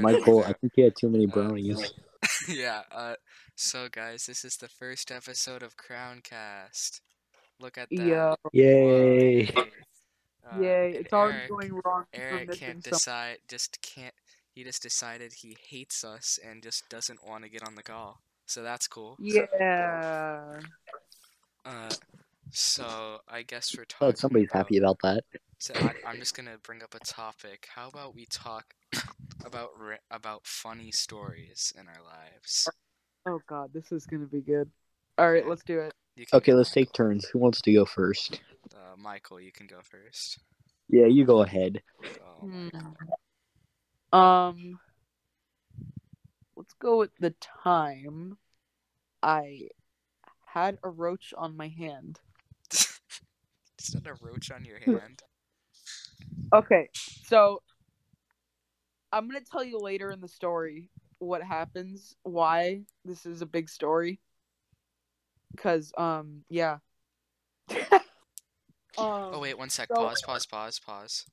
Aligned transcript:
cleared 0.00 0.18
Michael, 0.20 0.44
I 0.46 0.52
think 0.54 0.72
he 0.76 0.82
had 0.82 0.94
too 0.96 1.08
many 1.10 1.24
Uh, 1.26 1.30
brownies. 1.30 1.80
out. 1.82 1.92
yeah. 2.48 2.82
Uh, 2.90 3.14
so 3.56 3.88
guys, 3.90 4.26
this 4.26 4.44
is 4.44 4.56
the 4.56 4.68
first 4.68 5.10
episode 5.10 5.62
of 5.62 5.76
Crowncast. 5.76 7.00
Look 7.60 7.78
at 7.78 7.88
that. 7.90 8.04
Yeah. 8.06 8.34
Yay! 8.52 9.46
Whoa. 9.46 9.64
Uh, 10.44 10.60
Yay, 10.60 10.92
it's 10.98 11.12
already 11.12 11.38
Eric- 11.38 11.48
going 11.50 11.80
wrong. 11.84 12.04
Eric 12.12 12.50
can't 12.58 12.82
some- 12.82 12.90
decide. 12.94 13.38
Just 13.48 13.80
can't. 13.80 14.12
He 14.56 14.64
just 14.64 14.82
decided 14.82 15.32
he 15.32 15.56
hates 15.70 16.02
us 16.04 16.36
and 16.44 16.60
just 16.64 16.88
doesn't 16.88 17.20
want 17.26 17.44
to 17.44 17.48
get 17.48 17.62
on 17.64 17.76
the 17.76 17.82
call. 17.84 18.18
So 18.46 18.60
that's 18.64 18.88
cool. 18.88 19.16
Yeah. 19.20 20.58
Uh, 21.64 21.90
so 22.50 23.20
I 23.28 23.42
guess 23.42 23.72
we're 23.76 23.84
talking. 23.84 24.06
Glad 24.08 24.18
somebody's 24.18 24.48
about- 24.50 24.58
happy 24.58 24.78
about 24.78 24.98
that. 25.04 25.22
So 25.62 25.74
I, 25.76 25.92
I'm 26.04 26.18
just 26.18 26.34
gonna 26.34 26.58
bring 26.64 26.82
up 26.82 26.92
a 26.92 26.98
topic. 26.98 27.68
How 27.72 27.86
about 27.86 28.16
we 28.16 28.26
talk 28.26 28.74
about 29.46 29.68
about 30.10 30.44
funny 30.44 30.90
stories 30.90 31.72
in 31.78 31.86
our 31.86 32.02
lives? 32.02 32.68
Oh 33.28 33.38
god, 33.46 33.70
this 33.72 33.92
is 33.92 34.04
gonna 34.04 34.26
be 34.26 34.40
good. 34.40 34.68
All 35.18 35.30
right, 35.30 35.46
let's 35.46 35.62
do 35.62 35.78
it. 35.78 35.94
Okay, 36.32 36.52
let's 36.52 36.72
take 36.72 36.92
turns. 36.92 37.26
Who 37.26 37.38
wants 37.38 37.60
to 37.60 37.72
go 37.72 37.84
first? 37.84 38.40
Uh, 38.74 38.96
Michael, 38.98 39.40
you 39.40 39.52
can 39.52 39.68
go 39.68 39.78
first. 39.82 40.40
Yeah, 40.88 41.06
you 41.06 41.24
go 41.24 41.42
ahead. 41.42 41.80
Oh, 42.42 42.44
my 42.44 42.80
Hmm. 44.12 44.18
Um, 44.18 44.80
let's 46.56 46.74
go 46.80 46.98
with 46.98 47.12
the 47.20 47.36
time 47.62 48.36
I 49.22 49.68
had 50.44 50.78
a 50.82 50.90
roach 50.90 51.32
on 51.38 51.56
my 51.56 51.68
hand. 51.68 52.18
Is 52.72 52.98
that 53.94 54.08
a 54.08 54.14
roach 54.20 54.50
on 54.50 54.64
your 54.64 54.80
hand? 54.80 55.22
Okay, 56.52 56.88
so 57.24 57.62
I'm 59.12 59.26
gonna 59.28 59.40
tell 59.40 59.64
you 59.64 59.78
later 59.78 60.10
in 60.10 60.20
the 60.20 60.28
story 60.28 60.90
what 61.18 61.42
happens, 61.42 62.14
why 62.24 62.82
this 63.04 63.26
is 63.26 63.42
a 63.42 63.46
big 63.46 63.68
story. 63.68 64.20
Cause 65.56 65.92
um 65.96 66.44
yeah. 66.48 66.78
um, 67.92 68.00
Oh 68.98 69.38
wait, 69.40 69.56
one 69.58 69.70
sec. 69.70 69.88
so- 69.88 69.94
Pause. 69.94 70.22
Pause. 70.22 70.46
Pause. 70.46 70.78
Pause. 70.80 71.26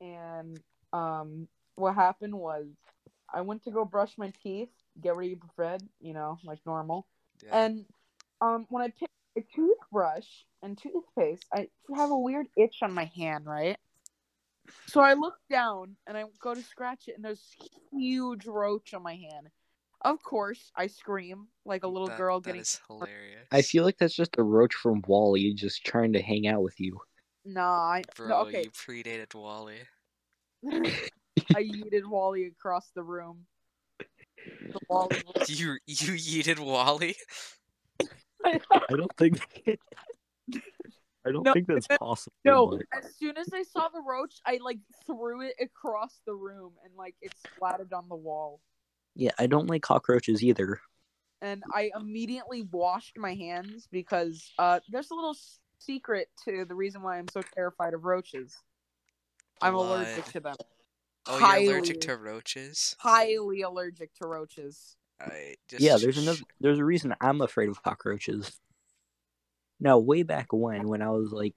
and 0.00 0.60
um 0.92 1.48
what 1.74 1.94
happened 1.94 2.34
was 2.34 2.66
I 3.32 3.42
went 3.42 3.62
to 3.64 3.70
go 3.70 3.84
brush 3.84 4.16
my 4.16 4.32
teeth, 4.42 4.70
get 5.00 5.16
ready 5.16 5.36
for 5.36 5.62
bed, 5.62 5.82
you 6.00 6.12
know, 6.14 6.38
like 6.44 6.58
normal. 6.66 7.06
Yeah. 7.44 7.64
And 7.64 7.84
um 8.40 8.66
when 8.70 8.82
I 8.82 8.88
pick 8.88 9.10
a 9.38 9.44
toothbrush 9.54 10.26
and 10.62 10.76
toothpaste, 10.76 11.46
I 11.52 11.68
have 11.94 12.10
a 12.10 12.18
weird 12.18 12.46
itch 12.56 12.76
on 12.82 12.92
my 12.92 13.10
hand, 13.16 13.46
right? 13.46 13.78
So 14.86 15.00
I 15.00 15.14
look 15.14 15.36
down 15.50 15.96
and 16.06 16.16
I 16.16 16.24
go 16.40 16.54
to 16.54 16.62
scratch 16.62 17.08
it 17.08 17.14
and 17.16 17.24
there's 17.24 17.54
huge 17.92 18.46
roach 18.46 18.92
on 18.94 19.02
my 19.02 19.14
hand. 19.14 19.48
Of 20.02 20.22
course, 20.22 20.70
I 20.76 20.86
scream 20.86 21.48
like 21.64 21.84
a 21.84 21.88
little 21.88 22.08
That- 22.08 22.18
girl 22.18 22.40
that 22.40 22.46
getting 22.46 22.60
is 22.60 22.80
hilarious. 22.86 23.46
I 23.50 23.62
feel 23.62 23.84
like 23.84 23.98
that's 23.98 24.14
just 24.14 24.38
a 24.38 24.42
roach 24.42 24.74
from 24.74 25.02
Wally 25.06 25.54
just 25.54 25.84
trying 25.84 26.12
to 26.12 26.22
hang 26.22 26.46
out 26.46 26.62
with 26.62 26.78
you. 26.78 27.00
Nah, 27.44 27.92
I 27.92 28.02
Bro, 28.14 28.28
no, 28.28 28.36
okay. 28.46 28.64
you 28.64 28.70
predated 28.70 29.34
Wally. 29.34 29.78
I 30.66 31.62
yeeted 31.62 32.04
Wally 32.04 32.46
across 32.46 32.90
the 32.94 33.02
room. 33.02 33.46
The 34.68 34.80
Wally 34.88 35.22
You 35.48 35.78
you 35.86 36.12
yeeted 36.12 36.58
Wally? 36.58 37.16
I 38.72 38.94
don't 38.96 39.16
think. 39.16 39.40
I 41.26 41.32
don't 41.32 41.42
No, 41.42 41.52
think 41.52 41.66
that's 41.66 41.86
possible. 41.88 42.34
No, 42.44 42.66
but- 42.68 43.04
as 43.04 43.14
soon 43.16 43.36
as 43.36 43.48
I 43.52 43.62
saw 43.62 43.88
the 43.88 44.00
roach, 44.00 44.36
I 44.46 44.58
like 44.62 44.78
threw 45.06 45.42
it 45.42 45.54
across 45.60 46.20
the 46.26 46.34
room 46.34 46.72
and 46.84 46.94
like 46.96 47.14
it 47.20 47.32
splattered 47.54 47.92
on 47.92 48.08
the 48.08 48.16
wall. 48.16 48.60
Yeah, 49.14 49.32
I 49.38 49.46
don't 49.46 49.68
like 49.68 49.82
cockroaches 49.82 50.42
either. 50.42 50.80
And 51.42 51.62
I 51.74 51.90
immediately 51.98 52.62
washed 52.62 53.18
my 53.18 53.34
hands 53.34 53.88
because 53.90 54.50
uh 54.58 54.80
there's 54.88 55.10
a 55.10 55.14
little 55.14 55.36
secret 55.78 56.28
to 56.44 56.64
the 56.64 56.74
reason 56.74 57.02
why 57.02 57.18
I'm 57.18 57.28
so 57.28 57.42
terrified 57.54 57.94
of 57.94 58.04
roaches. 58.04 58.56
I'm 59.60 59.74
allergic 59.74 60.24
to 60.26 60.40
them. 60.40 60.56
Oh, 61.26 61.38
Highly- 61.38 61.64
you're 61.64 61.74
allergic 61.78 62.00
to 62.02 62.16
roaches? 62.16 62.96
Highly 63.00 63.62
allergic 63.62 64.14
to 64.14 64.26
roaches. 64.26 64.96
I 65.20 65.54
just 65.68 65.84
Yeah, 65.84 65.96
there's 65.96 66.18
another. 66.18 66.40
There's 66.60 66.78
a 66.78 66.84
reason 66.84 67.14
I'm 67.20 67.40
afraid 67.40 67.68
of 67.68 67.82
cockroaches. 67.82 68.58
Now, 69.80 69.98
way 69.98 70.22
back 70.24 70.48
when, 70.52 70.88
when 70.88 71.02
I 71.02 71.10
was 71.10 71.30
like, 71.30 71.54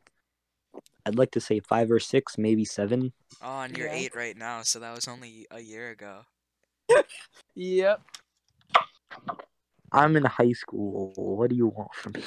I'd 1.06 1.18
like 1.18 1.32
to 1.32 1.42
say 1.42 1.60
five 1.60 1.92
or 1.92 2.00
six, 2.00 2.38
maybe 2.38 2.66
seven. 2.66 3.14
Oh, 3.44 3.62
and 3.62 3.76
you're 3.76 3.88
Yeah. 3.88 3.96
eight 3.96 4.16
right 4.16 4.38
now, 4.38 4.62
so 4.62 4.80
that 4.80 4.94
was 4.94 5.08
only 5.08 5.48
a 5.50 5.60
year 5.60 5.90
ago. 5.90 6.26
Yep. 7.56 8.02
I'm 9.92 10.16
in 10.16 10.24
high 10.24 10.54
school. 10.54 11.14
What 11.16 11.50
do 11.50 11.56
you 11.56 11.68
want 11.68 11.94
from 11.94 12.14
me? 12.14 12.24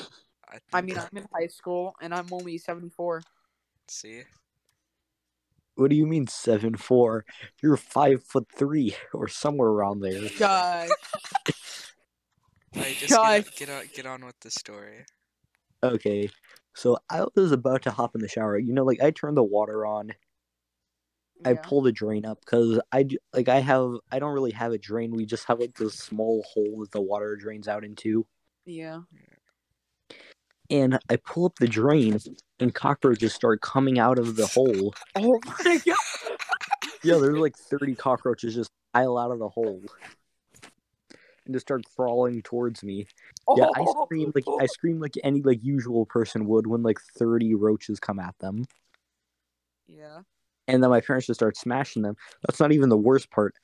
I, 0.53 0.59
I 0.73 0.81
mean, 0.83 0.99
I'm 0.99 1.09
in 1.17 1.27
high 1.33 1.47
school 1.47 1.95
and 2.01 2.15
I'm 2.15 2.33
only 2.33 2.59
74. 2.59 3.23
see, 3.89 4.23
What 5.77 5.91
do 5.91 5.97
you 5.97 6.07
mean 6.07 6.27
seven 6.27 6.77
four? 6.77 7.25
You're 7.63 7.77
five 7.77 8.23
foot 8.23 8.47
three 8.57 8.95
or 9.15 9.29
somewhere 9.29 9.69
around 9.69 10.01
there. 10.01 10.29
Gosh. 10.39 10.91
I 12.77 12.93
just 12.99 13.11
Gosh. 13.13 13.45
get, 13.45 13.57
get 13.57 13.71
on 13.71 13.85
get 13.95 14.07
on 14.07 14.25
with 14.25 14.39
the 14.41 14.51
story. 14.51 15.05
Okay, 15.83 16.31
so 16.75 16.97
I 17.11 17.25
was 17.37 17.53
about 17.53 17.83
to 17.83 17.91
hop 17.91 18.15
in 18.15 18.21
the 18.21 18.29
shower. 18.29 18.59
You 18.59 18.73
know, 18.73 18.85
like 18.85 19.03
I 19.03 19.11
turned 19.11 19.37
the 19.37 19.43
water 19.45 19.85
on. 19.87 20.13
I 21.45 21.51
Yeah. 21.51 21.61
pull 21.63 21.83
the 21.83 21.93
drain 21.93 22.25
up 22.25 22.41
because 22.41 22.81
I 22.91 23.03
d- 23.03 23.19
like 23.33 23.49
I 23.49 23.61
have 23.61 23.93
I 24.11 24.19
don't 24.19 24.33
really 24.33 24.53
have 24.53 24.73
a 24.73 24.79
drain. 24.79 25.15
We 25.15 25.27
just 25.27 25.45
have 25.47 25.61
like 25.61 25.77
this 25.77 25.95
small 25.95 26.43
hole 26.53 26.81
that 26.81 26.91
the 26.93 27.03
water 27.03 27.37
drains 27.37 27.69
out 27.69 27.85
into. 27.85 28.27
Yeah. 28.65 29.01
And 30.71 30.99
I 31.11 31.17
pull 31.17 31.45
up 31.47 31.57
the 31.59 31.69
drain, 31.69 32.19
and 32.59 32.75
cockroaches 32.75 33.35
start 33.35 33.61
coming 33.61 33.99
out 33.99 34.19
of 34.19 34.37
the 34.37 34.47
hole. 34.47 34.95
Oh 35.17 35.39
my 35.65 35.79
god. 35.87 35.97
Yeah, 37.03 37.19
there's 37.19 37.39
like 37.39 37.57
30 37.57 37.95
cockroaches 37.97 38.55
just 38.55 38.71
pile 38.95 39.19
out 39.19 39.31
of 39.31 39.39
the 39.39 39.49
hole 39.49 39.83
and 41.45 41.55
just 41.55 41.67
start 41.67 41.83
crawling 41.97 42.43
towards 42.43 42.83
me. 42.83 43.07
Yeah, 43.57 43.67
I 43.77 43.85
Oh. 43.87 44.05
scream 44.05 44.33
like 44.35 44.45
I 44.49 44.65
oh. 44.65 44.67
scream 44.67 45.01
like 45.01 45.15
any 45.23 45.43
like 45.43 45.63
usual 45.63 46.07
person 46.07 46.47
would 46.47 46.67
when 46.67 46.83
like 46.83 46.99
30 47.19 47.55
roaches 47.57 48.01
come 48.01 48.19
at 48.19 48.39
them. 48.39 48.65
Yeah. 49.87 50.21
And 50.67 50.83
then 50.83 50.89
my 50.89 51.03
parents 51.03 51.27
just 51.27 51.39
start 51.41 51.59
smashing 51.59 52.03
them. 52.03 52.17
That's 52.47 52.59
not 52.59 52.73
even 52.73 52.89
the 52.89 52.97
worst 52.97 53.31
part. 53.31 53.55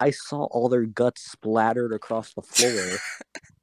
I 0.00 0.10
saw 0.10 0.44
all 0.46 0.68
their 0.68 0.84
guts 0.86 1.30
splattered 1.30 1.92
across 1.92 2.34
the 2.34 2.42
floor. 2.42 2.98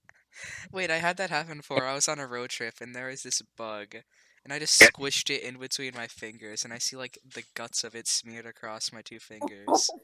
Wait, 0.71 0.91
I 0.91 0.97
had 0.97 1.17
that 1.17 1.29
happen 1.29 1.57
before. 1.57 1.85
I 1.85 1.93
was 1.93 2.07
on 2.07 2.19
a 2.19 2.27
road 2.27 2.49
trip 2.49 2.75
and 2.81 2.95
there 2.95 3.07
was 3.07 3.23
this 3.23 3.41
bug, 3.57 3.95
and 4.43 4.53
I 4.53 4.59
just 4.59 4.81
squished 4.81 5.29
it 5.29 5.43
in 5.43 5.57
between 5.57 5.93
my 5.95 6.07
fingers, 6.07 6.63
and 6.63 6.73
I 6.73 6.77
see 6.77 6.95
like 6.95 7.17
the 7.35 7.43
guts 7.55 7.83
of 7.83 7.95
it 7.95 8.07
smeared 8.07 8.45
across 8.45 8.91
my 8.91 9.01
two 9.01 9.19
fingers. 9.19 9.89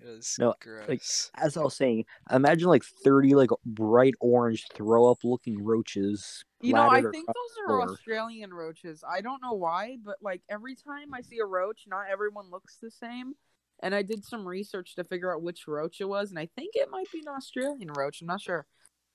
It 0.00 0.08
was 0.08 0.36
No, 0.38 0.54
gross. 0.60 1.30
As 1.36 1.56
I 1.56 1.62
was 1.62 1.76
saying, 1.76 2.06
imagine 2.30 2.68
like 2.68 2.82
30 3.04 3.34
like 3.34 3.50
bright 3.64 4.14
orange 4.20 4.66
throw 4.74 5.10
up 5.10 5.18
looking 5.22 5.62
roaches. 5.62 6.44
You 6.60 6.74
know, 6.74 6.88
I 6.88 7.02
think 7.02 7.26
those 7.26 7.58
are 7.60 7.66
floor. 7.66 7.90
Australian 7.90 8.52
roaches. 8.52 9.04
I 9.08 9.20
don't 9.20 9.42
know 9.42 9.52
why, 9.52 9.98
but 10.04 10.16
like 10.20 10.42
every 10.48 10.74
time 10.74 11.14
I 11.14 11.20
see 11.20 11.38
a 11.38 11.44
roach, 11.44 11.84
not 11.86 12.06
everyone 12.10 12.50
looks 12.50 12.78
the 12.82 12.90
same. 12.90 13.34
And 13.80 13.94
I 13.94 14.02
did 14.02 14.24
some 14.24 14.46
research 14.46 14.94
to 14.94 15.04
figure 15.04 15.34
out 15.34 15.42
which 15.42 15.66
roach 15.66 16.00
it 16.00 16.08
was, 16.08 16.30
and 16.30 16.38
I 16.38 16.48
think 16.56 16.72
it 16.74 16.88
might 16.90 17.10
be 17.12 17.18
an 17.18 17.28
Australian 17.28 17.92
roach. 17.92 18.20
I'm 18.20 18.28
not 18.28 18.40
sure. 18.40 18.66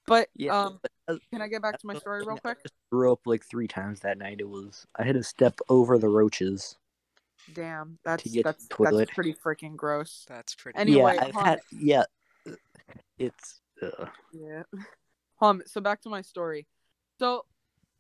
But 0.08 0.30
Yeah, 0.36 0.58
um, 0.58 0.80
uh, 1.08 1.18
can 1.32 1.42
I 1.42 1.48
get 1.48 1.62
back 1.62 1.78
to 1.80 1.86
my 1.86 1.96
story 1.96 2.26
real 2.26 2.38
quick? 2.38 2.58
I 2.66 2.70
threw 2.90 3.12
up 3.12 3.20
like 3.26 3.44
three 3.46 3.68
times 3.68 4.00
that 4.00 4.18
night. 4.18 4.38
It 4.40 4.50
was 4.50 4.88
I 4.96 5.04
had 5.04 5.16
to 5.16 5.24
step 5.24 5.60
over 5.70 6.00
the 6.00 6.08
roaches. 6.08 6.78
Damn, 7.54 8.00
that's 8.04 8.24
get 8.24 8.40
to 8.40 8.44
that's 8.44 8.68
the 8.68 8.76
that's 8.92 9.12
pretty 9.14 9.34
freaking 9.34 9.76
gross. 9.76 10.26
That's 10.28 10.56
pretty. 10.56 10.80
Anyway, 10.80 11.14
yeah, 11.16 11.26
I've 11.26 11.34
hon- 11.34 11.46
had 11.46 11.60
yeah. 11.72 12.04
It's 13.20 13.62
uh, 13.82 14.06
Yeah. 14.34 14.64
Um. 15.40 15.62
So 15.68 15.80
back 15.82 16.02
to 16.02 16.10
my 16.10 16.22
story. 16.24 16.66
So, 17.20 17.46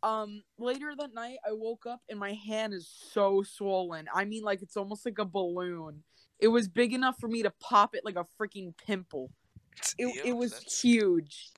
um, 0.01 0.41
later 0.57 0.95
that 0.97 1.13
night, 1.13 1.37
I 1.47 1.51
woke 1.51 1.85
up 1.85 2.01
and 2.09 2.17
my 2.17 2.33
hand 2.33 2.73
is 2.73 2.89
so 3.13 3.43
swollen. 3.43 4.07
I 4.11 4.25
mean, 4.25 4.43
like 4.43 4.63
it's 4.63 4.75
almost 4.75 5.05
like 5.05 5.19
a 5.19 5.25
balloon. 5.25 6.01
It 6.39 6.47
was 6.47 6.67
big 6.67 6.93
enough 6.93 7.19
for 7.19 7.27
me 7.27 7.43
to 7.43 7.51
pop 7.59 7.93
it 7.93 8.03
like 8.03 8.15
a 8.15 8.25
freaking 8.41 8.73
pimple. 8.75 9.29
It 9.99 10.15
Ew, 10.15 10.21
it 10.25 10.33
was 10.33 10.53
that's- 10.53 10.81
huge. 10.81 11.51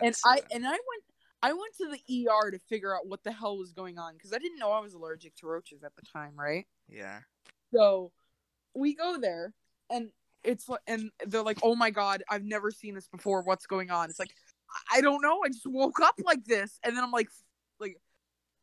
And 0.00 0.14
I 0.24 0.40
and 0.50 0.66
I 0.66 0.70
went 0.70 1.04
I 1.42 1.52
went 1.52 1.74
to 1.78 1.88
the 1.90 2.26
ER 2.28 2.50
to 2.50 2.58
figure 2.68 2.94
out 2.94 3.06
what 3.06 3.22
the 3.22 3.32
hell 3.32 3.58
was 3.58 3.72
going 3.72 3.98
on 3.98 4.14
because 4.14 4.32
I 4.32 4.38
didn't 4.38 4.58
know 4.58 4.72
I 4.72 4.80
was 4.80 4.94
allergic 4.94 5.34
to 5.36 5.46
roaches 5.46 5.82
at 5.82 5.94
the 5.96 6.02
time, 6.02 6.32
right? 6.36 6.66
yeah. 6.88 7.20
So 7.74 8.12
we 8.74 8.94
go 8.94 9.18
there 9.20 9.52
and 9.90 10.10
it's 10.44 10.66
and 10.86 11.10
they're 11.26 11.42
like, 11.42 11.58
"Oh 11.62 11.74
my 11.74 11.90
god, 11.90 12.22
I've 12.30 12.44
never 12.44 12.70
seen 12.70 12.94
this 12.94 13.08
before. 13.08 13.42
What's 13.42 13.66
going 13.66 13.90
on?" 13.90 14.10
It's 14.10 14.18
like 14.18 14.34
I 14.92 14.98
I 14.98 15.00
don't 15.00 15.22
know. 15.22 15.42
I 15.44 15.48
just 15.48 15.66
woke 15.66 16.00
up 16.00 16.14
like 16.24 16.44
this 16.44 16.78
and 16.84 16.96
then 16.96 17.02
I'm 17.02 17.10
like 17.10 17.28
like 17.80 17.96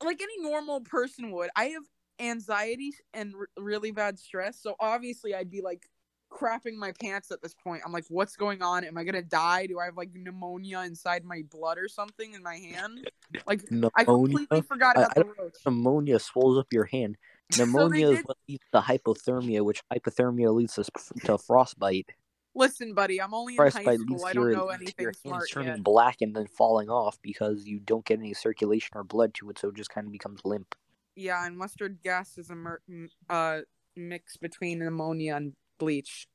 like 0.04 0.22
any 0.22 0.40
normal 0.40 0.82
person 0.82 1.32
would. 1.32 1.50
I 1.56 1.66
have 1.66 1.84
anxiety 2.20 2.92
and 3.14 3.34
r- 3.36 3.48
really 3.58 3.92
bad 3.92 4.20
stress, 4.20 4.62
so 4.62 4.76
obviously 4.80 5.34
I'd 5.36 5.52
be 5.52 5.62
like 5.62 5.88
crapping 6.34 6.76
my 6.76 6.92
pants 7.00 7.32
at 7.32 7.42
this 7.42 7.54
point. 7.54 7.82
I'm 7.86 7.92
like, 7.92 8.06
what's 8.10 8.36
going 8.36 8.62
on? 8.62 8.84
Am 8.84 8.98
I 8.98 9.04
gonna 9.04 9.22
die? 9.22 9.68
Do 9.68 9.80
I 9.80 9.86
have 9.86 9.98
like 9.98 10.10
pneumonia 10.14 10.80
inside 10.80 11.24
my 11.24 11.44
blood 11.52 11.78
or 11.78 11.88
something 11.88 12.34
in 12.34 12.42
my 12.44 12.56
hand? 12.56 13.10
Like 13.48 13.64
I 13.96 14.04
completely 14.04 14.46
Pneumonia. 14.52 14.64
forgot 14.68 14.96
about 14.96 15.18
I 15.18 15.22
the 15.22 15.26
roach. 15.26 15.56
Pneumonia 15.66 16.20
swells 16.20 16.58
up 16.60 16.68
your 16.72 16.86
hand. 16.86 17.18
Pneumonia 17.58 18.10
is 18.12 18.18
did- 18.18 18.26
what 18.28 18.38
leads 18.48 18.64
to 18.74 18.80
hypothermia, 18.82 19.66
which 19.66 19.82
hypothermia 19.92 20.54
leads 20.54 20.76
to, 20.76 20.84
to 21.26 21.38
frostbite. 21.40 22.12
Listen, 22.56 22.94
buddy, 22.94 23.20
I'm 23.20 23.34
only 23.34 23.54
in 23.54 23.58
Frostbite 23.58 23.86
high 23.88 23.96
school. 23.96 24.24
I 24.24 24.32
your, 24.34 24.52
don't 24.52 24.60
know 24.60 24.68
anything 24.68 24.94
your 25.00 25.10
hands 25.10 25.22
smart 25.22 25.50
turning 25.52 25.70
yet. 25.70 25.84
black 25.84 26.18
and 26.22 26.36
then 26.36 26.46
falling 26.46 26.90
off 26.92 27.18
because 27.24 27.66
you 27.66 27.80
don't 27.80 28.06
get 28.06 28.20
any 28.20 28.36
circulation 28.36 28.92
or 28.94 29.04
blood 29.04 29.34
to 29.36 29.50
it, 29.50 29.58
so 29.58 29.70
it 29.70 29.76
just 29.76 29.90
kind 29.90 30.06
of 30.06 30.14
becomes 30.14 30.42
limp. 30.46 30.76
Yeah, 31.16 31.44
and 31.44 31.58
mustard 31.58 31.98
gas 32.04 32.38
is 32.38 32.52
a 32.52 32.56
mer- 32.56 32.82
m- 32.88 33.10
uh 33.30 33.62
mix 33.96 34.38
between 34.38 34.78
pneumonia 34.80 35.36
and 35.36 35.54
bleach. 35.84 36.28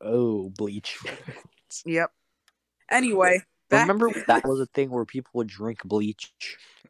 Oh, 0.00 0.50
bleach. 0.50 0.98
Yep. 1.86 2.10
Anyway, 2.90 3.42
back 3.70 3.88
Remember 3.88 4.10
that 4.26 4.44
was 4.44 4.60
a 4.66 4.66
thing 4.66 4.90
where 4.90 5.04
people 5.04 5.30
would 5.34 5.46
drink 5.48 5.78
bleach, 5.84 6.32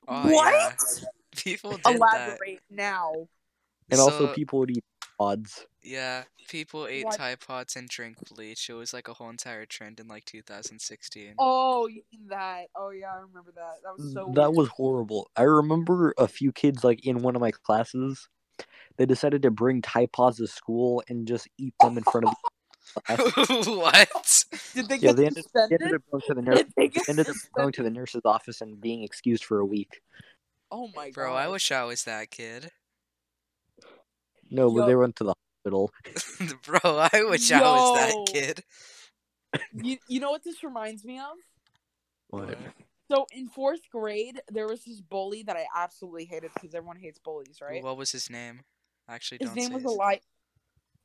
Oh, 0.08 0.28
what? 0.32 0.52
yeah. 0.54 1.08
People 1.36 1.72
did 1.72 1.84
that. 1.84 1.96
Elaborate 1.96 2.60
now. 2.70 3.12
and 3.90 4.00
also 4.00 4.32
people 4.34 4.58
would 4.60 4.70
eat 4.70 4.84
pods. 5.18 5.66
Yeah, 5.82 6.24
people 6.48 6.86
ate 6.86 7.04
What? 7.04 7.16
Tide 7.16 7.40
Pods 7.40 7.76
and 7.76 7.88
drank 7.88 8.16
bleach. 8.28 8.68
It 8.68 8.74
was 8.74 8.92
like 8.92 9.08
a 9.08 9.14
whole 9.14 9.30
entire 9.30 9.64
trend 9.66 10.00
in 10.00 10.08
like 10.08 10.24
2016. 10.24 11.34
Oh, 11.38 11.86
you 11.86 12.02
mean 12.12 12.28
that? 12.28 12.66
Oh 12.76 12.90
yeah, 12.90 13.12
I 13.14 13.20
remember 13.20 13.52
that. 13.54 13.76
That 13.84 13.96
was 13.96 14.12
so. 14.12 14.32
that 14.34 14.50
weird. 14.50 14.56
was 14.56 14.68
horrible. 14.68 15.30
I 15.36 15.42
remember 15.42 16.14
a 16.18 16.26
few 16.28 16.50
kids 16.52 16.82
like 16.84 17.04
in 17.06 17.22
one 17.22 17.34
of 17.36 17.40
my 17.40 17.50
classes, 17.50 18.28
they 18.96 19.06
decided 19.06 19.42
to 19.42 19.50
bring 19.50 19.82
Tide 19.82 20.12
Pods 20.12 20.38
to 20.38 20.46
school 20.46 21.02
and 21.08 21.26
just 21.26 21.48
eat 21.58 21.74
them 21.80 21.98
in 21.98 22.04
front 22.04 22.26
of 22.26 22.34
the 23.08 23.78
what? 23.78 24.44
Did 24.74 24.88
they 24.88 24.98
Yeah, 24.98 25.12
get 25.12 25.16
they 25.16 25.26
ended, 25.26 25.44
they 25.54 25.74
ended 25.74 25.94
up 25.94 26.02
going 26.10 26.22
to 26.26 26.34
the 26.34 26.42
nurse. 26.42 26.62
They 26.76 26.90
ended 27.08 27.28
up 27.28 27.36
going 27.54 27.72
to 27.72 27.82
the 27.82 27.90
nurse's 27.90 28.22
office 28.24 28.60
and 28.60 28.80
being 28.80 29.02
excused 29.02 29.44
for 29.44 29.58
a 29.58 29.64
week. 29.64 30.00
Oh 30.70 30.88
my 30.94 31.06
god, 31.06 31.14
Bro, 31.14 31.34
I 31.34 31.48
wish 31.48 31.70
I 31.72 31.84
was 31.84 32.04
that 32.04 32.30
kid. 32.30 32.70
No, 34.50 34.70
but 34.70 34.86
they 34.86 34.94
went 34.94 35.16
to 35.16 35.24
the 35.24 35.34
hospital. 35.64 35.92
Bro, 36.64 36.80
I 36.84 37.24
wish 37.28 37.50
I 37.50 37.70
was 37.70 37.92
that 37.92 38.14
kid. 38.26 38.64
You, 39.82 39.96
you 40.08 40.20
know 40.20 40.30
what 40.30 40.44
this 40.44 40.62
reminds 40.62 41.04
me 41.04 41.18
of? 41.18 41.36
What? 42.28 42.56
So 43.10 43.26
in 43.32 43.48
fourth 43.48 43.90
grade, 43.90 44.40
there 44.50 44.66
was 44.66 44.84
this 44.84 45.00
bully 45.00 45.42
that 45.44 45.56
I 45.56 45.66
absolutely 45.76 46.24
hated 46.24 46.50
because 46.54 46.74
everyone 46.74 46.96
hates 46.96 47.18
bullies, 47.18 47.58
right? 47.60 47.82
What 47.82 47.96
was 47.96 48.12
his 48.12 48.30
name? 48.30 48.60
Actually, 49.12 49.38
His 49.40 49.54
name 49.54 49.74
was 49.74 49.84
lie. 49.84 50.20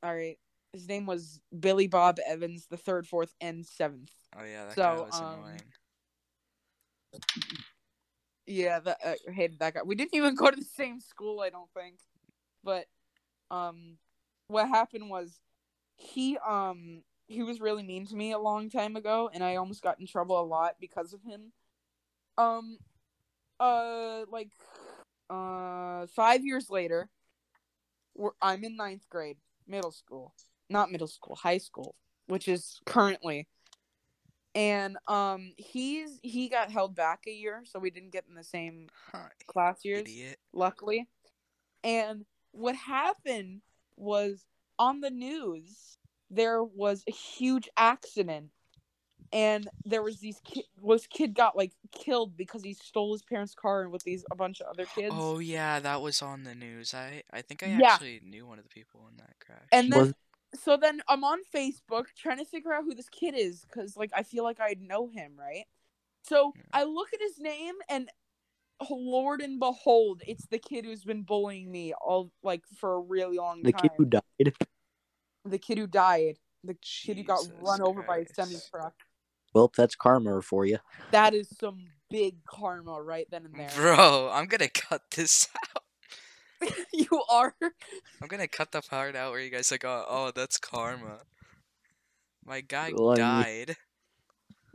All 0.02 0.14
right, 0.14 0.38
his 0.72 0.88
name 0.88 1.04
was 1.04 1.40
Billy 1.58 1.88
Bob 1.88 2.18
Evans, 2.26 2.66
the 2.70 2.78
third, 2.78 3.06
fourth, 3.06 3.34
and 3.38 3.66
seventh. 3.66 4.10
Oh 4.34 4.44
yeah, 4.44 4.64
that 4.66 4.76
So, 4.76 4.82
guy 4.82 5.00
was 5.04 5.20
um, 5.20 5.28
annoying. 5.34 5.62
Yeah, 8.46 8.80
that 8.80 8.96
uh, 9.04 9.30
hated 9.30 9.58
that 9.58 9.74
guy. 9.74 9.82
We 9.84 9.94
didn't 9.94 10.14
even 10.14 10.34
go 10.34 10.50
to 10.50 10.56
the 10.56 10.64
same 10.64 11.00
school, 11.00 11.40
I 11.40 11.50
don't 11.50 11.70
think. 11.74 11.98
But 12.64 12.86
um 13.50 13.98
what 14.48 14.68
happened 14.68 15.10
was 15.10 15.40
he 15.96 16.38
um 16.38 17.02
he 17.26 17.42
was 17.42 17.60
really 17.60 17.82
mean 17.82 18.06
to 18.06 18.16
me 18.16 18.32
a 18.32 18.38
long 18.38 18.70
time 18.70 18.96
ago 18.96 19.30
and 19.32 19.42
I 19.42 19.56
almost 19.56 19.82
got 19.82 20.00
in 20.00 20.06
trouble 20.06 20.40
a 20.40 20.44
lot 20.44 20.76
because 20.80 21.12
of 21.12 21.22
him. 21.22 21.52
Um 22.38 22.78
uh 23.60 24.24
like 24.30 24.50
uh 25.30 26.06
5 26.14 26.44
years 26.44 26.70
later 26.70 27.10
we're, 28.18 28.32
I'm 28.42 28.64
in 28.64 28.76
ninth 28.76 29.08
grade, 29.08 29.38
middle 29.66 29.92
school. 29.92 30.34
Not 30.68 30.90
middle 30.90 31.06
school, 31.06 31.36
high 31.36 31.58
school, 31.58 31.94
which 32.26 32.48
is 32.48 32.80
currently 32.84 33.48
and 34.54 34.96
um 35.06 35.52
he's 35.56 36.18
he 36.22 36.48
got 36.48 36.70
held 36.70 36.94
back 36.96 37.20
a 37.28 37.30
year 37.30 37.62
so 37.64 37.78
we 37.78 37.90
didn't 37.90 38.10
get 38.12 38.24
in 38.28 38.34
the 38.34 38.42
same 38.42 38.88
Huh, 39.12 39.28
class 39.46 39.84
years 39.84 40.00
idiot. 40.00 40.38
luckily 40.52 41.06
and 41.84 42.24
what 42.52 42.74
happened 42.74 43.60
was 43.96 44.44
on 44.78 45.00
the 45.00 45.10
news 45.10 45.98
there 46.30 46.62
was 46.64 47.04
a 47.08 47.12
huge 47.12 47.68
accident 47.76 48.50
and 49.32 49.68
there 49.84 50.02
was 50.02 50.18
these 50.18 50.40
kid 50.44 50.64
was 50.80 51.06
kid 51.06 51.34
got 51.34 51.56
like 51.56 51.72
killed 51.92 52.36
because 52.36 52.62
he 52.62 52.72
stole 52.74 53.12
his 53.12 53.22
parents 53.22 53.54
car 53.54 53.82
and 53.82 53.92
with 53.92 54.02
these 54.04 54.24
a 54.30 54.34
bunch 54.34 54.60
of 54.60 54.66
other 54.68 54.86
kids 54.94 55.12
Oh 55.12 55.38
yeah, 55.38 55.80
that 55.80 56.00
was 56.00 56.22
on 56.22 56.44
the 56.44 56.54
news. 56.54 56.94
I 56.94 57.22
I 57.32 57.42
think 57.42 57.62
I 57.62 57.68
Yeah. 57.68 57.92
actually 57.92 58.20
knew 58.24 58.46
one 58.46 58.58
of 58.58 58.64
the 58.64 58.70
people 58.70 59.00
in 59.10 59.16
that 59.18 59.34
crash. 59.44 59.68
and 59.72 59.92
then 59.92 60.00
Was 60.00 60.14
so 60.54 60.76
then 60.76 61.02
I'm 61.08 61.24
on 61.24 61.40
Facebook 61.54 62.06
trying 62.16 62.38
to 62.38 62.44
figure 62.44 62.72
out 62.72 62.84
who 62.84 62.94
this 62.94 63.08
kid 63.10 63.34
is 63.36 63.66
because 63.66 63.96
like 63.96 64.10
I 64.14 64.22
feel 64.22 64.44
like 64.44 64.60
I 64.60 64.76
know 64.80 65.08
him, 65.08 65.32
right? 65.38 65.66
So 66.22 66.54
Yeah. 66.56 66.62
I 66.72 66.84
look 66.84 67.08
at 67.12 67.20
his 67.20 67.38
name 67.38 67.74
and 67.88 68.08
oh, 68.80 68.94
Lord 68.94 69.40
and 69.40 69.58
behold, 69.58 70.22
it's 70.26 70.46
the 70.46 70.58
kid 70.58 70.84
who's 70.84 71.04
been 71.04 71.22
bullying 71.22 71.70
me 71.70 71.92
all 72.00 72.30
like 72.42 72.62
for 72.78 72.94
a 72.94 73.00
really 73.00 73.36
long 73.36 73.62
the 73.62 73.72
time. 73.72 73.82
The 73.82 73.88
kid 73.88 73.92
who 73.98 74.04
died? 74.06 74.54
the 75.44 75.58
kid 75.58 75.78
who 75.78 75.86
died, 75.86 76.38
the 76.64 76.74
kid 76.74 77.18
who 77.18 77.24
got 77.24 77.40
Jesus 77.42 77.56
run 77.60 77.82
over 77.82 78.02
by 78.02 78.18
a 78.18 78.26
semi 78.26 78.56
truck. 78.70 78.94
Well, 79.58 79.72
that's 79.76 79.96
karma 79.96 80.40
for 80.40 80.64
you. 80.66 80.78
That 81.10 81.34
is 81.34 81.48
some 81.58 81.80
big 82.10 82.44
karma 82.44 83.02
right 83.02 83.26
then 83.28 83.44
and 83.44 83.54
there. 83.56 83.68
Bro, 83.74 84.30
I'm 84.32 84.46
gonna 84.46 84.68
cut 84.68 85.02
this 85.16 85.48
out. 86.62 86.70
you 86.92 87.22
are. 87.28 87.54
I'm 88.22 88.28
gonna 88.28 88.46
cut 88.46 88.70
the 88.70 88.82
part 88.82 89.16
out 89.16 89.32
where 89.32 89.40
you 89.40 89.50
guys 89.50 89.72
like, 89.72 89.84
oh, 89.84 90.04
oh 90.08 90.30
that's 90.32 90.58
karma. 90.58 91.18
My 92.46 92.60
guy 92.60 92.92
Well, 92.94 93.10
I 93.10 93.14
mean- 93.14 93.16
died. 93.66 93.76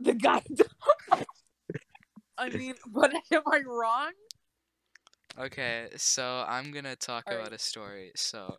The 0.00 0.12
guy. 0.12 0.42
I 2.36 2.50
mean, 2.50 2.74
but 2.92 3.14
am 3.32 3.42
I 3.50 3.60
wrong? 3.64 4.10
Okay, 5.40 5.88
so 5.96 6.44
I'm 6.46 6.72
gonna 6.72 6.94
talk 6.96 7.24
Alright. 7.26 7.40
about 7.40 7.54
a 7.54 7.58
story. 7.58 8.12
So, 8.16 8.58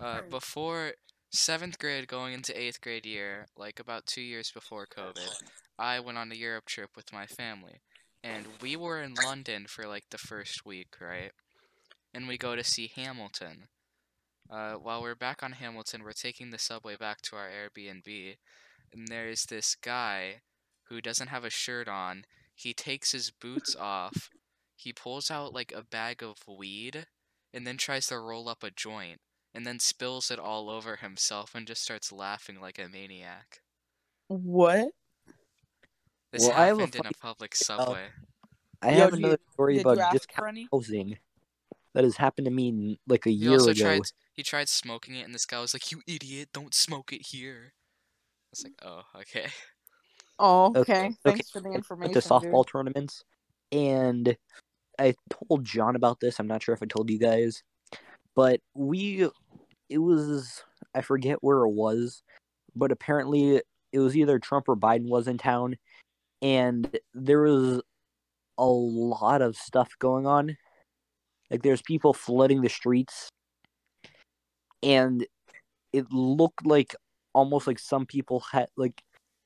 uh, 0.00 0.02
Alright. 0.04 0.30
before 0.30 0.92
seventh 1.30 1.78
grade 1.78 2.08
going 2.08 2.32
into 2.32 2.58
eighth 2.58 2.80
grade 2.80 3.06
year, 3.06 3.46
like 3.56 3.78
about 3.78 4.06
two 4.06 4.22
years 4.22 4.50
before 4.50 4.86
COVID, 4.86 5.42
I 5.78 6.00
went 6.00 6.18
on 6.18 6.32
a 6.32 6.34
Europe 6.34 6.66
trip 6.66 6.90
with 6.96 7.12
my 7.12 7.26
family, 7.26 7.80
and 8.22 8.46
we 8.62 8.76
were 8.76 9.02
in 9.02 9.14
London 9.24 9.66
for 9.68 9.86
like 9.86 10.04
the 10.10 10.18
first 10.18 10.64
week, 10.64 10.96
right? 11.00 11.32
And 12.14 12.26
we 12.26 12.38
go 12.38 12.56
to 12.56 12.64
see 12.64 12.90
Hamilton. 12.94 13.68
Uh, 14.50 14.74
while 14.74 15.02
we're 15.02 15.14
back 15.14 15.42
on 15.42 15.52
Hamilton, 15.52 16.02
we're 16.02 16.12
taking 16.12 16.50
the 16.50 16.58
subway 16.58 16.96
back 16.96 17.20
to 17.22 17.36
our 17.36 17.48
Airbnb, 17.48 18.36
and 18.94 19.08
there's 19.08 19.44
this 19.44 19.74
guy 19.74 20.40
who 20.84 21.02
doesn't 21.02 21.28
have 21.28 21.44
a 21.44 21.50
shirt 21.50 21.88
on. 21.88 22.24
He 22.54 22.72
takes 22.72 23.12
his 23.12 23.30
boots 23.30 23.76
off. 23.76 24.30
He 24.74 24.92
pulls 24.92 25.30
out 25.30 25.52
like 25.52 25.72
a 25.76 25.84
bag 25.84 26.22
of 26.22 26.38
weed 26.48 27.06
and 27.52 27.66
then 27.66 27.76
tries 27.76 28.06
to 28.06 28.18
roll 28.18 28.48
up 28.48 28.62
a 28.62 28.70
joint 28.70 29.20
and 29.54 29.66
then 29.66 29.78
spills 29.78 30.30
it 30.30 30.38
all 30.38 30.68
over 30.70 30.96
himself 30.96 31.54
and 31.54 31.66
just 31.66 31.82
starts 31.82 32.12
laughing 32.12 32.60
like 32.60 32.78
a 32.78 32.88
maniac. 32.88 33.60
What? 34.28 34.88
This 36.32 36.42
Well, 36.42 36.52
I 36.52 36.66
have 36.66 36.78
a 36.78 36.80
happened 36.82 36.94
in 36.96 37.06
a 37.06 37.12
public 37.12 37.54
about- 37.54 37.78
subway. 37.86 38.08
I 38.82 38.90
have 38.92 39.10
did 39.10 39.20
you- 39.20 39.26
another 39.26 39.42
story 39.52 39.74
Did 39.74 39.80
about 39.86 39.96
you 39.96 40.02
ask 40.02 40.12
discount 40.12 40.58
housing 40.70 41.18
that 41.94 42.04
has 42.04 42.16
happened 42.16 42.44
to 42.44 42.50
me 42.50 42.68
n- 42.68 42.98
like 43.08 43.26
a 43.26 43.30
He 43.30 43.36
year 43.36 43.52
also 43.54 43.70
ago. 43.70 43.82
tried 43.82 44.02
he 44.34 44.42
tried 44.44 44.68
smoking 44.68 45.16
it 45.16 45.22
and 45.22 45.34
this 45.34 45.46
guy 45.46 45.58
was 45.60 45.74
like, 45.74 45.90
"You 45.90 46.00
idiot, 46.06 46.50
don't 46.52 46.72
smoke 46.74 47.12
it 47.12 47.26
here." 47.28 47.72
I 47.74 48.48
was 48.52 48.62
like, 48.64 48.74
"Oh, 48.82 49.02
okay." 49.16 49.48
Oh, 50.38 50.66
Okay, 50.66 50.80
okay. 50.80 51.06
okay, 51.06 51.16
Thanks 51.24 51.50
for 51.50 51.60
the 51.60 51.70
went 51.70 51.78
information. 51.78 52.12
the 52.12 52.20
softball 52.20 52.64
dude. 52.64 52.70
tournaments, 52.72 53.24
and 53.72 54.36
I 54.96 55.16
told 55.28 55.64
John 55.64 55.96
about 55.96 56.20
this. 56.20 56.38
I'm 56.38 56.46
not 56.46 56.62
sure 56.62 56.72
if 56.74 56.80
I 56.82 56.86
told 56.86 57.10
you 57.10 57.18
guys, 57.18 57.64
but 58.38 58.60
we, 58.72 59.28
it 59.88 59.98
was 59.98 60.62
I 60.94 61.00
forget 61.00 61.38
where 61.40 61.64
it 61.64 61.70
was, 61.70 62.22
but 62.76 62.92
apparently 62.92 63.60
it 63.92 63.98
was 63.98 64.16
either 64.16 64.38
Trump 64.38 64.68
or 64.68 64.76
Biden 64.76 65.08
was 65.08 65.26
in 65.26 65.38
town, 65.38 65.74
and 66.40 66.88
there 67.14 67.40
was 67.40 67.82
a 68.56 68.64
lot 68.64 69.42
of 69.42 69.56
stuff 69.56 69.90
going 69.98 70.28
on. 70.28 70.56
Like 71.50 71.62
there's 71.62 71.82
people 71.82 72.14
flooding 72.14 72.62
the 72.62 72.68
streets, 72.68 73.28
and 74.84 75.26
it 75.92 76.06
looked 76.12 76.64
like 76.64 76.94
almost 77.34 77.66
like 77.66 77.80
some 77.80 78.06
people 78.06 78.44
had 78.52 78.68
like 78.76 79.02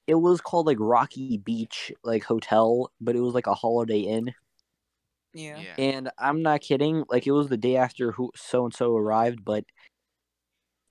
it 0.07 0.17
was 0.17 0.43
called 0.43 0.67
like 0.67 0.77
Rocky 0.79 1.39
Beach 1.39 1.93
like 2.05 2.25
hotel, 2.25 2.93
but 3.01 3.17
it 3.17 3.21
was 3.21 3.33
like 3.33 3.47
a 3.47 3.55
Holiday 3.55 4.01
Inn. 4.01 4.35
Yeah. 5.35 5.61
Yeah. 5.61 5.75
And 5.79 6.11
I'm 6.19 6.43
not 6.43 6.61
kidding, 6.61 7.05
like 7.09 7.27
it 7.27 7.33
was 7.33 7.49
the 7.49 7.57
day 7.57 7.77
after 7.77 8.13
who 8.13 8.31
so 8.37 8.65
and 8.65 8.75
so 8.75 8.97
arrived, 8.97 9.45
but 9.45 9.65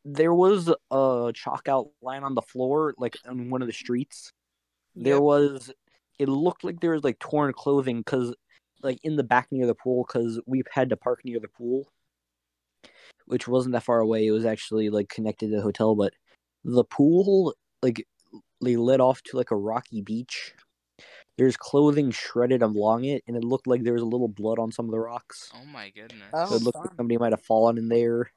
there 0.03 0.33
was 0.33 0.73
a 0.91 1.31
chalk 1.35 1.67
outline 1.67 2.23
on 2.23 2.35
the 2.35 2.41
floor, 2.41 2.93
like 2.97 3.17
on 3.27 3.49
one 3.49 3.61
of 3.61 3.67
the 3.67 3.73
streets. 3.73 4.31
There 4.95 5.15
Yep. 5.15 5.21
was, 5.21 5.71
it 6.19 6.29
looked 6.29 6.63
like 6.63 6.79
there 6.81 6.93
was 6.93 7.03
like 7.03 7.19
torn 7.19 7.53
clothing 7.53 7.99
because, 7.99 8.35
like 8.83 8.99
in 9.03 9.15
the 9.15 9.23
back 9.23 9.47
near 9.51 9.67
the 9.67 9.75
pool, 9.75 10.05
because 10.07 10.41
we 10.47 10.63
had 10.71 10.89
to 10.89 10.97
park 10.97 11.21
near 11.25 11.39
the 11.39 11.47
pool, 11.49 11.87
which 13.25 13.47
wasn't 13.47 13.73
that 13.73 13.83
far 13.83 13.99
away. 13.99 14.25
It 14.27 14.31
was 14.31 14.45
actually 14.45 14.89
like 14.89 15.09
connected 15.09 15.49
to 15.49 15.57
the 15.57 15.61
hotel, 15.61 15.95
but 15.95 16.13
The 16.65 16.85
pool, 16.85 17.55
like, 17.83 18.07
they 18.63 18.77
led 18.77 19.01
off 19.01 19.23
to 19.23 19.37
like 19.37 19.51
a 19.51 19.57
rocky 19.57 20.01
beach. 20.01 20.53
There's 21.41 21.57
clothing 21.57 22.11
shredded 22.11 22.61
along 22.61 23.05
it, 23.05 23.23
and 23.27 23.35
it 23.35 23.43
looked 23.43 23.65
like 23.65 23.81
there 23.81 23.93
was 23.93 24.03
a 24.03 24.05
little 24.05 24.27
blood 24.27 24.59
on 24.59 24.71
some 24.71 24.85
of 24.85 24.91
the 24.91 24.99
rocks. 24.99 25.49
Oh 25.55 25.65
my 25.65 25.89
goodness. 25.89 26.29
Oh, 26.33 26.45
So 26.49 26.55
it 26.57 26.61
looked 26.61 26.75
fun. 26.75 26.83
like 26.83 26.95
somebody 26.97 27.17
might 27.17 27.31
have 27.31 27.41
fallen 27.41 27.79
in 27.79 27.89
there. 27.89 28.31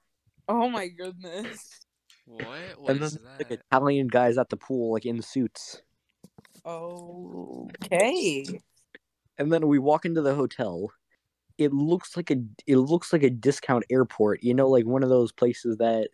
Oh 0.48 0.70
my 0.70 0.88
goodness. 0.88 1.84
What 2.24 2.48
and 2.88 3.00
was 3.00 3.12
then 3.12 3.24
that? 3.38 3.50
like 3.50 3.60
Italian 3.70 4.08
guys 4.08 4.38
at 4.38 4.48
the 4.48 4.56
pool, 4.56 4.94
like 4.94 5.04
in 5.04 5.20
suits. 5.20 5.82
Okay. 6.64 8.46
And 9.36 9.52
then 9.52 9.68
we 9.68 9.78
walk 9.78 10.06
into 10.06 10.22
the 10.22 10.34
hotel. 10.34 10.90
It 11.58 11.74
looks 11.74 12.16
like 12.16 12.30
a 12.30 12.36
it 12.66 12.78
looks 12.78 13.12
like 13.12 13.22
a 13.22 13.28
discount 13.28 13.84
airport. 13.90 14.42
You 14.42 14.54
know, 14.54 14.70
like 14.70 14.86
one 14.86 15.02
of 15.02 15.10
those 15.10 15.30
places 15.30 15.76
that 15.76 16.08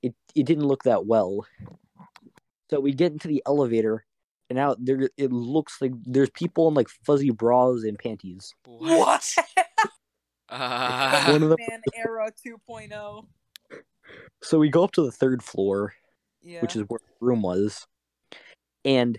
it 0.00 0.14
it 0.36 0.46
didn't 0.46 0.68
look 0.68 0.84
that 0.84 1.06
well. 1.06 1.44
So 2.70 2.78
we 2.78 2.92
get 2.92 3.10
into 3.10 3.26
the 3.26 3.42
elevator, 3.46 4.04
and 4.52 4.58
out 4.58 4.76
there 4.84 5.08
it 5.16 5.32
looks 5.32 5.80
like 5.80 5.92
there's 6.04 6.28
people 6.28 6.68
in 6.68 6.74
like 6.74 6.88
fuzzy 7.06 7.30
bras 7.30 7.84
and 7.84 7.98
panties. 7.98 8.52
What? 8.66 9.24
Uh, 10.50 11.24
One 11.32 11.42
of 11.42 11.48
the- 11.48 11.56
Man 11.58 11.80
era 11.96 12.30
2.0. 12.46 13.24
So 14.42 14.58
we 14.58 14.68
go 14.68 14.84
up 14.84 14.92
to 14.92 15.02
the 15.06 15.10
third 15.10 15.42
floor, 15.42 15.94
Yeah. 16.42 16.60
which 16.60 16.76
is 16.76 16.82
where 16.86 17.00
the 17.00 17.26
room 17.26 17.40
was, 17.40 17.86
and 18.84 19.18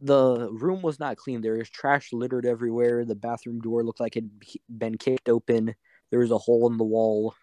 the 0.00 0.48
room 0.52 0.80
was 0.80 1.00
not 1.00 1.16
clean. 1.16 1.40
There 1.40 1.54
was 1.58 1.68
trash 1.68 2.12
littered 2.12 2.46
everywhere. 2.46 3.04
The 3.04 3.16
bathroom 3.16 3.58
door 3.60 3.82
looked 3.82 3.98
like 3.98 4.16
it 4.16 4.22
had 4.22 4.78
been 4.78 4.96
kicked 4.96 5.28
open. 5.28 5.74
There 6.10 6.20
was 6.20 6.30
a 6.30 6.38
hole 6.38 6.70
in 6.70 6.76
the 6.78 6.84
wall, 6.84 7.34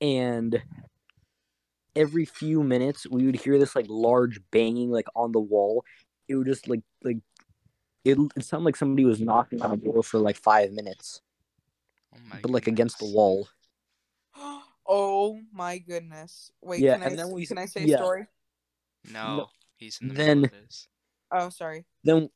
and 0.00 0.62
every 1.98 2.24
few 2.24 2.62
minutes 2.62 3.06
we 3.10 3.26
would 3.26 3.36
hear 3.36 3.58
this 3.58 3.74
like 3.76 3.86
large 3.88 4.40
banging 4.50 4.90
like 4.90 5.06
on 5.16 5.32
the 5.32 5.40
wall. 5.40 5.84
It 6.28 6.36
would 6.36 6.46
just 6.46 6.68
like 6.68 6.80
like 7.02 7.18
it. 8.04 8.16
It 8.36 8.44
sounded 8.44 8.64
like 8.64 8.76
somebody 8.76 9.04
was 9.04 9.20
knocking 9.20 9.60
on 9.60 9.70
the 9.70 9.76
door 9.76 10.02
for 10.02 10.18
like 10.18 10.36
five 10.36 10.70
minutes, 10.72 11.20
oh 12.14 12.18
my 12.30 12.38
but 12.40 12.50
like 12.50 12.66
against 12.68 12.98
the 13.00 13.06
wall. 13.12 13.48
oh 14.86 15.40
my 15.52 15.78
goodness. 15.78 16.50
Wait, 16.62 16.80
Yeah, 16.80 16.94
can 16.94 17.02
I 17.02 17.06
and 17.06 17.18
then 17.18 17.30
we- 17.30 17.46
can 17.46 17.58
I 17.58 17.66
say 17.66 17.84
yeah. 17.84 17.96
a 17.96 17.98
story? 17.98 18.26
No, 19.12 19.48
he's 19.76 20.00
in 20.00 20.08
the 20.08 20.14
Then- 20.14 20.40
middle 20.42 20.58
of 20.58 20.64
his. 20.64 20.88
Oh, 21.30 21.48
sorry. 21.50 21.84
then 22.04 22.30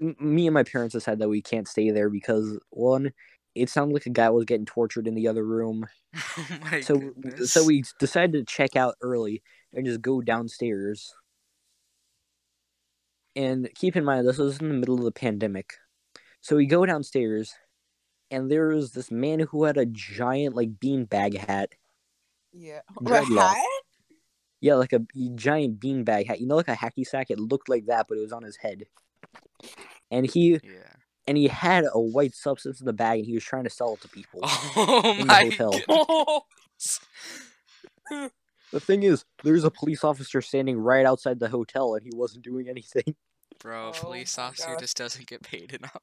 m- 0.00 0.16
me 0.18 0.46
and 0.48 0.54
my 0.54 0.64
parents 0.64 0.94
decided 0.94 1.20
that 1.20 1.28
we 1.28 1.40
can't 1.42 1.68
stay 1.68 1.90
there 1.90 2.10
because 2.10 2.58
one, 2.70 3.12
it 3.54 3.68
sounded 3.68 3.94
like 3.94 4.06
a 4.06 4.10
guy 4.10 4.30
was 4.30 4.44
getting 4.44 4.66
tortured 4.66 5.06
in 5.06 5.14
the 5.14 5.28
other 5.28 5.44
room. 5.44 5.86
Oh 6.38 6.46
my 6.70 6.80
So 6.80 6.98
goodness. 6.98 7.52
so 7.52 7.64
we 7.64 7.84
decided 7.98 8.32
to 8.32 8.44
check 8.54 8.76
out 8.76 8.96
early 9.00 9.42
and 9.72 9.86
just 9.86 10.02
go 10.02 10.20
downstairs. 10.20 11.14
And 13.34 13.68
keep 13.74 13.96
in 13.96 14.04
mind 14.04 14.26
this 14.26 14.38
was 14.38 14.58
in 14.60 14.68
the 14.68 14.74
middle 14.74 14.98
of 14.98 15.04
the 15.04 15.12
pandemic. 15.12 15.74
So 16.40 16.56
we 16.56 16.66
go 16.66 16.84
downstairs 16.84 17.54
and 18.30 18.50
there 18.50 18.68
was 18.68 18.92
this 18.92 19.10
man 19.10 19.40
who 19.40 19.64
had 19.64 19.76
a 19.78 19.86
giant 19.86 20.54
like 20.54 20.78
beanbag 20.78 21.36
hat. 21.38 21.74
Yeah. 22.52 22.80
Dreadlock. 23.00 23.54
Hat? 23.54 23.66
Yeah, 24.60 24.74
like 24.74 24.92
a 24.92 25.00
giant 25.34 25.80
beanbag 25.80 26.26
hat. 26.26 26.40
You 26.40 26.46
know 26.46 26.56
like 26.56 26.68
a 26.68 26.76
hacky 26.76 27.06
sack? 27.06 27.30
It 27.30 27.40
looked 27.40 27.68
like 27.68 27.86
that, 27.86 28.06
but 28.08 28.18
it 28.18 28.22
was 28.22 28.32
on 28.32 28.42
his 28.42 28.56
head. 28.56 28.84
And 30.10 30.26
he 30.26 30.60
Yeah. 30.62 30.94
And 31.26 31.36
he 31.36 31.48
had 31.48 31.84
a 31.92 32.00
white 32.00 32.34
substance 32.34 32.80
in 32.80 32.86
the 32.86 32.92
bag 32.92 33.18
and 33.20 33.26
he 33.26 33.34
was 33.34 33.44
trying 33.44 33.64
to 33.64 33.70
sell 33.70 33.94
it 33.94 34.00
to 34.02 34.08
people. 34.08 34.40
Oh 34.76 35.16
In 35.18 35.26
the 35.26 35.34
hotel. 35.34 35.72
goodness. 36.80 37.00
The 38.72 38.80
thing 38.80 39.02
is, 39.02 39.26
there's 39.44 39.64
a 39.64 39.70
police 39.70 40.02
officer 40.02 40.40
standing 40.40 40.78
right 40.78 41.04
outside 41.04 41.38
the 41.38 41.48
hotel 41.50 41.94
and 41.94 42.02
he 42.02 42.10
wasn't 42.14 42.42
doing 42.42 42.70
anything. 42.70 43.14
Bro, 43.60 43.88
a 43.88 43.88
Oh 43.90 43.92
police 43.92 44.38
my 44.38 44.44
officer 44.44 44.68
gosh. 44.68 44.80
just 44.80 44.96
doesn't 44.96 45.26
get 45.26 45.42
paid 45.42 45.74
enough. 45.74 46.02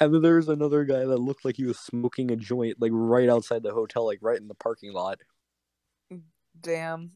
And 0.00 0.12
then 0.14 0.20
there 0.22 0.36
was 0.36 0.48
another 0.50 0.84
guy 0.84 1.00
that 1.04 1.18
looked 1.18 1.44
like 1.46 1.56
he 1.56 1.64
was 1.64 1.78
smoking 1.78 2.30
a 2.30 2.36
joint, 2.36 2.76
like 2.78 2.90
right 2.94 3.28
outside 3.28 3.62
the 3.62 3.72
hotel, 3.72 4.04
like 4.06 4.18
right 4.20 4.38
in 4.38 4.48
the 4.48 4.54
parking 4.54 4.92
lot. 4.92 5.18
Damn. 6.60 7.12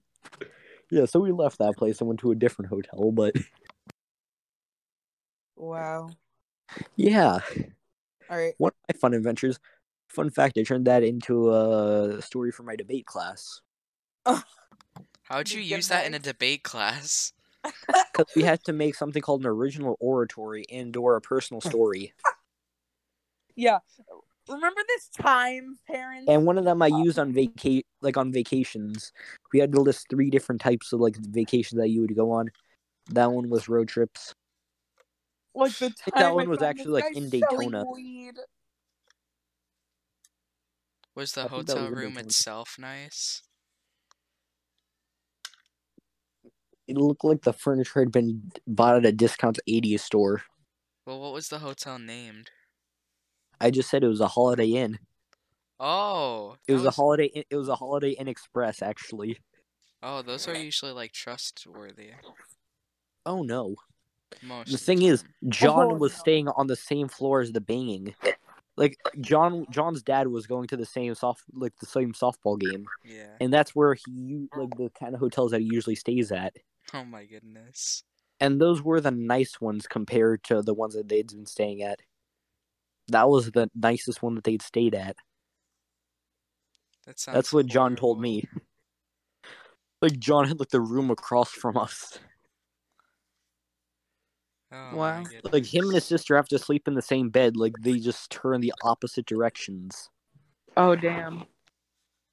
Yeah, 0.91 1.05
so 1.05 1.21
we 1.21 1.33
left 1.33 1.59
that 1.59 1.77
place 1.77 2.01
and 2.01 2.09
went 2.09 2.21
to 2.21 2.31
a 2.31 2.35
different 2.35 2.71
hotel, 2.71 3.13
but 3.13 3.35
Wow. 5.59 6.11
yeah, 6.97 7.41
All 8.31 8.37
right. 8.37 8.55
one 8.59 8.71
of 8.71 8.95
my 8.95 8.99
fun 8.99 9.15
adventures. 9.15 9.59
Fun 10.09 10.31
fact, 10.31 10.57
I 10.57 10.63
turned 10.63 10.87
that 10.87 11.03
into 11.03 11.51
a 11.53 12.23
story 12.23 12.51
for 12.53 12.63
my 12.63 12.77
debate 12.77 13.05
class. 13.05 13.61
How'd 15.25 15.51
you 15.51 15.61
You 15.61 15.77
use 15.77 15.89
that 15.89 16.07
in 16.07 16.15
a 16.15 16.19
debate 16.19 16.63
class? 16.63 17.33
Because 18.13 18.35
we 18.35 18.43
had 18.43 18.65
to 18.65 18.73
make 18.73 18.95
something 18.95 19.23
called 19.23 19.43
an 19.43 19.47
original 19.47 19.97
oratory 20.01 20.65
and 20.73 20.97
or 20.97 21.17
a 21.17 21.21
personal 21.21 21.61
story. 21.61 22.13
Yeah. 23.57 23.81
Remember 24.49 24.81
this 24.87 25.09
time, 25.21 25.79
parents? 25.89 26.27
And 26.29 26.47
one 26.47 26.59
of 26.59 26.65
them 26.65 26.81
I 26.81 26.87
used 26.87 27.19
on 27.19 27.33
vacate 27.33 27.87
like 28.01 28.17
on 28.17 28.33
vacations. 28.33 29.13
We 29.53 29.59
had 29.59 29.73
to 29.73 29.81
list 29.81 30.07
three 30.09 30.31
different 30.31 30.61
types 30.61 30.93
of 30.93 31.01
like 31.01 31.17
vacations 31.17 31.81
that 31.81 31.89
you 31.89 32.03
would 32.03 32.15
go 32.15 32.31
on. 32.31 32.51
That 33.11 33.33
one 33.33 33.51
was 33.51 33.69
road 33.69 33.89
trips. 33.89 34.33
Like 35.59 35.77
the 35.79 35.91
time 35.91 36.13
that 36.17 36.35
one 36.35 36.49
was 36.49 36.63
actually, 36.63 37.03
like, 37.03 37.17
in 37.17 37.29
Daytona. 37.29 37.85
weed. 37.93 38.39
Was 41.15 41.33
the 41.33 41.45
I 41.45 41.49
hotel 41.49 41.91
was 41.91 41.97
room 41.97 42.17
itself 42.19 42.77
nice? 42.79 43.43
It 46.87 46.97
looked 46.97 47.25
like 47.25 47.43
the 47.43 47.53
furniture 47.53 48.01
had 48.01 48.13
been 48.13 48.51
bought 48.67 48.97
at 48.97 49.05
a 49.05 49.13
discount 49.13 49.59
80s 49.69 50.01
store. 50.01 50.43
Well, 51.07 51.21
what 51.21 51.33
was 51.33 51.49
the 51.49 51.59
hotel 51.59 51.99
named? 51.99 52.51
I 53.61 53.71
just 53.71 53.91
said 53.91 54.05
it 54.05 54.09
was 54.09 54.21
a 54.21 54.29
Holiday 54.29 54.69
Inn. 54.69 54.99
Oh, 55.81 56.57
It 56.67 56.73
that 56.73 56.79
was, 56.79 56.87
a 56.87 56.91
Holiday 56.91 57.27
Inn, 57.27 57.45
it 57.51 57.57
was 57.57 57.69
a 57.69 57.75
Holiday 57.75 58.13
Inn 58.13 58.29
Express 58.29 58.81
actually. 58.81 59.39
Oh, 60.03 60.23
those 60.23 60.47
are 60.49 60.57
usually 60.57 60.93
like 60.93 61.13
trustworthy. 61.13 62.13
Oh 63.27 63.43
no. 63.43 63.77
Most. 64.43 64.69
The 64.69 64.75
of 64.75 64.81
thing 64.81 65.03
is. 65.03 65.25
John 65.49 65.93
Oh, 65.93 65.95
was 65.95 66.13
no. 66.13 66.19
staying 66.19 66.49
on 66.49 66.67
the 66.67 66.77
same 66.77 67.09
floor 67.09 67.41
as 67.41 67.53
the 67.53 67.61
banging. 67.61 68.15
Like 68.77 68.97
John 69.21 69.67
John's 69.71 70.03
dad 70.03 70.29
was 70.29 70.47
going 70.47 70.69
to 70.69 70.77
the 70.77 70.87
same 70.87 71.15
soft 71.15 71.43
like 71.53 71.73
the 71.81 71.87
same 71.87 72.13
softball 72.13 72.59
game. 72.61 72.87
yeah. 73.05 73.35
And 73.41 73.53
that's 73.53 73.75
where 73.75 73.95
he 73.95 74.49
like 74.57 74.71
the 74.77 74.91
kind 74.99 75.15
of 75.15 75.21
hotels 75.21 75.51
that 75.51 75.61
he 75.61 75.69
usually 75.73 75.97
stays 75.97 76.31
at. 76.31 76.55
Oh 76.95 77.05
my 77.05 77.25
goodness. 77.25 78.05
and 78.41 78.61
those 78.61 78.81
were 78.83 79.01
the 79.01 79.11
nice 79.11 79.61
ones 79.61 79.87
compared 79.89 80.45
to 80.45 80.63
the 80.63 80.75
ones 80.75 80.95
that 80.95 81.09
they'd 81.09 81.27
been 81.27 81.45
staying 81.47 81.83
at. 81.83 82.01
That 83.09 83.29
was 83.29 83.51
the 83.51 83.69
nicest 83.75 84.23
one 84.23 84.35
that 84.37 84.45
they'd 84.45 84.63
stayed 84.63 84.95
at. 84.95 85.17
That 87.07 87.19
sounds. 87.19 87.35
That's 87.35 87.53
what 87.53 87.67
John 87.67 87.97
told 87.97 88.21
me. 88.21 88.45
Like 90.01 90.17
John 90.21 90.47
had 90.47 90.61
like 90.61 90.69
the 90.69 90.81
room 90.81 91.11
across 91.11 91.51
from 91.51 91.77
us. 91.77 92.21
Oh 94.71 94.97
Wow. 94.97 95.25
Like 95.51 95.65
him 95.65 95.85
and 95.85 95.95
his 95.95 96.05
sister 96.05 96.37
have 96.37 96.49
to 96.49 96.59
sleep 96.59 96.89
in 96.89 96.95
the 96.95 97.03
same 97.03 97.31
bed. 97.31 97.57
Like 97.57 97.75
they 97.81 97.99
just 97.99 98.31
turn 98.31 98.61
the 98.61 98.73
opposite 98.85 99.27
directions. 99.27 100.11
Oh 100.77 100.95
damn. 100.95 101.45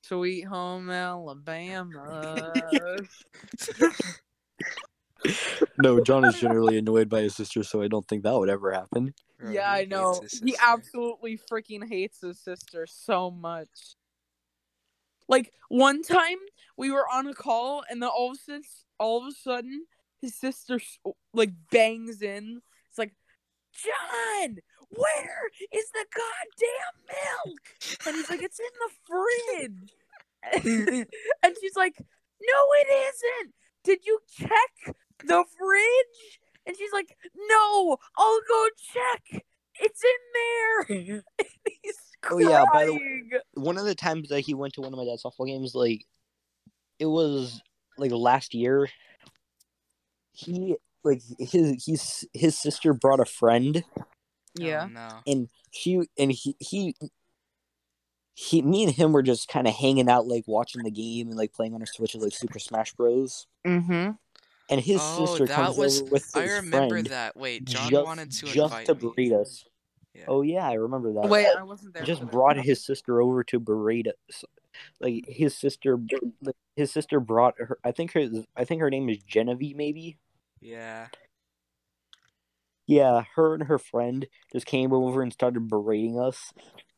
Sweet 0.04 0.42
home 0.44 0.90
Alabama. 0.90 2.54
No, 5.78 6.00
John 6.02 6.26
is 6.26 6.40
generally 6.40 6.78
annoyed 6.78 7.10
by 7.10 7.22
his 7.22 7.36
sister, 7.36 7.64
so 7.64 7.82
I 7.82 7.88
don't 7.88 8.08
think 8.08 8.24
that 8.24 8.34
would 8.34 8.50
ever 8.50 8.72
happen. 8.72 9.14
Bro, 9.40 9.52
yeah, 9.52 9.72
I 9.72 9.86
know. 9.86 10.22
He 10.44 10.56
absolutely 10.62 11.40
freaking 11.52 11.88
hates 11.88 12.22
his 12.22 12.40
sister 12.40 12.86
so 12.88 13.32
much. 13.32 13.96
Like 15.28 15.52
one 15.70 16.04
time 16.04 16.38
we 16.78 16.92
were 16.92 17.06
on 17.12 17.28
a 17.28 17.34
call 17.34 17.84
and 17.90 18.02
then 18.02 18.10
all 18.10 18.32
of 18.32 18.38
a 18.38 18.40
sudden, 18.40 18.64
all 19.00 19.22
of 19.22 19.28
a 19.28 19.32
sudden 19.36 19.86
his 20.26 20.36
sister 20.36 20.80
like 21.34 21.52
bangs 21.72 22.22
in. 22.22 22.62
It's 22.90 22.98
like, 22.98 23.14
John, 23.74 24.58
where 24.90 25.50
is 25.72 25.90
the 25.92 26.06
goddamn 26.16 26.98
milk? 27.46 27.62
And 28.06 28.16
he's 28.16 28.30
like, 28.30 28.44
it's 28.44 28.60
in 28.60 28.66
the 28.84 28.92
fridge. 29.08 29.92
and 31.44 31.56
she's 31.62 31.76
like, 31.76 31.96
no, 31.98 32.60
it 32.82 32.88
isn't. 32.92 33.54
Did 33.84 34.00
you 34.06 34.20
check 34.38 34.96
the 35.20 35.44
fridge? 35.58 36.40
And 36.66 36.76
she's 36.78 36.92
like, 36.92 37.16
no, 37.50 37.98
I'll 38.18 38.42
go 38.48 38.68
check. 38.94 39.44
It's 39.80 40.04
in 40.04 40.20
there. 40.34 41.24
He's 41.84 41.98
Oh, 42.32 42.40
yeah, 42.40 42.66
by 42.72 42.86
the 42.86 42.94
way, 42.94 43.24
One 43.54 43.78
of 43.78 43.86
the 43.86 43.94
times 43.94 44.30
that 44.30 44.40
he 44.40 44.54
went 44.54 44.74
to 44.74 44.82
one 44.82 44.94
of 44.94 44.98
my 44.98 45.06
dad's 45.06 45.24
softball 45.24 45.46
games, 45.46 45.76
like 45.76 46.06
it 47.00 47.06
was 47.06 47.62
like 47.98 48.12
last 48.12 48.54
year. 48.54 48.88
He 50.36 50.76
like 51.04 51.22
his 51.40 51.86
his 51.86 52.28
his 52.34 52.58
sister 52.58 52.94
brought 52.94 53.20
a 53.20 53.26
friend 53.26 53.84
Oh, 53.98 54.04
yeah. 54.56 54.88
no. 54.92 55.10
and 55.28 55.50
she 55.72 56.02
and 56.18 56.32
he 56.32 56.56
he 56.60 56.96
he, 58.38 58.62
me 58.62 58.84
and 58.84 58.92
him 58.94 59.14
were 59.14 59.24
just 59.24 59.48
kind 59.48 59.66
of 59.68 59.74
hanging 59.74 60.10
out, 60.10 60.28
like 60.28 60.44
watching 60.46 60.84
the 60.84 60.92
game 60.92 61.28
and 61.30 61.38
like 61.38 61.54
playing 61.54 61.74
on 61.74 61.82
our 61.82 61.86
Switches, 61.86 62.22
like 62.22 62.34
Super 62.34 62.60
Smash 62.60 62.92
Bros. 62.94 63.48
Mm-hmm. 63.66 64.12
And 64.70 64.82
his 64.82 65.00
Oh, 65.02 65.26
sister 65.26 65.46
that 65.46 65.56
comes 65.56 65.78
was- 65.78 66.02
over 66.02 66.12
with 66.12 66.24
his 66.26 66.36
I 66.36 66.46
remember 66.56 66.90
friend 66.90 67.08
that. 67.08 67.38
Wait, 67.38 67.64
John 67.66 67.90
just, 67.90 68.06
wanted 68.06 68.32
to 68.32 68.46
just 68.46 68.56
invite 68.58 68.88
to 68.88 69.14
me. 69.16 69.34
us. 69.34 69.64
Yeah. 70.14 70.26
Oh 70.28 70.42
yeah, 70.42 70.68
I 70.68 70.74
remember 70.74 71.14
that. 71.14 71.30
Wait, 71.30 71.48
I 71.58 71.64
wasn't 71.64 71.94
there. 71.94 72.04
just 72.04 72.20
for 72.22 72.26
that. 72.26 72.32
brought 72.32 72.58
his 72.58 72.84
sister 72.86 73.22
over 73.22 73.44
to 73.46 73.60
berate 73.60 74.08
us. 74.08 74.44
Like 75.00 75.24
his 75.28 75.58
sister, 75.58 75.98
his 76.76 76.92
sister 76.92 77.20
brought 77.22 77.56
her. 77.58 77.78
I 77.86 77.92
think 77.92 78.12
her. 78.14 78.28
I 78.56 78.66
think 78.66 78.82
her 78.82 78.90
name 78.90 79.08
is 79.10 79.18
Genevieve, 79.20 79.76
maybe. 79.78 80.18
Yeah. 80.66 81.08
Yeah, 82.88 83.24
her 83.36 83.54
and 83.54 83.64
her 83.64 83.78
friend 83.78 84.26
just 84.52 84.66
came 84.66 84.94
over 84.94 85.22
and 85.22 85.32
started 85.32 85.68
berating 85.68 86.20
us, 86.20 86.54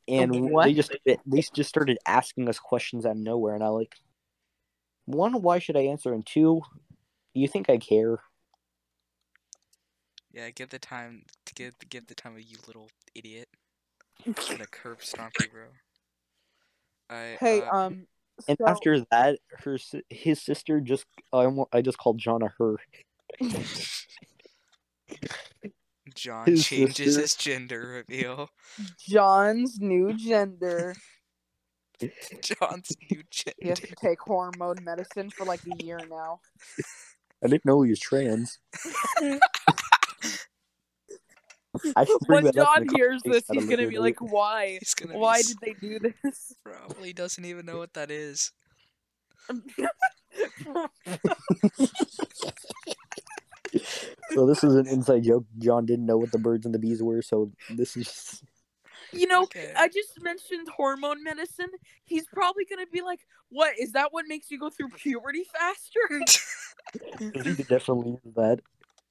and 0.08 0.52
What? 0.52 0.66
they 0.66 0.74
just 0.74 0.96
they 1.06 1.42
just 1.54 1.70
started 1.70 1.98
asking 2.06 2.48
us 2.50 2.60
questions 2.60 3.06
out 3.06 3.12
of 3.12 3.18
nowhere, 3.18 3.56
and 3.56 3.64
I 3.64 3.68
like, 3.68 3.96
one, 5.06 5.42
why 5.42 5.60
should 5.60 5.76
I 5.78 5.82
answer, 5.82 6.14
and 6.14 6.26
two, 6.26 6.62
do 7.34 7.42
you 7.42 7.48
think 7.48 7.70
I 7.70 7.78
care? 7.78 8.20
Yeah, 10.32 10.50
give 10.50 10.70
the 10.70 10.80
time 10.80 11.24
give 11.56 11.74
give 11.90 12.08
the 12.08 12.16
time 12.16 12.36
of 12.36 12.42
you 12.42 12.58
little 12.68 12.90
idiot. 13.16 13.50
And 14.26 14.62
a 14.62 14.68
curb 14.68 15.00
stompy 15.00 15.52
bro. 15.52 15.68
I 17.10 17.38
Hey, 17.40 17.62
uh, 17.62 17.76
um. 17.76 18.08
And 18.48 18.58
so- 18.60 18.68
after 18.68 19.00
that, 19.12 19.40
her 19.64 19.78
his 20.10 20.42
sister 20.42 20.80
just 20.80 21.06
I 21.34 21.48
I 21.74 21.82
just 21.82 21.98
called 21.98 22.18
John 22.18 22.42
a 22.44 22.54
her. 22.60 22.76
John 26.16 26.46
his 26.48 26.66
changes 26.66 27.16
sister- 27.16 27.22
his 27.22 27.36
gender 27.36 28.04
reveal. 28.08 28.50
John's 28.98 29.80
new 29.80 30.14
gender. 30.14 30.96
John's 32.42 32.96
new 33.12 33.24
gender. 33.30 33.56
He 33.60 33.70
has 33.70 33.80
to 33.80 33.96
take 33.96 34.20
hormone 34.20 34.78
medicine 34.84 35.30
for 35.30 35.46
like 35.46 35.62
a 35.66 35.84
year 35.84 36.00
now. 36.10 36.40
I 37.44 37.48
didn't 37.48 37.66
know 37.66 37.82
he 37.84 37.92
was 37.92 38.00
trans. 38.00 38.58
I 41.96 42.06
When 42.26 42.46
that 42.46 42.58
up 42.58 42.80
in 42.80 42.88
John 42.88 42.96
hears 42.96 43.22
this, 43.24 43.44
he's 43.52 43.66
gonna 43.66 43.88
be 43.88 44.00
like, 44.00 44.20
"Why? 44.20 44.80
Gonna 44.96 45.18
Why 45.18 45.44
did 45.44 45.58
they 45.62 45.74
do 45.74 46.00
this?" 46.00 46.56
probably 46.64 47.14
doesn't 47.14 47.46
even 47.46 47.68
know 47.68 47.78
what 47.78 47.94
that 47.94 48.10
is. 48.10 48.52
So 54.34 54.46
this 54.46 54.64
is 54.64 54.76
an 54.76 54.88
inside 54.88 55.24
joke. 55.24 55.46
John 55.60 55.86
didn't 55.86 56.06
know 56.06 56.18
what 56.18 56.32
the 56.32 56.40
birds 56.40 56.66
and 56.66 56.74
the 56.76 56.80
bees 56.80 57.02
were, 57.02 57.22
so 57.22 57.52
this 57.70 57.96
is 57.98 58.42
You 59.14 59.28
know, 59.28 59.44
Okay. 59.44 59.72
I 59.76 59.88
just 59.88 60.22
mentioned 60.22 60.68
hormone 60.76 61.24
medicine. 61.24 61.70
He's 62.04 62.28
probably 62.28 62.66
gonna 62.66 62.88
be 62.88 63.02
like, 63.02 63.22
"What 63.50 63.78
is 63.80 63.94
that? 63.94 64.12
What 64.12 64.26
makes 64.28 64.52
you 64.52 64.60
go 64.60 64.70
through 64.70 64.90
puberty 64.90 65.46
faster?" 65.46 66.26
he 67.44 67.54
definitely 67.64 68.18
is 68.26 68.34
that. 68.36 68.60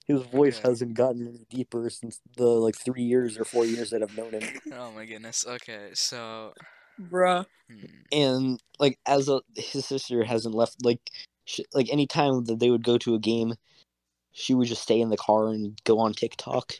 His 0.06 0.22
voice 0.22 0.58
Okay. 0.58 0.68
hasn't 0.68 0.94
gotten 0.94 1.26
any 1.26 1.46
deeper 1.50 1.90
since 1.90 2.20
the 2.36 2.46
like 2.46 2.76
three 2.76 3.02
years 3.02 3.38
or 3.38 3.44
four 3.44 3.66
years 3.66 3.90
that 3.90 4.02
I've 4.02 4.16
known 4.16 4.34
him. 4.34 4.42
Oh 4.72 4.92
my 4.92 5.04
goodness. 5.04 5.44
Okay, 5.46 5.90
so 5.94 6.52
Bruh. 7.00 7.46
hmm, 7.68 8.02
And 8.12 8.62
like 8.78 8.98
as 9.06 9.28
a 9.28 9.40
his 9.56 9.86
sister 9.86 10.24
hasn't 10.24 10.54
left 10.54 10.84
like 10.84 11.00
sh 11.44 11.60
like 11.74 11.88
any 11.90 12.06
time 12.06 12.44
that 12.44 12.58
they 12.60 12.70
would 12.70 12.84
go 12.84 12.98
to 12.98 13.14
a 13.14 13.18
game, 13.18 13.54
she 14.36 14.52
would 14.54 14.68
just 14.68 14.82
stay 14.82 15.00
in 15.00 15.08
the 15.08 15.16
car 15.16 15.48
and 15.48 15.80
go 15.84 15.98
on 15.98 16.12
TikTok. 16.12 16.74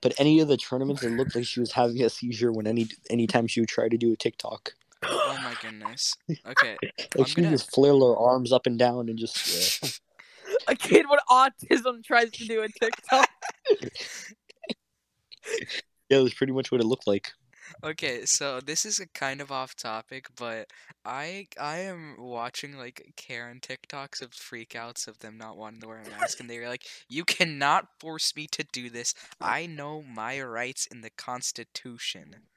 But 0.00 0.14
any 0.18 0.40
of 0.40 0.48
the 0.48 0.56
tournaments, 0.56 1.02
it 1.02 1.10
looked 1.10 1.34
like 1.36 1.44
she 1.46 1.60
was 1.60 1.72
having 1.72 2.02
a 2.02 2.08
seizure 2.08 2.52
when 2.52 2.66
any 2.66 2.88
anytime 3.10 3.46
she 3.46 3.60
would 3.60 3.68
try 3.68 3.88
to 3.88 3.98
do 3.98 4.12
a 4.12 4.16
TikTok. 4.16 4.72
oh 5.02 5.38
my 5.42 5.54
goodness. 5.60 6.14
Okay. 6.46 6.76
Like 7.16 7.28
she 7.28 7.34
gonna- 7.36 7.50
just 7.50 7.70
flail 7.74 8.06
her 8.06 8.16
arms 8.16 8.50
up 8.52 8.66
and 8.66 8.78
down 8.78 9.08
and 9.10 9.18
just 9.18 9.82
yeah. 9.82 9.90
A 10.68 10.74
kid 10.74 11.06
with 11.08 11.20
autism 11.30 12.02
tries 12.02 12.30
to 12.30 12.46
do 12.46 12.62
a 12.62 12.68
TikTok. 12.68 13.28
yeah, 16.08 16.22
that's 16.22 16.34
pretty 16.34 16.52
much 16.52 16.72
what 16.72 16.80
it 16.80 16.86
looked 16.86 17.06
like. 17.06 17.32
Okay, 17.82 18.26
so 18.26 18.60
this 18.60 18.84
is 18.84 19.00
a 19.00 19.06
kind 19.08 19.40
of 19.40 19.50
off 19.50 19.74
topic, 19.74 20.28
but 20.36 20.70
I 21.06 21.48
I 21.58 21.78
am 21.78 22.16
watching 22.18 22.76
like 22.76 23.14
Karen 23.16 23.60
TikToks 23.60 24.20
of 24.20 24.30
freakouts 24.32 25.08
of 25.08 25.18
them 25.20 25.38
not 25.38 25.56
wanting 25.56 25.80
to 25.80 25.88
wear 25.88 26.02
a 26.02 26.06
mask, 26.06 26.38
and 26.40 26.50
they're 26.50 26.68
like, 26.68 26.84
"You 27.08 27.24
cannot 27.24 27.98
force 28.00 28.36
me 28.36 28.46
to 28.48 28.64
do 28.64 28.90
this. 28.90 29.14
I 29.40 29.66
know 29.66 30.02
my 30.02 30.40
rights 30.42 30.86
in 30.86 31.00
the 31.00 31.10
Constitution." 31.10 32.48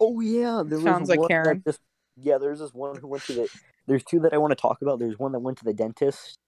Oh 0.00 0.20
yeah, 0.20 0.62
there 0.66 0.80
Sounds 0.80 1.08
was 1.08 1.08
like 1.08 1.20
one 1.20 1.30
that 1.44 1.58
Karen. 1.58 1.64
just 1.66 1.80
yeah. 2.16 2.38
There's 2.38 2.58
this 2.58 2.74
one 2.74 2.98
who 2.98 3.06
went 3.08 3.24
to 3.26 3.32
the. 3.34 3.48
There's 3.86 4.04
two 4.04 4.20
that 4.20 4.32
I 4.34 4.38
want 4.38 4.52
to 4.52 4.56
talk 4.56 4.82
about. 4.82 4.98
There's 4.98 5.18
one 5.18 5.32
that 5.32 5.40
went 5.40 5.58
to 5.58 5.64
the 5.64 5.74
dentist 5.74 6.38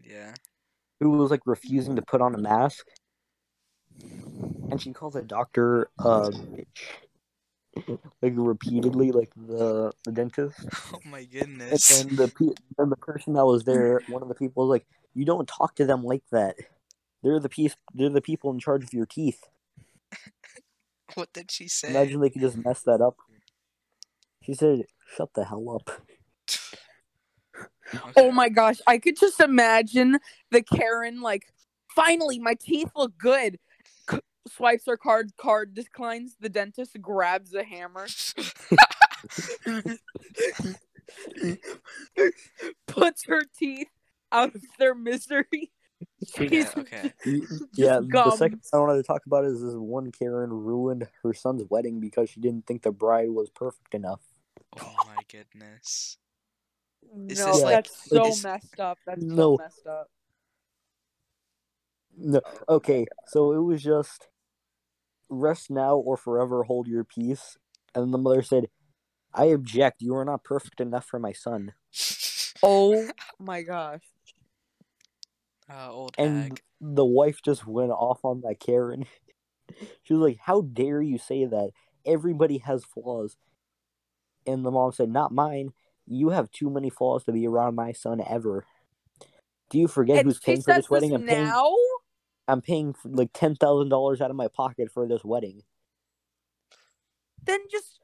Yeah. 0.00 0.34
who 1.00 1.10
was 1.10 1.30
like 1.30 1.40
refusing 1.46 1.96
to 1.96 2.02
put 2.02 2.20
on 2.20 2.34
a 2.34 2.38
mask, 2.38 2.86
and 4.70 4.80
she 4.80 4.92
calls 4.92 5.14
the 5.14 5.22
doctor 5.22 5.88
a 5.98 6.30
bitch, 6.30 6.66
like 8.22 8.32
repeatedly, 8.36 9.12
like 9.12 9.30
the 9.36 9.92
the 10.04 10.12
dentist. 10.12 10.56
Oh 10.94 11.00
my 11.08 11.24
goodness. 11.24 11.90
And 11.90 12.16
the 12.16 12.28
pe- 12.28 12.54
then 12.78 12.90
the 12.90 12.96
person 12.96 13.32
that 13.34 13.44
was 13.44 13.64
there, 13.64 14.02
one 14.08 14.22
of 14.22 14.28
the 14.28 14.34
people 14.34 14.66
was 14.66 14.70
like, 14.70 14.86
"You 15.14 15.24
don't 15.24 15.48
talk 15.48 15.74
to 15.76 15.84
them 15.84 16.04
like 16.04 16.22
that. 16.30 16.56
They're 17.22 17.40
the 17.40 17.48
piece. 17.48 17.74
They're 17.94 18.08
the 18.08 18.20
people 18.20 18.52
in 18.52 18.60
charge 18.60 18.84
of 18.84 18.92
your 18.92 19.06
teeth. 19.06 19.40
What 21.14 21.32
did 21.32 21.50
she 21.50 21.68
say? 21.68 21.88
Imagine 21.88 22.20
they 22.20 22.30
could 22.30 22.40
just 22.42 22.56
mess 22.56 22.82
that 22.82 23.00
up." 23.00 23.16
She 24.42 24.54
said, 24.54 24.84
"Shut 25.16 25.34
the 25.34 25.44
hell 25.44 25.68
up." 25.70 26.02
Okay. 27.94 28.12
Oh 28.16 28.30
my 28.32 28.48
gosh, 28.48 28.78
I 28.86 28.96
could 28.96 29.18
just 29.18 29.38
imagine 29.38 30.18
the 30.50 30.62
Karen 30.62 31.20
like, 31.20 31.52
finally, 31.94 32.38
my 32.38 32.54
teeth 32.54 32.90
look 32.96 33.16
good. 33.18 33.58
C- 34.48 34.54
swipes 34.54 34.84
her 34.86 34.96
card, 34.96 35.32
card 35.36 35.74
declines. 35.74 36.36
The 36.40 36.48
dentist 36.48 36.96
grabs 37.00 37.54
a 37.54 37.64
hammer, 37.64 38.06
puts 42.86 43.24
her 43.26 43.42
teeth 43.58 43.88
out 44.30 44.54
of 44.54 44.62
their 44.78 44.94
misery. 44.94 45.72
Yeah, 46.38 46.68
okay. 46.76 47.12
Yeah, 47.74 48.00
the 48.02 48.32
second 48.36 48.58
gums. 48.62 48.70
I 48.72 48.78
wanted 48.78 48.96
to 48.96 49.02
talk 49.04 49.22
about 49.26 49.44
is 49.44 49.62
this 49.62 49.74
one 49.74 50.10
Karen 50.10 50.50
ruined 50.50 51.06
her 51.22 51.32
son's 51.32 51.62
wedding 51.70 52.00
because 52.00 52.28
she 52.30 52.40
didn't 52.40 52.66
think 52.66 52.82
the 52.82 52.90
bride 52.92 53.30
was 53.30 53.50
perfect 53.50 53.94
enough. 53.94 54.20
Oh 54.80 54.94
my 55.06 55.22
goodness. 55.30 56.18
Is 57.28 57.38
no, 57.38 57.46
this 57.52 57.62
like- 57.62 57.74
that's 57.74 58.08
so 58.08 58.26
is- 58.26 58.42
messed 58.42 58.80
up. 58.80 58.98
That's 59.06 59.22
No. 59.22 59.56
so 59.56 59.62
messed 59.62 59.86
up. 59.86 60.10
No, 62.16 62.40
okay, 62.68 63.06
so 63.28 63.52
it 63.52 63.60
was 63.60 63.82
just 63.82 64.28
rest 65.32 65.70
now 65.70 65.96
or 65.96 66.16
forever 66.16 66.64
hold 66.64 66.86
your 66.86 67.04
peace. 67.04 67.56
And 67.94 68.12
the 68.12 68.18
mother 68.18 68.42
said, 68.42 68.68
"I 69.34 69.46
object. 69.46 70.02
You 70.02 70.14
are 70.16 70.24
not 70.24 70.44
perfect 70.44 70.80
enough 70.80 71.06
for 71.06 71.18
my 71.18 71.32
son." 71.32 71.74
Oh 72.64 73.10
my 73.40 73.62
gosh. 73.62 74.02
Uh, 75.68 75.90
old 75.90 76.14
And 76.16 76.60
the 76.80 77.04
wife 77.04 77.40
just 77.42 77.66
went 77.66 77.90
off 77.90 78.24
on 78.24 78.42
that 78.42 78.60
Karen. 78.60 79.06
she 80.04 80.14
was 80.14 80.22
like, 80.22 80.38
"How 80.40 80.60
dare 80.60 81.02
you 81.02 81.18
say 81.18 81.44
that? 81.44 81.70
Everybody 82.06 82.58
has 82.58 82.84
flaws." 82.84 83.36
And 84.46 84.64
the 84.64 84.70
mom 84.70 84.92
said, 84.92 85.10
"Not 85.10 85.32
mine. 85.32 85.72
You 86.06 86.28
have 86.28 86.52
too 86.52 86.70
many 86.70 86.90
flaws 86.90 87.24
to 87.24 87.32
be 87.32 87.48
around 87.48 87.74
my 87.74 87.92
son 87.92 88.22
ever." 88.24 88.64
Do 89.70 89.78
you 89.78 89.88
forget 89.88 90.18
And 90.18 90.26
who's 90.26 90.38
paying 90.38 90.62
for 90.62 90.74
this 90.74 90.90
wedding? 90.90 91.10
this 91.10 91.20
I'm 91.20 91.26
paying. 91.26 91.52
Now. 92.46 92.52
I'm 92.52 92.60
paying 92.62 92.94
like 93.04 93.30
ten 93.32 93.54
thousand 93.56 93.88
dollars 93.88 94.20
out 94.20 94.30
of 94.30 94.36
my 94.36 94.48
pocket 94.48 94.90
for 94.92 95.06
this 95.06 95.24
wedding. 95.24 95.62
Then 97.44 97.60
just, 97.70 97.98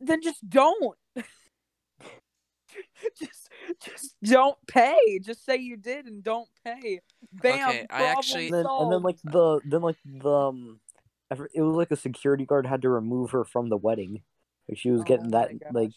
then 0.00 0.22
just 0.22 0.48
don't. 0.48 0.96
just, 3.18 3.48
just 3.84 4.16
don't 4.24 4.56
pay. 4.66 5.18
Just 5.22 5.44
say 5.44 5.56
you 5.56 5.76
did 5.76 6.06
and 6.06 6.22
don't 6.24 6.48
pay. 6.64 7.00
Bam. 7.32 7.68
Okay, 7.68 7.86
I 7.90 8.04
actually- 8.04 8.46
And 8.46 8.54
then, 8.54 8.66
and 8.66 8.92
then 8.92 9.02
like 9.02 9.18
the 9.24 9.60
then 9.64 9.82
like 9.82 9.96
the 10.04 10.30
um, 10.30 10.80
it 11.30 11.60
was 11.62 11.76
like 11.76 11.90
a 11.90 11.96
security 11.96 12.44
guard 12.46 12.66
had 12.66 12.82
to 12.82 12.88
remove 12.88 13.30
her 13.32 13.44
from 13.44 13.68
the 13.68 13.76
wedding. 13.76 14.22
Like 14.68 14.78
she 14.78 14.90
was 14.90 15.00
Oh 15.02 15.04
getting 15.04 15.30
that 15.30 15.50
gosh. 15.60 15.70
like 15.72 15.92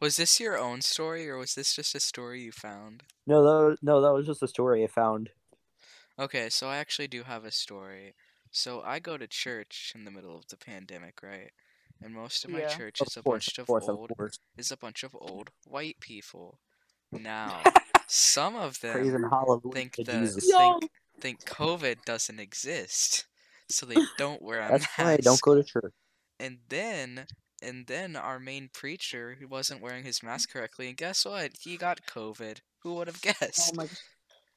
Was 0.00 0.16
this 0.16 0.38
your 0.40 0.58
own 0.58 0.82
story, 0.82 1.28
or 1.30 1.38
was 1.38 1.54
this 1.54 1.74
just 1.74 1.94
a 1.94 2.00
story 2.00 2.42
you 2.42 2.52
found? 2.52 3.02
no 3.26 3.42
that 3.42 3.68
was, 3.70 3.78
no 3.82 4.00
that 4.02 4.12
was 4.12 4.26
just 4.26 4.42
a 4.42 4.48
story 4.48 4.84
I 4.84 4.88
found. 4.88 5.30
Okay, 6.18 6.48
so 6.48 6.68
I 6.68 6.76
actually 6.78 7.08
do 7.08 7.22
have 7.24 7.44
a 7.44 7.50
story. 7.50 8.14
So 8.50 8.80
I 8.82 8.98
go 8.98 9.16
to 9.18 9.26
church 9.26 9.92
in 9.94 10.04
the 10.04 10.10
middle 10.10 10.36
of 10.36 10.48
the 10.48 10.56
pandemic, 10.56 11.22
right? 11.22 11.52
And 12.02 12.14
most 12.14 12.44
of 12.44 12.50
my 12.50 12.60
Yeah. 12.60 12.68
church 12.68 13.00
Of 13.00 13.08
is 13.08 13.16
a 13.16 13.22
course, 13.24 13.44
bunch 13.44 13.58
of 13.58 13.64
of 13.64 13.68
course, 13.68 13.88
old 13.88 14.10
of 14.18 14.30
is 14.56 14.70
a 14.70 14.76
bunch 14.76 15.02
of 15.02 15.14
old 15.14 15.50
white 15.66 16.00
people. 16.00 16.58
Now, 17.12 17.62
some 18.06 18.56
of 18.56 18.80
them 18.80 19.30
think 19.72 19.92
to 19.94 20.04
the 20.04 20.20
Jesus. 20.20 20.52
Think 20.56 20.90
think 21.20 21.44
COVID 21.44 22.04
doesn't 22.04 22.40
exist, 22.40 23.26
so 23.68 23.84
they 23.86 23.96
don't 24.16 24.42
wear 24.42 24.60
a 24.60 24.70
That's 24.70 24.84
mask. 24.84 24.98
why 24.98 25.12
I 25.12 25.16
don't 25.18 25.40
go 25.40 25.54
to 25.54 25.64
church. 25.64 25.92
And 26.40 26.58
then 26.68 27.26
and 27.62 27.86
then 27.86 28.16
our 28.16 28.38
main 28.38 28.68
preacher 28.72 29.36
who 29.40 29.48
wasn't 29.48 29.80
wearing 29.82 30.04
his 30.04 30.22
mask 30.22 30.50
correctly, 30.52 30.88
and 30.88 30.96
guess 30.96 31.24
what? 31.24 31.52
He 31.60 31.76
got 31.76 32.06
COVID. 32.06 32.58
Who 32.82 32.94
would 32.94 33.06
have 33.08 33.20
Oh 33.22 33.32
guessed? 33.40 33.74
my. 33.74 33.86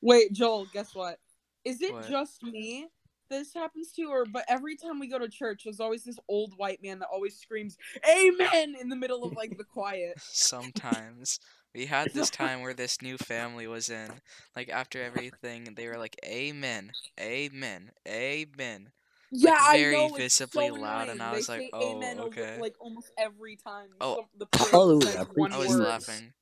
Wait, 0.01 0.33
Joel. 0.33 0.67
Guess 0.73 0.95
what? 0.95 1.19
Is 1.65 1.81
it 1.81 1.93
What? 1.93 2.09
just 2.09 2.43
me 2.43 2.87
this 3.29 3.53
happens 3.53 3.91
to, 3.91 4.03
or 4.05 4.25
but 4.25 4.43
every 4.47 4.75
time 4.75 4.99
we 4.99 5.07
go 5.07 5.19
to 5.19 5.29
church, 5.29 5.61
there's 5.63 5.79
always 5.79 6.03
this 6.03 6.17
old 6.27 6.53
white 6.57 6.81
man 6.81 6.99
that 6.99 7.09
always 7.11 7.37
screams 7.37 7.77
"Amen" 8.09 8.75
in 8.79 8.89
the 8.89 8.95
middle 8.95 9.23
of 9.23 9.35
like 9.35 9.57
the 9.57 9.63
quiet. 9.63 10.17
Sometimes. 10.19 11.39
We 11.75 11.85
had 11.85 12.09
this 12.13 12.29
time 12.31 12.61
where 12.61 12.73
this 12.73 13.01
new 13.01 13.17
family 13.17 13.67
was 13.67 13.89
in. 13.89 14.09
Like 14.55 14.69
after 14.69 15.01
everything, 15.01 15.75
they 15.75 15.87
were 15.87 15.97
like, 15.99 16.15
Amen, 16.25 16.91
Amen, 17.19 17.91
Amen. 18.07 18.89
Yeah, 19.31 19.53
very 19.71 19.95
I 19.95 20.07
know. 20.07 20.15
visibly 20.15 20.65
it's 20.65 20.75
so 20.75 20.81
loud, 20.81 21.09
and 21.09 21.21
annoying. 21.21 21.21
I 21.21 21.37
was 21.37 21.47
they 21.47 21.53
like, 21.53 21.61
say 21.61 21.69
"Oh, 21.73 21.97
amen 21.97 22.19
over, 22.19 22.59
like 22.59 22.75
almost 22.79 23.11
every 23.17 23.55
time. 23.57 23.89
Oh, 24.01 24.15
some- 24.15 24.25
the 24.39 24.45
person 24.47 24.71
hallelujah, 24.71 25.27
one 25.35 25.51
I 25.53 25.57
was 25.59 25.67
Words. 25.69 25.79
laughing. 25.81 26.33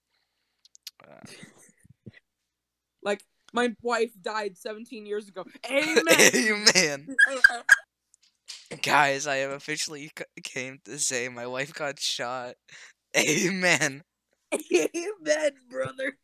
Uh, 1.03 1.15
Like 3.03 3.23
my 3.57 3.73
wife 3.81 4.11
died 4.21 4.55
17 4.57 5.05
years 5.05 5.27
ago. 5.27 5.43
Amen. 5.69 6.05
Amen. 6.35 7.07
Guys, 8.83 9.25
I 9.27 9.37
have 9.37 9.51
officially 9.51 10.11
came 10.43 10.79
to 10.85 10.99
say 10.99 11.27
my 11.29 11.47
wife 11.47 11.73
got 11.73 11.99
shot. 11.99 12.55
Amen. 13.17 14.03
Amen, 14.53 15.51
brother. 15.69 16.17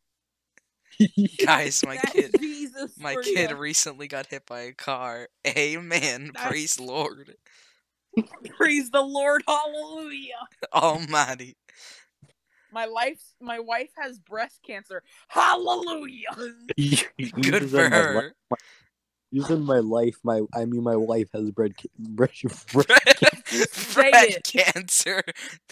Guys, 1.43 1.83
my 1.85 1.97
kid 1.97 2.35
Jesus 2.39 2.91
my 2.99 3.15
kid 3.15 3.49
ya. 3.49 3.57
recently 3.57 4.07
got 4.07 4.27
hit 4.27 4.45
by 4.45 4.61
a 4.61 4.73
car. 4.73 5.27
Amen. 5.47 6.31
That's- 6.33 6.47
Praise 6.49 6.79
Lord 6.79 7.33
Praise 8.57 8.91
the 8.91 9.01
Lord. 9.01 9.43
Hallelujah. 9.47 10.47
Almighty. 10.71 11.55
My 12.73 12.86
life's 12.86 13.36
my 13.39 13.59
wife 13.59 13.91
has 13.97 14.17
breast 14.17 14.62
cancer. 14.65 15.03
Hallelujah. 15.27 16.36
Good 17.41 17.69
for 17.69 17.89
her. 17.89 18.33
Using 19.31 19.62
my 19.62 19.79
life, 19.79 20.17
my 20.23 20.41
I 20.55 20.65
mean 20.65 20.83
my 20.83 20.95
wife 20.95 21.29
has 21.33 21.51
bread, 21.51 21.75
ca- 21.77 21.89
bread, 21.97 22.31
bread 22.73 22.88
Say 23.45 24.12
bread 24.12 24.43
cancer. 24.43 25.23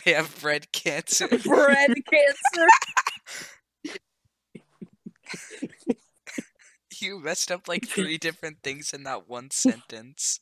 They 0.03 0.13
have 0.13 0.39
bread 0.41 0.71
cancer. 0.71 1.27
Bread 1.27 1.93
cancer. 2.09 2.67
You 6.99 7.19
messed 7.19 7.51
up 7.51 7.67
like 7.67 7.87
three 7.87 8.19
different 8.19 8.61
things 8.61 8.93
in 8.93 9.03
that 9.03 9.27
one 9.27 9.49
sentence. 9.49 10.39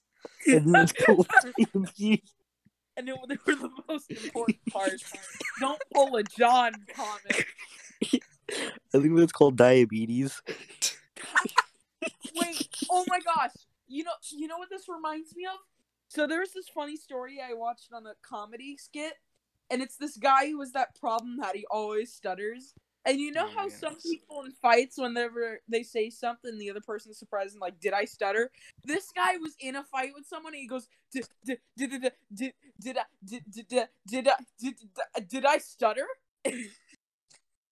And 3.00 3.10
it, 3.10 3.16
they 3.28 3.38
were 3.46 3.56
the 3.56 3.70
most 3.88 4.12
important 4.12 4.60
parts. 4.70 5.12
Don't 5.60 5.82
pull 5.94 6.16
a 6.18 6.24
John 6.24 6.74
comment. 6.94 7.46
I 8.04 9.00
think 9.00 9.20
it's 9.20 9.32
called 9.32 9.58
diabetes. 9.58 10.42
Wait, 12.36 12.70
oh 12.92 13.06
my 13.08 13.20
gosh. 13.20 13.52
You 13.88 14.04
know 14.04 14.12
you 14.32 14.48
know 14.48 14.58
what 14.58 14.70
this 14.70 14.88
reminds 14.88 15.36
me 15.36 15.46
of? 15.46 15.58
So 16.10 16.28
there's 16.28 16.52
this 16.52 16.68
funny 16.70 16.98
story 16.98 17.40
I 17.42 17.54
watched 17.54 17.90
on 17.94 18.06
a 18.06 18.14
comedy 18.22 18.78
skit, 18.78 19.14
and 19.70 19.82
it's 19.82 19.96
this 19.96 20.18
guy 20.18 20.50
who 20.50 20.60
has 20.60 20.72
that 20.74 20.96
problem 21.00 21.38
that 21.38 21.56
he 21.56 21.66
always 21.72 22.14
stutters. 22.14 22.74
And 23.06 23.20
you 23.20 23.32
know 23.32 23.46
Oh, 23.48 23.54
how 23.56 23.70
some 23.70 23.96
people 23.96 24.44
in 24.44 24.52
fights, 24.52 24.98
whenever 24.98 25.60
they 25.68 25.84
say 25.84 26.10
something, 26.10 26.58
the 26.58 26.70
other 26.70 26.82
person's 26.82 27.18
surprised 27.18 27.54
and 27.54 27.62
like, 27.62 27.80
"Did 27.80 27.94
I 27.94 28.06
stutter?" 28.06 28.52
This 28.84 29.10
guy 29.16 29.38
was 29.38 29.56
in 29.60 29.76
a 29.76 29.84
fight 29.84 30.12
with 30.16 30.26
someone, 30.28 30.54
and 30.54 30.62
he 30.62 30.68
goes, 30.68 30.88
"Did 31.12 31.28
did 31.46 31.60
did 31.78 31.90
did 31.92 32.14
did 32.34 32.54
did 32.80 32.98
did 33.26 33.44
did 33.52 33.66
did 33.68 33.88
did 34.08 34.28
I 34.28 34.36
did 34.60 34.76
did- 35.16 35.28
did 35.30 35.46
I 35.46 35.58
stutter?" 35.60 36.08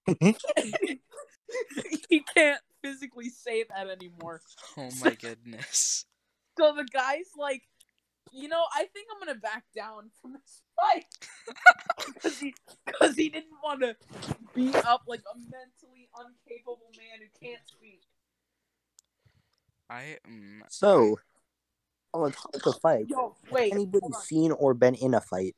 Mm-hmm. 0.07 0.31
he 2.09 2.19
can't 2.35 2.61
physically 2.83 3.29
say 3.29 3.63
that 3.69 3.89
anymore. 3.89 4.41
Oh 4.77 4.89
my 5.01 5.13
goodness. 5.19 6.05
So 6.57 6.73
the 6.75 6.85
guy's 6.85 7.31
like, 7.37 7.63
you 8.31 8.47
know, 8.47 8.63
I 8.73 8.85
think 8.93 9.07
I'm 9.11 9.19
gonna 9.25 9.39
back 9.39 9.63
down 9.75 10.09
from 10.21 10.33
this 10.33 10.61
fight 10.75 11.05
because 12.13 12.39
he 12.39 12.53
because 12.85 13.15
he 13.15 13.29
didn't 13.29 13.57
want 13.63 13.81
to 13.81 13.95
beat 14.53 14.75
up 14.75 15.03
like 15.07 15.21
a 15.33 15.37
mentally 15.37 16.09
incapable 16.19 16.91
man 16.97 17.19
who 17.21 17.47
can't 17.47 17.61
speak. 17.65 18.01
I 19.89 20.17
um, 20.25 20.63
So, 20.69 21.19
on 22.13 22.23
the 22.23 22.31
topic 22.31 22.65
of 22.65 22.79
fights, 22.81 23.09
Yo, 23.09 23.35
wait, 23.51 23.71
anybody 23.73 24.07
seen 24.23 24.51
or 24.51 24.73
been 24.73 24.95
in 24.95 25.13
a 25.13 25.21
fight? 25.21 25.55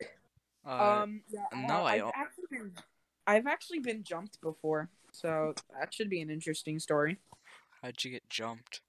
uh, 0.68 1.02
um, 1.04 1.22
yeah, 1.30 1.46
no, 1.68 1.76
uh, 1.76 1.84
I 1.84 1.94
I've 1.94 2.00
don't- 2.02 2.16
actually 2.16 2.46
been, 2.52 2.72
I've 3.26 3.48
actually 3.48 3.80
been 3.80 4.04
jumped 4.04 4.40
before, 4.42 4.90
so 5.12 5.56
that 5.80 5.94
should 5.94 6.10
be 6.10 6.22
an 6.22 6.30
interesting 6.30 6.78
story. 6.80 7.18
how'd 7.82 8.04
you 8.04 8.12
get 8.12 8.30
jumped? 8.30 8.82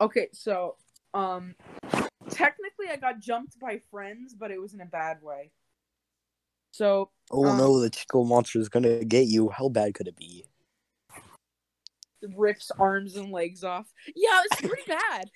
Okay, 0.00 0.28
so 0.32 0.76
um, 1.14 1.54
technically 2.30 2.86
I 2.90 2.96
got 2.96 3.20
jumped 3.20 3.58
by 3.58 3.80
friends, 3.90 4.34
but 4.34 4.50
it 4.50 4.60
was 4.60 4.74
in 4.74 4.80
a 4.80 4.86
bad 4.86 5.22
way. 5.22 5.52
So 6.70 7.10
Oh 7.30 7.46
Um, 7.46 7.58
no, 7.58 7.80
the 7.80 7.90
Chico 7.90 8.24
monster 8.24 8.58
is 8.58 8.68
gonna 8.68 9.04
get 9.04 9.26
you. 9.26 9.50
How 9.50 9.68
bad 9.68 9.94
could 9.94 10.08
it 10.08 10.16
be? 10.16 10.44
rips 12.34 12.72
arms 12.80 13.14
and 13.16 13.30
legs 13.30 13.62
off. 13.62 13.86
Yeah, 14.16 14.42
it's 14.50 14.60
pretty 14.60 14.82
bad. 14.88 15.30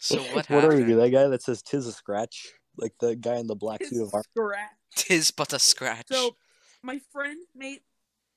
So 0.00 0.22
what 0.34 0.46
What 0.46 0.64
are 0.64 0.72
happened? 0.72 0.88
you? 0.88 0.96
That 0.96 1.10
guy 1.10 1.26
that 1.28 1.42
says 1.42 1.62
"tis 1.62 1.86
a 1.86 1.92
scratch," 1.92 2.52
like 2.76 2.94
the 3.00 3.14
guy 3.16 3.36
in 3.36 3.46
the 3.46 3.54
black 3.56 3.84
suit 3.84 4.02
of 4.02 4.14
armor. 4.14 4.24
Scratch. 4.30 4.70
Tis 4.94 5.30
but 5.30 5.52
a 5.52 5.58
scratch. 5.58 6.06
So 6.10 6.36
my 6.82 7.00
friend 7.12 7.38
made 7.54 7.80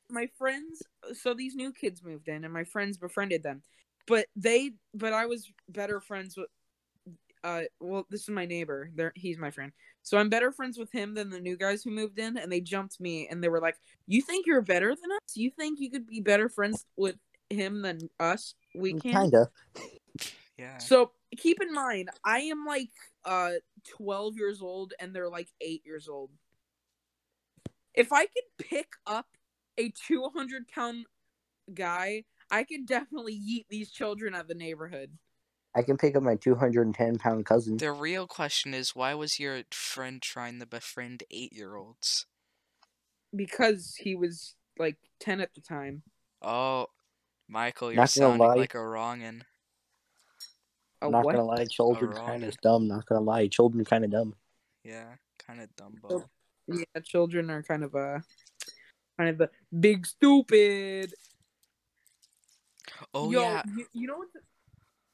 my 0.09 0.27
friends. 0.37 0.83
So 1.13 1.33
these 1.33 1.55
new 1.55 1.71
kids 1.71 2.03
moved 2.03 2.27
in, 2.27 2.43
and 2.43 2.53
my 2.53 2.63
friends 2.63 2.97
befriended 2.97 3.43
them. 3.43 3.63
But 4.07 4.27
they, 4.35 4.71
but 4.93 5.13
I 5.13 5.25
was 5.25 5.51
better 5.67 5.99
friends 5.99 6.37
with. 6.37 6.47
Uh, 7.41 7.61
well, 7.79 8.05
this 8.09 8.23
is 8.23 8.29
my 8.29 8.45
neighbor. 8.45 8.91
There, 8.95 9.13
he's 9.15 9.37
my 9.37 9.49
friend. 9.49 9.71
So 10.01 10.17
I'm 10.17 10.29
better 10.29 10.51
friends 10.51 10.77
with 10.77 10.91
him 10.91 11.13
than 11.13 11.29
the 11.29 11.39
new 11.39 11.55
guys 11.55 11.83
who 11.83 11.91
moved 11.91 12.19
in, 12.19 12.37
and 12.37 12.51
they 12.51 12.59
jumped 12.59 12.99
me, 12.99 13.27
and 13.29 13.43
they 13.43 13.47
were 13.47 13.61
like, 13.61 13.77
"You 14.07 14.21
think 14.21 14.45
you're 14.45 14.61
better 14.61 14.89
than 14.89 15.11
us? 15.11 15.35
You 15.35 15.51
think 15.51 15.79
you 15.79 15.89
could 15.89 16.05
be 16.05 16.19
better 16.19 16.49
friends 16.49 16.85
with 16.97 17.15
him 17.49 17.81
than 17.81 18.09
us? 18.19 18.55
We 18.75 18.93
can." 18.93 19.21
Kinda. 19.21 19.49
yeah. 20.57 20.77
So 20.79 21.11
keep 21.37 21.61
in 21.61 21.73
mind, 21.73 22.09
I 22.23 22.39
am 22.41 22.65
like 22.65 22.89
uh 23.25 23.53
12 23.97 24.37
years 24.37 24.61
old 24.61 24.93
and 24.99 25.13
they're 25.13 25.29
like 25.29 25.49
8 25.61 25.81
years 25.85 26.07
old. 26.07 26.31
If 27.93 28.13
I 28.13 28.25
could 28.25 28.43
pick 28.57 28.87
up 29.05 29.27
a 29.77 29.91
200 30.07 30.67
pound 30.67 31.05
guy, 31.73 32.23
I 32.51 32.63
could 32.63 32.85
definitely 32.85 33.39
yeet 33.39 33.65
these 33.69 33.91
children 33.91 34.35
out 34.35 34.41
of 34.41 34.47
the 34.47 34.55
neighborhood. 34.55 35.11
I 35.75 35.83
can 35.83 35.97
pick 35.97 36.15
up 36.15 36.23
my 36.23 36.35
210 36.35 37.17
pound 37.17 37.45
cousin. 37.45 37.77
The 37.77 37.91
real 37.91 38.25
question 38.27 38.73
is 38.73 38.95
why 38.95 39.13
was 39.13 39.39
your 39.39 39.61
friend 39.71 40.21
trying 40.21 40.59
to 40.59 40.65
befriend 40.65 41.23
eight 41.29 41.53
year 41.53 41.75
olds? 41.75 42.25
Because 43.35 43.95
he 43.99 44.15
was 44.15 44.55
like 44.79 44.97
10 45.19 45.41
at 45.41 45.53
the 45.53 45.61
time. 45.61 46.01
Oh, 46.41 46.87
Michael, 47.47 47.91
you're 47.91 47.97
Not 47.97 48.13
gonna 48.13 48.29
sounding 48.29 48.47
lie. 48.47 48.55
like 48.55 48.73
a 48.73 48.79
wrongin. 48.79 49.43
A 51.01 51.09
not 51.09 51.23
what? 51.23 51.35
gonna 51.35 51.45
lie, 51.45 51.65
children 51.65 52.11
wrong. 52.11 52.25
kind 52.25 52.43
of 52.43 52.57
dumb. 52.61 52.87
Not 52.87 53.05
gonna 53.05 53.21
lie, 53.21 53.47
children 53.47 53.85
kind 53.85 54.03
of 54.03 54.11
dumb. 54.11 54.35
Yeah, 54.83 55.15
kind 55.37 55.61
of 55.61 55.69
dumb. 55.75 55.99
Yeah, 56.67 57.01
children 57.03 57.49
are 57.49 57.63
kind 57.63 57.83
of 57.83 57.95
uh 57.95 58.19
kind 59.17 59.29
of 59.29 59.41
a 59.41 59.49
big 59.79 60.05
stupid. 60.05 61.13
Oh 63.13 63.31
Yo, 63.31 63.41
yeah. 63.41 63.63
you, 63.75 63.85
you 63.93 64.07
know 64.07 64.17
what? 64.17 64.33
The... 64.33 64.41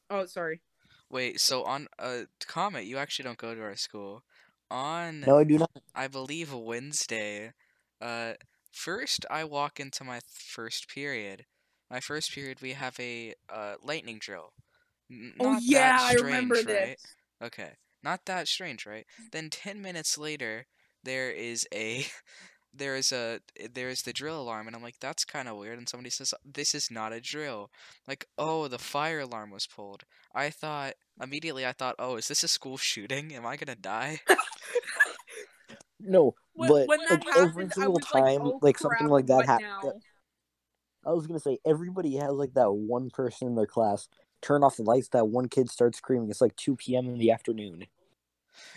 Oh, 0.10 0.26
sorry. 0.26 0.62
Wait, 1.10 1.40
so 1.40 1.64
on 1.64 1.88
uh 2.00 2.22
Comet, 2.48 2.86
you 2.86 2.98
actually 2.98 3.24
don't 3.24 3.38
go 3.38 3.54
to 3.56 3.62
our 3.62 3.76
school. 3.76 4.24
On 4.72 5.26
No, 5.26 5.38
I 5.40 5.44
do 5.44 5.58
not. 5.58 5.72
I 5.96 6.08
believe 6.08 6.54
Wednesday, 6.54 7.54
uh 8.02 8.34
first 8.72 9.26
I 9.30 9.44
walk 9.44 9.80
into 9.80 10.04
my 10.04 10.20
first 10.30 10.90
period. 10.90 11.46
My 11.90 12.00
first 12.00 12.32
period 12.34 12.62
we 12.62 12.74
have 12.74 13.00
a 13.00 13.34
uh 13.50 13.76
lightning 13.84 14.20
drill. 14.20 14.54
N- 15.12 15.34
Oh 15.40 15.52
not 15.52 15.62
yeah, 15.62 15.98
that 15.98 16.02
I 16.02 16.14
remember 16.14 16.62
right? 16.62 16.64
this. 16.64 17.16
Okay, 17.44 17.74
not 18.04 18.22
that 18.26 18.48
strange, 18.48 18.86
right? 18.86 19.06
Then 19.32 19.50
10 19.50 19.82
minutes 19.82 20.18
later, 20.18 20.66
there 21.04 21.32
is 21.32 21.68
a 21.74 22.06
there 22.78 22.96
is 22.96 23.12
a 23.12 23.40
there 23.74 23.90
is 23.90 24.02
the 24.02 24.14
drill 24.14 24.42
alarm 24.42 24.68
and 24.68 24.76
I'm 24.76 24.84
like 24.84 25.00
that's 25.00 25.26
kind 25.26 25.48
of 25.48 25.58
weird 25.58 25.78
and 25.78 25.88
somebody 25.88 26.10
says 26.10 26.34
this 26.44 26.76
is 26.76 26.92
not 26.92 27.14
a 27.14 27.22
drill. 27.22 27.70
Like, 28.08 28.28
"Oh, 28.38 28.68
the 28.68 28.80
fire 28.80 29.22
alarm 29.22 29.52
was 29.52 29.68
pulled." 29.68 30.04
I 30.34 30.50
thought 30.50 30.94
immediately 31.22 31.66
I 31.66 31.72
thought, 31.72 31.96
"Oh, 32.00 32.16
is 32.18 32.28
this 32.28 32.44
a 32.44 32.48
school 32.48 32.78
shooting? 32.92 33.34
Am 33.34 33.46
I 33.46 33.58
going 33.58 33.76
to 33.76 33.82
die?" 33.82 34.22
No, 36.08 36.36
When, 36.54 36.70
but 36.70 36.88
when 36.88 37.00
like, 37.00 37.10
happened, 37.10 37.36
every 37.36 37.70
single 37.70 38.00
time, 38.00 38.24
like, 38.24 38.40
oh, 38.42 38.60
like 38.62 38.76
crap, 38.76 38.92
something 38.92 39.08
like 39.08 39.26
that 39.28 39.36
what 39.38 39.46
happens. 39.46 40.04
I 41.06 41.12
was 41.12 41.26
gonna 41.26 41.40
say 41.40 41.58
everybody 41.66 42.16
has 42.18 42.32
like 42.32 42.54
that 42.54 42.72
one 42.72 43.10
person 43.10 43.48
in 43.48 43.56
their 43.56 43.66
class 43.66 44.08
turn 44.42 44.64
off 44.64 44.78
the 44.78 44.84
lights. 44.84 45.10
That 45.10 45.28
one 45.28 45.48
kid 45.50 45.70
starts 45.70 45.98
screaming. 45.98 46.30
It's 46.30 46.42
like 46.42 46.56
2 46.56 46.76
p.m. 46.76 47.08
in 47.08 47.18
the 47.18 47.32
afternoon. 47.32 47.86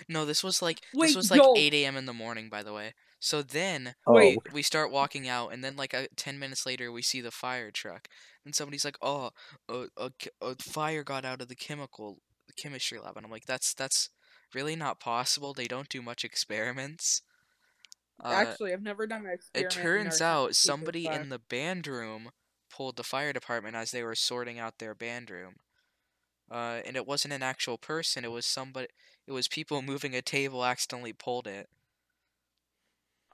No, 0.09 0.25
this 0.25 0.43
was 0.43 0.63
like 0.63 0.81
Wait, 0.95 1.09
this 1.09 1.17
was 1.17 1.31
like 1.31 1.41
Joel. 1.41 1.55
8 1.57 1.75
a.m. 1.75 1.97
in 1.97 2.07
the 2.07 2.13
morning, 2.13 2.49
by 2.49 2.63
the 2.63 2.73
way. 2.73 2.95
So 3.21 3.43
then 3.43 3.95
Oh, 4.07 4.43
Wait. 4.43 4.43
we 4.51 4.63
start 4.63 4.91
walking 4.91 5.29
out, 5.29 5.51
and 5.53 5.63
then 5.65 5.77
like 5.77 5.95
uh, 5.95 6.09
10 6.17 6.39
minutes 6.39 6.67
later, 6.67 6.91
we 6.93 7.03
see 7.03 7.21
the 7.21 7.31
fire 7.31 7.71
truck, 7.71 8.09
and 8.45 8.55
somebody's 8.55 8.85
like, 8.85 8.99
"Oh, 9.03 9.31
a, 9.69 9.89
a, 9.97 10.13
a 10.41 10.57
fire 10.57 11.05
got 11.05 11.25
out 11.25 11.41
of 11.43 11.49
the 11.49 11.57
chemical 11.57 12.21
chemistry 12.57 12.99
lab," 12.99 13.17
and 13.17 13.25
I'm 13.27 13.33
like, 13.33 13.47
"That's 13.47 13.75
that's 13.75 14.11
really 14.55 14.77
not 14.77 15.01
possible. 15.01 15.55
They 15.55 15.69
don't 15.69 15.89
do 15.89 16.03
much 16.03 16.25
experiments." 16.25 17.23
Uh, 18.23 18.57
Actually, 18.57 18.73
I've 18.73 18.81
never 18.83 19.07
done 19.07 19.27
an 19.27 19.33
it 19.55 19.69
experiment. 19.73 19.95
in 19.95 20.09
turns 20.09 20.21
out 20.21 20.55
somebody 20.57 21.13
in 21.13 21.29
the 21.29 21.39
band 21.39 21.87
room 21.87 22.31
pulled 22.71 22.97
the 22.97 23.05
fire 23.05 23.33
department 23.33 23.77
as 23.77 23.91
they 23.91 24.03
were 24.03 24.15
sorting 24.15 24.59
out 24.59 24.79
their 24.79 24.95
band 24.95 25.31
room. 25.31 25.57
Uh, 26.51 26.83
and 26.87 26.97
it 26.97 27.07
wasn't 27.07 27.35
an 27.35 27.43
actual 27.43 27.79
person. 27.79 28.25
It 28.25 28.33
was 28.33 28.47
somebody. 28.47 28.89
It 29.27 29.33
was 29.33 29.49
people 29.49 29.83
moving 29.83 30.15
a 30.17 30.23
table 30.23 30.65
accidentally 30.65 31.13
pulled 31.15 31.47
it. 31.47 31.69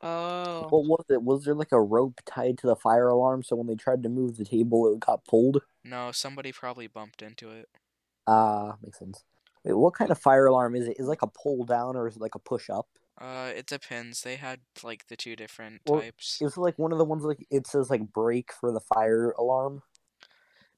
Oh. 0.02 0.66
What 0.68 0.84
was 0.84 1.04
it? 1.08 1.22
Was 1.22 1.44
there 1.44 1.54
like 1.54 1.72
a 1.72 1.80
rope 1.80 2.20
tied 2.26 2.58
to 2.58 2.66
the 2.66 2.76
fire 2.76 3.08
alarm 3.08 3.42
so 3.42 3.56
when 3.56 3.66
they 3.66 3.74
tried 3.74 4.02
to 4.02 4.08
move 4.08 4.36
the 4.36 4.44
table 4.44 4.92
it 4.92 5.00
got 5.00 5.24
pulled? 5.24 5.62
No, 5.82 6.12
somebody 6.12 6.52
probably 6.52 6.86
bumped 6.86 7.22
into 7.22 7.50
it. 7.50 7.68
Ah, 8.26 8.76
makes 8.82 8.98
sense. 8.98 9.24
Wait, 9.64 9.74
what 9.74 9.94
kind 9.94 10.10
of 10.10 10.18
fire 10.18 10.46
alarm 10.46 10.76
is 10.76 10.88
it? 10.88 10.96
Is 10.98 11.06
it 11.06 11.08
like 11.08 11.22
a 11.22 11.26
pull 11.26 11.64
down 11.64 11.96
or 11.96 12.06
is 12.06 12.16
it 12.16 12.22
like 12.22 12.34
a 12.34 12.38
push 12.38 12.68
up? 12.68 12.86
Uh, 13.18 13.52
it 13.54 13.66
depends. 13.66 14.22
They 14.22 14.36
had 14.36 14.60
like 14.82 15.06
the 15.08 15.16
two 15.16 15.36
different 15.36 15.82
Well, 15.86 16.00
types. 16.00 16.38
Is 16.40 16.56
it 16.56 16.60
like 16.60 16.78
one 16.78 16.92
of 16.92 16.98
the 16.98 17.04
ones 17.04 17.24
like 17.24 17.46
it 17.50 17.66
says 17.66 17.88
like 17.88 18.12
break 18.12 18.52
for 18.52 18.72
the 18.72 18.80
fire 18.80 19.30
alarm? 19.38 19.82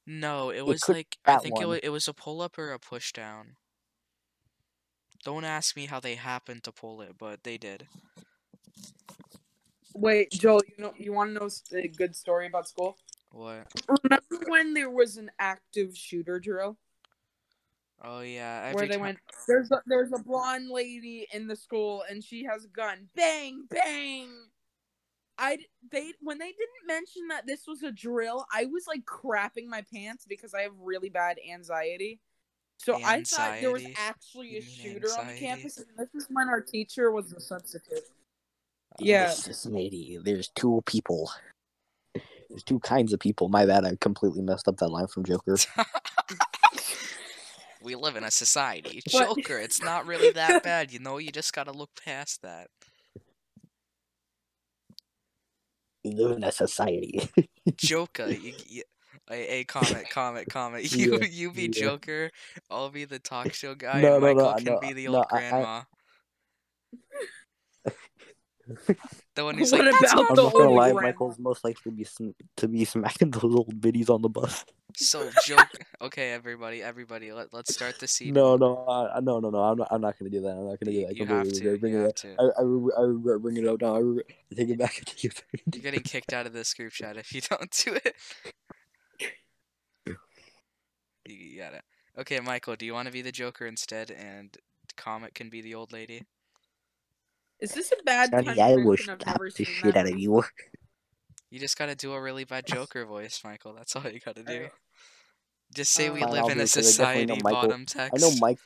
No, 0.07 0.51
it 0.51 0.65
was 0.65 0.83
could 0.83 0.97
like 0.97 1.19
I 1.25 1.39
think 1.39 1.61
it 1.61 1.67
was 1.67 1.81
it 1.83 1.89
was 1.89 2.07
a 2.07 2.15
pull 2.15 2.41
up 2.41 2.59
or 2.59 2.73
a 2.73 2.79
push 2.79 3.13
down. 3.13 3.57
Don't 5.25 5.45
ask 5.45 5.75
me 5.75 5.87
how 5.87 5.99
they 5.99 6.15
happened 6.15 6.63
to 6.65 6.73
pull 6.73 7.01
it, 7.01 7.17
but 7.19 7.43
they 7.43 7.59
did. 7.59 7.89
Wait, 9.95 10.31
Joel, 10.31 10.63
you 10.67 10.83
know 10.83 10.93
you 10.97 11.13
want 11.13 11.35
to 11.35 11.41
know 11.41 11.49
a 11.73 11.89
good 11.89 12.15
story 12.15 12.47
about 12.47 12.69
school? 12.69 12.99
What? 13.33 13.67
Remember 14.03 14.51
when 14.51 14.75
there 14.75 14.91
was 14.91 15.17
an 15.17 15.31
active 15.39 15.97
shooter 15.97 16.39
drill 16.39 16.77
Oh 18.03 18.21
yeah, 18.21 18.73
where 18.73 18.87
they 18.87 18.95
time. 18.95 19.03
went? 19.03 19.19
There's 19.49 19.71
a, 19.71 19.83
there's 19.87 20.13
a 20.13 20.23
blonde 20.23 20.69
lady 20.69 21.27
in 21.33 21.47
the 21.47 21.57
school 21.57 22.05
and 22.09 22.23
she 22.23 22.45
has 22.45 22.65
a 22.65 22.69
gun. 22.69 23.09
Bang 23.15 23.65
bang. 23.71 24.29
I 25.39 25.59
they 25.91 26.13
when 26.21 26.39
they 26.39 26.47
didn't 26.47 26.87
mention 26.87 27.29
that 27.29 27.47
this 27.47 27.67
was 27.67 27.83
a 27.83 27.93
drill, 27.93 28.47
I 28.53 28.67
was 28.67 28.87
like 28.87 29.05
crapping 29.05 29.67
my 29.67 29.85
pants 29.93 30.25
because 30.29 30.55
I 30.55 30.63
have 30.63 30.73
really 30.79 31.09
bad 31.09 31.39
anxiety. 31.51 32.21
So 32.79 32.99
I 33.05 33.23
thought 33.23 33.57
there 33.61 33.73
was 33.73 33.87
actually 33.97 34.59
a 34.59 34.63
shooter 34.63 35.09
on 35.19 35.27
the 35.27 35.35
campus, 35.35 35.79
and 35.79 35.87
this 35.97 36.15
is 36.15 36.29
when 36.31 36.49
our 36.49 36.61
teacher 36.61 37.11
was 37.11 37.33
a 37.33 37.41
substitute. 37.41 38.05
Yeah. 38.99 39.27
This 39.27 39.67
lady. 39.67 40.19
There's 40.23 40.49
two 40.49 40.83
people. 40.87 41.31
There's 42.49 42.63
two 42.65 42.79
kinds 42.81 43.13
of 43.13 43.21
people. 43.21 43.49
My 43.49 43.67
bad, 43.67 43.85
I 43.85 43.97
completely 44.01 44.43
messed 44.43 44.69
up 44.69 44.77
that 44.79 44.89
line 44.89 45.07
from 45.09 45.25
Joker. 45.25 45.57
we 47.83 47.95
live 47.95 48.17
in 48.17 48.25
a 48.25 48.31
society. 48.31 49.03
But- 49.13 49.35
Joker, 49.35 49.59
it's 49.59 49.83
not 49.83 50.07
really 50.07 50.31
that 50.33 50.63
bad, 50.63 50.93
you 50.93 50.99
know. 50.99 51.19
You 51.19 51.31
just 51.33 51.53
gotta 51.53 51.73
look 51.73 51.91
past 52.05 52.43
that. 52.43 52.69
We 56.05 56.13
live 56.13 56.37
in 56.37 56.45
a 56.45 56.53
society. 56.53 57.29
Joker, 57.77 58.27
you, 58.31 58.53
you, 58.69 58.83
hey, 59.29 59.47
hey, 59.49 59.65
Comet, 59.65 60.09
Comet, 60.09 60.49
Comet. 60.49 60.93
You, 60.93 61.19
Yeah, 61.19 61.27
you 61.29 61.53
be 61.53 61.63
yeah. 61.63 61.69
Joker. 61.71 62.31
I'll 62.71 62.91
be 62.91 63.05
the 63.07 63.19
talk 63.19 63.53
show 63.53 63.75
guy, 63.75 64.01
No, 64.01 64.15
and 64.15 64.23
no, 64.25 64.33
no, 64.33 64.35
Michael 64.35 64.49
I 64.49 64.57
can 64.57 64.65
know- 64.75 64.79
be 64.81 64.93
the 64.93 65.07
no, 65.09 65.17
old 65.17 65.27
I- 65.33 65.37
I- 65.37 65.51
grandma. 65.51 65.83
The 69.35 69.45
one 69.45 69.57
who's 69.57 69.71
What 69.71 69.85
like, 69.85 69.95
about 69.95 70.29
I'm 70.31 70.35
the 70.35 70.43
not 70.43 70.53
gonna 70.53 70.71
lie? 70.71 70.93
Michael's 70.93 71.39
most 71.39 71.63
likely 71.65 71.93
to 71.93 71.97
be 71.97 72.05
sm- 72.05 72.31
to 72.57 72.69
be 72.69 72.85
smacking 72.85 73.31
those 73.33 73.45
old 73.55 73.81
biddies 73.81 74.11
on 74.11 74.23
the 74.23 74.29
bus. 74.29 74.65
so 74.95 75.29
joke. 75.45 75.69
Okay, 76.01 76.33
everybody, 76.33 76.83
everybody, 76.83 77.33
let 77.33 77.53
let's 77.55 77.73
start 77.73 77.99
the 78.01 78.09
scene. 78.09 78.35
No, 78.35 78.57
no, 78.57 78.85
I, 78.89 79.19
I- 79.19 79.21
no, 79.21 79.39
no, 79.41 79.51
no. 79.51 79.59
I'm 79.59 79.79
not. 79.79 79.89
I'm 79.91 80.01
not 80.01 80.19
gonna 80.19 80.31
do 80.31 80.41
that. 80.43 80.51
I'm 80.51 80.69
not 80.69 80.81
gonna 80.81 80.93
do 80.93 81.07
that. 81.07 81.17
you 81.17 81.27
have 81.27 81.49
to. 81.53 81.79
bringing 81.79 82.01
You 82.01 82.07
it 82.07 82.07
have 82.07 82.09
up. 82.09 82.17
to. 82.17 82.37
I, 82.39 83.03
I, 83.03 83.35
I 83.35 83.39
bringing 83.39 83.65
it 83.65 83.69
up 83.69 83.81
now. 83.81 83.95
I, 83.97 83.99
regret, 84.01 84.27
I 84.51 84.55
take 84.55 84.69
it 84.71 84.79
back. 84.79 84.95
Take 85.05 85.25
it 85.25 85.35
back. 85.37 85.63
You're 85.75 85.83
getting 85.83 86.01
kicked 86.03 86.33
out 86.33 86.47
of 86.47 86.53
this 86.53 86.75
group 86.75 86.93
chat 86.93 87.17
if 87.17 87.33
you 87.35 87.41
don't 87.43 87.71
do 87.71 87.95
it. 87.95 88.15
You, 90.07 91.35
you 91.35 91.59
gotta. 91.61 91.83
Okay, 92.19 92.41
Michael, 92.41 92.77
do 92.77 92.87
you 92.87 92.95
want 92.95 93.07
to 93.07 93.13
be 93.13 93.23
the 93.23 93.33
Joker 93.33 93.67
instead, 93.67 94.11
and 94.11 94.57
Comet 94.97 95.35
can 95.35 95.51
be 95.51 95.61
the 95.61 95.75
old 95.75 95.93
lady? 95.93 96.23
Is 97.61 97.73
this 97.73 97.93
a 97.93 98.03
bad 98.05 98.31
Sonny, 98.31 98.45
time 98.47 98.59
I 98.61 98.71
to 98.71 98.77
will 98.77 98.85
mention 98.91 99.11
I've 99.15 99.23
slap 99.23 99.41
the 99.57 99.65
shit 99.65 99.95
that 99.95 100.07
out 100.07 100.13
of 100.13 100.19
you. 100.19 100.43
You 101.49 101.61
just 101.61 101.79
gotta 101.79 101.95
do 101.95 102.13
a 102.13 102.21
really 102.21 102.43
bad 102.45 102.67
Joker 102.67 103.05
voice, 103.07 103.41
Michael. 103.45 103.73
That's 103.73 103.95
all 103.95 104.03
you 104.11 104.19
gotta 104.19 104.43
do. 104.43 104.69
Just 105.73 105.93
say 105.93 106.09
Um, 106.09 106.15
we 106.15 106.21
Fine, 106.21 106.31
live 106.33 106.45
in 106.51 106.59
a 106.59 106.63
it 106.63 106.73
'cause 106.73 106.77
I 107.01 107.05
definitely 107.05 107.27
know 107.27 107.35
society. 107.37 107.43
Michael- 107.45 107.69
Bottom 107.69 107.87
I 108.13 108.19
know 108.19 108.31
Mike. 108.41 108.59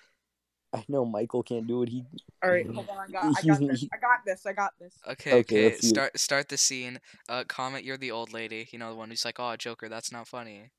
I 0.73 0.85
know 0.89 1.05
Michael 1.05 1.43
can't 1.43 1.67
do 1.67 1.83
it. 1.83 1.89
He 1.91 2.05
All 2.43 2.51
right, 2.51 2.67
hold 2.67 2.89
on. 2.89 2.99
I 2.99 3.11
got, 3.11 3.25
I 3.25 3.43
got 3.43 3.61
this. 3.61 3.85
I 3.93 3.97
got 3.99 4.19
this. 4.25 4.47
I 4.47 4.53
got 4.55 4.73
this. 4.81 4.95
Okay, 5.07 5.31
Okay, 5.31 5.39
okay. 5.41 5.65
let's 5.65 5.81
see 5.83 5.87
it. 5.89 5.91
Start 5.91 6.19
start 6.19 6.49
the 6.49 6.57
scene. 6.57 7.01
Uh, 7.29 7.45
Comet, 7.47 7.85
you're 7.85 7.99
the 7.99 8.11
old 8.13 8.33
lady. 8.33 8.69
You 8.73 8.79
know 8.79 8.89
the 8.91 8.97
one 8.97 9.11
who's 9.11 9.25
like, 9.27 9.39
"Oh, 9.39 9.55
Joker, 9.57 9.89
that's 9.89 10.11
not 10.11 10.27
funny." 10.27 10.71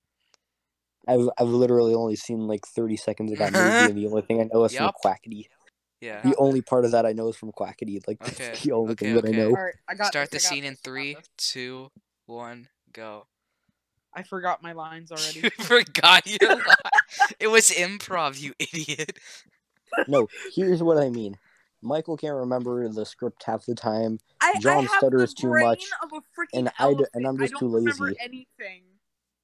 I've 1.08 1.30
I've 1.38 1.48
literally 1.48 1.94
only 1.94 2.16
seen 2.16 2.48
like 2.48 2.66
30 2.66 2.98
seconds 2.98 3.32
of 3.32 3.38
that 3.40 3.54
movie, 3.54 3.90
and 3.90 3.98
the 3.98 4.08
only 4.08 4.22
thing 4.24 4.42
I 4.42 4.46
know 4.52 4.64
is 4.66 4.74
Yup. 4.74 4.96
from 5.04 5.12
Quackity. 5.14 5.46
Yeah. 6.02 6.22
The 6.22 6.36
only 6.38 6.62
part 6.62 6.84
of 6.84 6.92
that 6.92 7.06
I 7.06 7.14
know 7.14 7.28
is 7.30 7.36
from 7.36 7.52
Quackity. 7.52 8.02
Like 8.08 8.22
Okay, 8.22 8.48
that's 8.48 8.64
the 8.64 8.72
only 8.72 8.94
okay, 8.94 9.06
thing 9.06 9.16
that 9.16 9.26
I 9.26 9.32
know. 9.32 9.50
All 9.50 9.54
right, 9.64 9.76
I 9.88 9.94
got 9.94 10.08
Start 10.08 10.32
the 10.32 10.38
I 10.38 10.40
got 10.40 10.50
scene 10.50 10.64
in 10.64 10.74
this, 10.74 10.80
I 10.80 10.84
got 10.84 10.92
three, 10.92 11.14
this. 11.14 11.30
two, 11.38 11.92
one, 12.26 12.68
go. 12.92 13.28
I 14.14 14.24
forgot 14.24 14.62
my 14.64 14.74
lines 14.74 15.12
already. 15.12 15.40
You 15.42 15.50
forgot 15.64 16.26
your 16.26 16.56
line. 16.56 16.66
It 17.40 17.48
was 17.48 17.70
improv, 17.70 18.42
you 18.42 18.54
idiot. 18.60 19.20
No, 20.08 20.28
here's 20.56 20.82
what 20.82 20.98
I 20.98 21.10
mean. 21.10 21.38
Michael 21.84 22.18
can't 22.18 22.36
remember 22.36 22.88
the 22.90 23.06
script 23.06 23.44
half 23.46 23.66
the 23.66 23.76
time. 23.76 24.20
I, 24.42 24.56
John 24.60 24.80
I 24.80 24.82
have 24.82 24.90
stutters 24.98 25.34
the 25.34 25.42
too 25.44 25.50
much, 25.60 25.84
Of 26.04 26.12
a 26.14 26.22
and 26.58 26.70
I 26.80 26.94
d- 26.94 27.06
and. 27.14 27.26
I'm 27.26 27.38
just 27.38 27.56
I 27.56 27.60
too 27.60 27.66
don't 27.68 27.74
remember 27.76 28.06
lazy. 28.06 28.18
anything. 28.22 28.84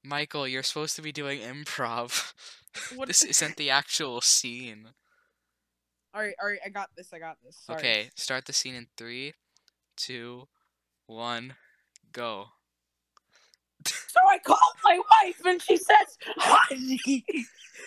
Michael, 0.04 0.48
you're 0.48 0.63
supposed 0.63 0.96
to 0.98 1.02
be 1.02 1.12
doing 1.12 1.39
improv. 1.39 2.34
What- 2.96 3.08
this 3.08 3.24
isn't 3.24 3.58
the 3.58 3.70
actual 3.70 4.22
scene. 4.22 4.89
All 6.18 6.24
right, 6.24 6.34
all 6.42 6.50
right. 6.50 6.60
I 6.66 6.70
got 6.70 6.90
this. 6.98 7.14
I 7.14 7.20
got 7.20 7.38
this. 7.46 7.56
Sorry. 7.64 7.78
Okay, 7.78 8.10
start 8.16 8.46
the 8.46 8.54
scene 8.54 8.74
in 8.74 8.88
three, 8.98 9.34
two, 9.96 10.48
one, 11.06 11.54
go. 12.12 12.48
So 13.86 14.20
I 14.28 14.40
called 14.40 14.60
my 14.84 14.98
wife, 14.98 15.40
and 15.46 15.62
she 15.62 15.78
says, 15.78 16.18
"Honey, 16.38 17.24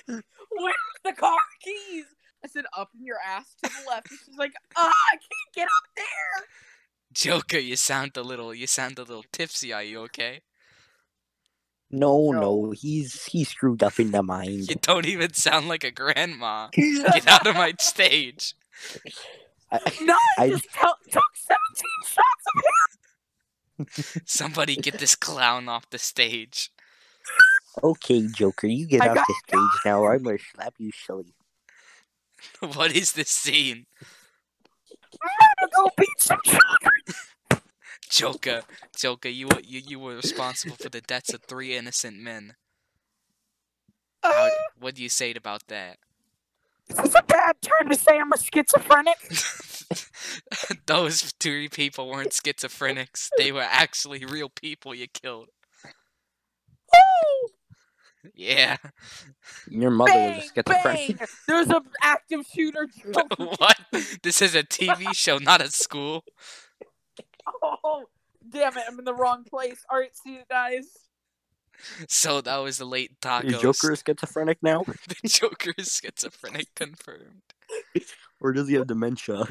where's 0.06 0.76
the 1.02 1.12
car 1.12 1.40
keys?" 1.60 2.04
I 2.44 2.46
said, 2.46 2.66
"Up 2.76 2.90
in 2.96 3.04
your 3.04 3.18
ass 3.18 3.56
to 3.64 3.68
the 3.68 3.88
left." 3.88 4.12
And 4.12 4.20
she's 4.24 4.38
like, 4.38 4.52
"Ah, 4.76 4.94
I 5.12 5.16
can't 5.16 5.52
get 5.52 5.64
up 5.64 5.90
there." 5.96 6.46
Joker, 7.12 7.58
you 7.58 7.74
sound 7.74 8.16
a 8.16 8.22
little 8.22 8.54
you 8.54 8.68
sound 8.68 9.00
a 9.00 9.02
little 9.02 9.24
tipsy, 9.32 9.72
are 9.72 9.82
you 9.82 10.02
okay? 10.02 10.42
No, 11.90 12.30
No. 12.30 12.40
no, 12.40 12.70
he's 12.70 13.24
he's 13.24 13.48
screwed 13.48 13.82
up 13.82 13.98
in 13.98 14.10
the 14.12 14.22
mind. 14.22 14.68
You 14.68 14.76
don't 14.76 15.06
even 15.06 15.32
sound 15.34 15.68
like 15.68 15.82
a 15.84 15.90
grandma. 15.90 16.68
Get 16.72 17.26
out 17.26 17.46
of 17.46 17.54
my 17.56 17.74
stage. 17.78 18.54
I, 19.72 19.78
No, 20.02 20.14
I, 20.38 20.44
I- 20.44 20.48
just 20.50 20.64
took 20.72 21.22
seventeen 21.34 22.00
shots 22.06 22.44
of 24.16 24.22
Somebody 24.26 24.76
get 24.76 24.98
this 24.98 25.16
clown 25.16 25.68
off 25.68 25.88
the 25.90 25.98
stage. 25.98 26.70
okay, 27.82 28.26
Joker, 28.34 28.66
you 28.66 28.86
get 28.86 29.00
I 29.02 29.08
off 29.08 29.26
the 29.26 29.34
stage 29.48 29.80
now. 29.86 30.00
or 30.00 30.12
I'm 30.14 30.22
gonna 30.22 30.38
slap 30.54 30.74
you 30.78 30.90
silly. 30.92 31.34
What 32.74 32.92
is 32.94 33.12
this 33.12 33.28
scene? 33.30 33.86
I'm 35.22 35.28
gonna 35.60 35.72
go 35.74 35.90
beat 35.96 36.08
some 36.20 36.38
children. 36.44 36.92
Joker, 38.10 38.62
Joker, 38.96 39.28
you 39.28 39.48
were 39.48 39.60
you, 39.62 39.80
you 39.86 39.98
were 39.98 40.16
responsible 40.16 40.76
for 40.76 40.88
the 40.88 41.00
deaths 41.00 41.32
of 41.32 41.42
three 41.44 41.76
innocent 41.76 42.18
men. 42.18 42.54
How, 44.22 44.46
Uh, 44.46 44.50
what 44.78 44.94
do 44.96 45.02
you 45.02 45.08
say 45.08 45.32
about 45.32 45.66
that? 45.68 45.98
is 46.88 46.96
this 46.96 47.14
a 47.14 47.22
bad 47.22 47.56
turn 47.62 47.88
to 47.88 47.96
say 47.96 48.18
I'm 48.18 48.32
a 48.32 48.36
schizophrenic? 48.38 49.16
Those 50.86 51.32
three 51.40 51.68
people 51.68 52.08
weren't 52.08 52.32
schizophrenics. 52.32 53.28
They 53.38 53.52
were 53.52 53.62
actually 53.68 54.24
real 54.24 54.48
people 54.48 54.94
you 54.94 55.06
killed. 55.08 55.48
Woo! 56.92 57.48
Yeah. 58.34 58.76
Your 59.68 59.90
mother 59.90 60.10
Bang, 60.12 60.36
was 60.36 60.44
a 60.56 60.62
schizophrenic. 60.62 61.18
bang. 61.18 61.28
There's 61.46 61.68
an 61.68 61.82
active 62.02 62.44
shooter. 62.52 62.88
what? 63.36 63.78
This 64.22 64.42
is 64.42 64.54
a 64.54 64.62
TV 64.64 65.14
show, 65.14 65.38
not 65.38 65.60
a 65.62 65.70
school. 65.70 66.24
Oh, 67.62 68.04
damn 68.48 68.76
it! 68.76 68.84
I'm 68.88 68.98
in 68.98 69.04
the 69.04 69.14
wrong 69.14 69.44
place. 69.44 69.84
All 69.90 69.98
right, 69.98 70.14
see 70.16 70.34
you 70.34 70.42
guys. 70.50 70.86
So 72.08 72.40
that 72.42 72.56
was 72.58 72.78
the 72.78 72.84
late 72.84 73.12
Is 73.12 73.16
tacos. 73.22 73.60
Joker 73.60 73.92
is 73.92 74.02
schizophrenic 74.06 74.58
now? 74.62 74.84
The 75.08 75.28
Joker 75.28 75.72
is 75.78 75.92
schizophrenic 76.02 76.66
confirmed. 76.74 77.42
or 78.40 78.52
does 78.52 78.68
he 78.68 78.74
have 78.74 78.86
dementia? 78.86 79.46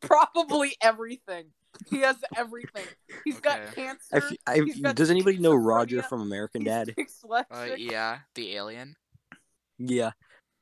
Probably 0.00 0.76
everything. 0.82 1.46
He 1.90 2.00
has 2.00 2.16
everything. 2.36 2.84
He's 3.24 3.40
got 3.40 3.58
Okay. 3.60 3.74
cancer. 3.74 4.00
I, 4.12 4.16
f- 4.18 4.32
I- 4.46 4.60
he's 4.64 4.80
got 4.80 4.94
does 4.96 5.10
anybody 5.10 5.38
know 5.38 5.54
Roger 5.54 5.98
schizophrenia, 6.02 6.08
from 6.08 6.20
American 6.22 6.60
he's 6.62 6.68
Dad? 6.70 6.94
dyslexic. 6.96 7.72
Uh, 7.72 7.74
yeah, 7.76 8.18
the 8.34 8.54
alien. 8.56 8.96
Yeah, 9.78 10.12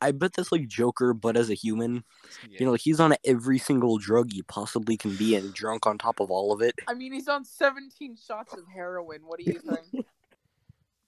I 0.02 0.10
bet 0.12 0.32
that's 0.34 0.50
like 0.52 0.66
Joker, 0.66 1.14
but 1.14 1.36
as 1.36 1.48
a 1.48 1.54
human. 1.54 2.04
Yeah. 2.48 2.56
You 2.60 2.66
know, 2.66 2.74
he's 2.74 2.98
on 3.00 3.14
every 3.24 3.58
single 3.58 3.98
drug 3.98 4.32
he 4.32 4.42
possibly 4.42 4.96
can 4.96 5.14
be, 5.16 5.36
and 5.36 5.54
drunk 5.54 5.86
on 5.86 5.96
top 5.96 6.20
of 6.20 6.30
all 6.30 6.52
of 6.52 6.60
it. 6.60 6.74
I 6.88 6.94
mean, 6.94 7.12
he's 7.12 7.28
on 7.28 7.44
17 7.44 8.16
shots 8.16 8.52
of 8.54 8.64
heroin. 8.74 9.20
What 9.24 9.38
do 9.38 9.44
you 9.50 9.58
think? 9.60 10.06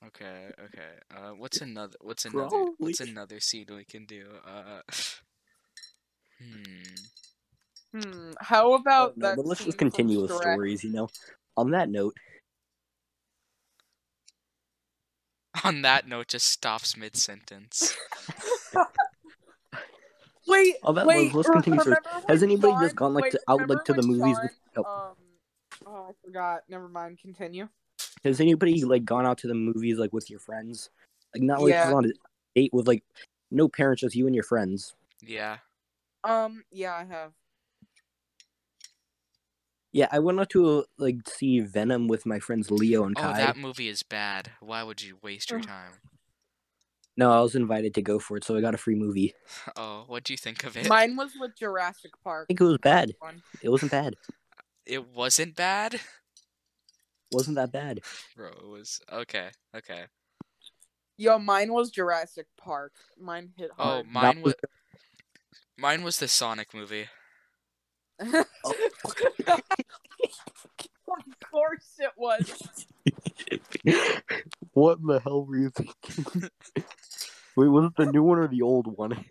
Okay, 0.09 0.51
okay. 0.63 0.91
Uh, 1.17 1.31
what's 1.31 1.63
another? 1.63 1.97
What's 2.03 2.27
another? 2.27 2.67
What's 2.77 3.01
another 3.01 3.41
scene 3.41 3.65
we 3.75 3.85
can 3.85 4.05
do? 4.05 4.27
Uh, 4.47 4.83
hmm. 6.39 7.99
hmm. 7.99 8.31
How 8.39 8.75
about 8.75 9.13
Oh, 9.13 9.15
no, 9.17 9.29
that? 9.29 9.37
but 9.37 9.47
let's 9.47 9.61
scene 9.61 9.69
just 9.69 9.79
from 9.79 9.91
continue 9.91 10.21
with 10.21 10.31
Shrek? 10.31 10.41
stories. 10.43 10.85
You 10.85 10.93
know. 10.93 11.09
On 11.57 11.71
that 11.71 11.89
note, 11.89 12.15
On 15.65 15.83
that 15.83 16.07
note, 16.09 16.29
just 16.29 16.47
stops 16.51 16.97
mid 16.97 17.17
sentence. 17.17 17.97
Wait, 20.47 20.75
Oh, 20.83 20.93
that 20.93 21.07
wait. 21.07 21.33
let's 21.33 21.49
continue 21.49 21.81
stories. 21.81 21.97
remember 22.07 22.27
Has 22.29 22.43
anybody 22.43 22.75
Sean- 22.75 22.83
just 22.83 22.97
gone 22.97 23.15
like 23.15 23.23
wait, 23.25 23.33
to, 23.33 23.41
out 23.49 23.67
like 23.69 23.83
to 23.85 23.95
the 23.95 24.03
movies 24.03 24.37
Sean, 24.37 24.43
with? 24.43 24.53
Oh, 24.77 24.85
Um, 24.85 25.15
oh, 25.87 26.07
I 26.11 26.13
forgot. 26.23 26.61
Never 26.69 26.87
mind. 26.89 27.19
Continue. 27.19 27.69
has 28.25 28.41
anybody 28.43 28.85
like 28.85 29.05
gone 29.07 29.25
out 29.25 29.39
to 29.39 29.47
the 29.49 29.55
movies 29.55 29.97
like 29.99 30.13
with 30.13 30.29
your 30.29 30.39
friends? 30.41 30.91
Like 31.35 31.43
not 31.43 31.63
like 31.63 31.71
Yeah. 31.71 31.93
on 31.95 32.05
a 32.05 32.09
date 32.55 32.75
with 32.75 32.87
like 32.87 33.03
no 33.51 33.69
parents, 33.69 34.03
just 34.03 34.15
you 34.15 34.27
and 34.27 34.35
your 34.35 34.45
friends. 34.45 34.95
Yeah. 35.23 35.59
Um, 36.25 36.65
yeah, 36.71 36.93
I 36.95 37.05
have. 37.05 37.33
Yeah, 39.93 40.09
I 40.11 40.19
went 40.19 40.41
out 40.41 40.51
to 40.51 40.85
like 40.99 41.27
see 41.29 41.61
Venom 41.61 42.07
with 42.09 42.27
my 42.27 42.39
friends 42.39 42.71
Leo 42.71 43.05
and 43.05 43.15
Kai. 43.17 43.31
Oh, 43.33 43.37
that 43.37 43.57
movie 43.57 43.89
is 43.89 44.03
bad. 44.03 44.51
Why 44.61 44.83
would 44.83 45.01
you 45.03 45.19
waste 45.23 45.51
your 45.51 45.61
time? 45.61 45.93
No, 47.17 47.31
I 47.31 47.41
was 47.41 47.55
invited 47.55 47.95
to 47.95 48.03
go 48.03 48.19
for 48.19 48.37
it, 48.37 48.45
so 48.45 48.57
I 48.57 48.61
got 48.61 48.75
a 48.75 48.79
free 48.79 48.97
movie. 48.97 49.35
Oh, 49.77 50.05
what 50.09 50.25
do 50.25 50.33
you 50.33 50.37
think 50.37 50.65
of 50.65 50.77
it? 50.77 50.89
Mine 50.89 51.17
was 51.17 51.33
with 51.39 51.57
Jurassic 51.57 52.13
Park. 52.23 52.47
I 52.47 52.49
think 52.49 52.61
it 52.61 52.65
was 52.65 52.79
bad. 52.79 53.15
It 53.63 53.69
wasn't 53.71 53.93
bad. 53.93 54.17
It 54.87 55.05
wasn't 55.15 55.55
bad. 55.57 56.01
wasn't 57.33 57.57
that 57.57 57.73
bad. 57.73 58.01
Bro, 58.37 58.49
it 58.49 58.67
was 58.69 59.01
okay. 59.13 59.49
Okay. 59.77 60.05
Yo, 61.17 61.39
mine 61.39 61.73
was 61.73 61.91
Jurassic 61.91 62.47
Park. 62.57 62.93
Mine 63.19 63.53
hit 63.57 63.71
Oh, 63.79 64.03
mine 64.05 64.43
was- 64.43 64.55
was 64.63 64.71
mine 65.79 66.03
was 66.03 66.19
the 66.19 66.29
Sonic 66.29 66.75
movie. 66.75 67.07
Oh. 68.65 68.75
of 71.09 71.41
course 71.51 71.99
it 71.99 72.11
was. 72.17 72.87
what 74.73 74.99
in 74.99 75.07
the 75.07 75.21
hell 75.21 75.45
were 75.45 75.57
you 75.59 75.71
thinking? 75.71 76.49
Wait, 77.57 77.69
was 77.69 77.87
it 77.87 77.97
the 77.97 78.11
new 78.11 78.23
one 78.23 78.39
or 78.39 78.49
the 78.49 78.63
old 78.63 78.87
one? 78.97 79.25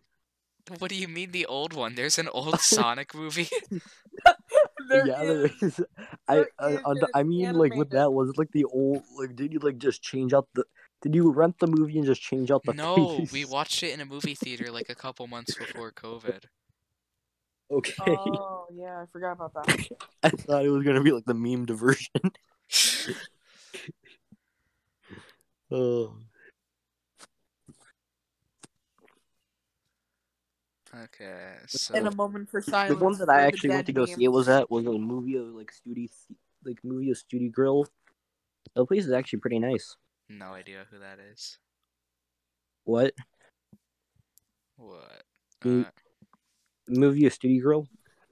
What 0.80 0.90
do 0.90 0.96
you 0.96 1.10
mean 1.10 1.32
the 1.32 1.46
old 1.46 1.74
one? 1.74 1.96
There's 1.96 2.18
an 2.18 2.30
old 2.30 2.60
Sonic 2.62 3.14
movie. 3.14 3.50
There 4.90 5.06
yeah, 5.08 5.24
there 5.24 5.46
is- 5.46 5.62
is. 5.62 5.82
I 6.28 6.36
there 6.36 6.50
uh, 6.60 6.68
is, 6.70 6.80
and 6.86 7.06
I 7.14 7.20
it's 7.20 7.28
mean, 7.28 7.54
like 7.56 7.76
with 7.76 7.90
that, 7.92 8.12
was 8.12 8.30
it 8.30 8.38
like 8.38 8.52
the 8.54 8.64
old? 8.66 9.02
Like, 9.18 9.36
did 9.36 9.52
you 9.52 9.60
like 9.60 9.78
just 9.78 10.02
change 10.02 10.34
out 10.34 10.48
the? 10.54 10.64
Did 11.02 11.16
you 11.16 11.32
rent 11.32 11.60
the 11.60 11.68
movie 11.68 11.98
and 11.98 12.06
just 12.06 12.22
change 12.22 12.50
out 12.50 12.64
the? 12.64 12.74
No, 12.74 13.18
face? 13.18 13.32
we 13.34 13.44
watched 13.44 13.84
it 13.84 13.94
in 13.94 14.00
a 14.00 14.06
movie 14.06 14.36
theater 14.36 14.72
like 14.72 14.90
a 14.90 14.96
couple 14.96 15.28
months 15.28 15.56
before 15.56 15.92
COVID. 15.92 16.44
Okay, 17.74 18.18
Oh 18.40 18.68
yeah, 18.74 19.02
I 19.02 19.06
forgot 19.12 19.34
about 19.34 19.54
that. 19.56 19.88
I 20.24 20.30
thought 20.30 20.64
it 20.66 20.70
was 20.70 20.84
gonna 20.86 21.02
be 21.02 21.12
like 21.12 21.26
the 21.26 21.34
meme 21.34 21.66
diversion. 21.66 22.12
oh, 25.72 26.16
Okay, 30.96 31.56
so 31.68 31.96
In 31.96 32.06
a 32.06 32.16
moment 32.16 32.50
for 32.50 32.62
silence. 32.62 32.90
the 32.90 32.96
silence. 32.96 33.20
one 33.20 33.28
that 33.28 33.34
I 33.34 33.48
actually 33.48 33.72
went 33.72 33.88
to 33.88 33.94
dead 33.94 34.00
go 34.00 34.06
see 34.06 34.24
it 34.26 34.32
was 34.32 34.48
memes. 34.48 34.62
at 34.62 34.72
was 34.72 34.86
a 34.86 34.92
movie 34.92 35.36
of 35.38 35.48
like 35.48 35.72
studio, 35.72 36.08
like 36.64 36.78
movie 36.84 37.10
of 37.10 37.18
Studio 37.18 37.50
Grill. 37.52 37.88
The 38.76 38.86
place 38.86 39.06
is 39.06 39.12
actually 39.12 39.40
pretty 39.40 39.60
nice. 39.60 39.96
no 40.30 40.54
idea 40.54 40.86
who 40.92 41.00
that 41.00 41.18
is. 41.20 41.58
What 42.84 43.14
What? 44.78 45.24
Mm, 45.64 45.86
Uh, 45.86 45.90
movie 46.88 47.26
of 47.26 47.34
Studio 47.34 47.62
Grill? 47.63 47.88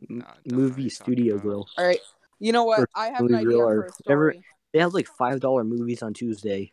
M- 0.10 0.18
Nah, 0.20 0.26
don't 0.26 0.48
know 0.48 0.58
what 0.58 0.62
movie 0.70 0.90
Studio 0.90 1.34
about. 1.36 1.44
Grill. 1.44 1.68
All 1.78 1.86
right. 1.86 2.00
You 2.40 2.52
know 2.52 2.64
what? 2.64 2.80
Or 2.80 2.88
I 2.96 3.08
have 3.10 3.20
an 3.20 3.24
Movie 3.24 3.36
idea 3.36 3.46
Grill 3.46 3.60
for 3.60 3.66
or 3.66 3.82
a 3.86 3.92
whatever. 4.04 4.32
story. 4.32 4.44
They 4.74 4.80
have 4.80 4.94
like 4.94 5.08
five 5.08 5.40
dollar 5.42 5.64
movies 5.64 6.02
on 6.02 6.14
Tuesday. 6.14 6.72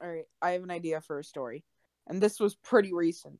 All 0.00 0.08
right, 0.08 0.24
I 0.40 0.50
have 0.52 0.62
an 0.64 0.70
idea 0.70 1.00
for 1.00 1.18
a 1.20 1.24
story, 1.24 1.64
and 2.08 2.20
this 2.20 2.40
was 2.40 2.54
pretty 2.56 2.92
recent. 2.92 3.38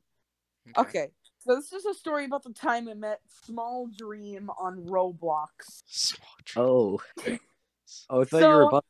okay. 0.77 0.89
Okay, 1.03 1.07
so 1.39 1.55
this 1.55 1.73
is 1.73 1.85
a 1.85 1.93
story 1.93 2.23
about 2.25 2.43
the 2.43 2.53
time 2.53 2.87
I 2.87 2.93
met 2.93 3.19
Small 3.45 3.87
Dream 3.97 4.49
on 4.57 4.77
Roblox. 4.85 5.83
Small 5.85 6.29
dream. 6.45 6.65
Oh, 6.65 7.01
oh! 8.09 8.21
I 8.21 8.23
thought 8.23 8.41
you 8.41 8.47
were 8.47 8.61
about. 8.63 8.85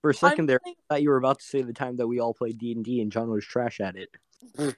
For 0.00 0.10
a 0.10 0.14
second 0.14 0.40
I'm 0.40 0.46
there, 0.46 0.60
playing- 0.60 0.76
I 0.90 0.94
thought 0.94 1.02
you 1.02 1.08
were 1.10 1.16
about 1.16 1.38
to 1.40 1.44
say 1.46 1.62
the 1.62 1.72
time 1.72 1.96
that 1.96 2.06
we 2.06 2.20
all 2.20 2.34
played 2.34 2.58
D 2.58 2.72
and 2.72 2.84
D 2.84 3.00
and 3.00 3.10
John 3.12 3.30
was 3.30 3.44
trash 3.46 3.80
at 3.80 3.96
it. 3.96 4.10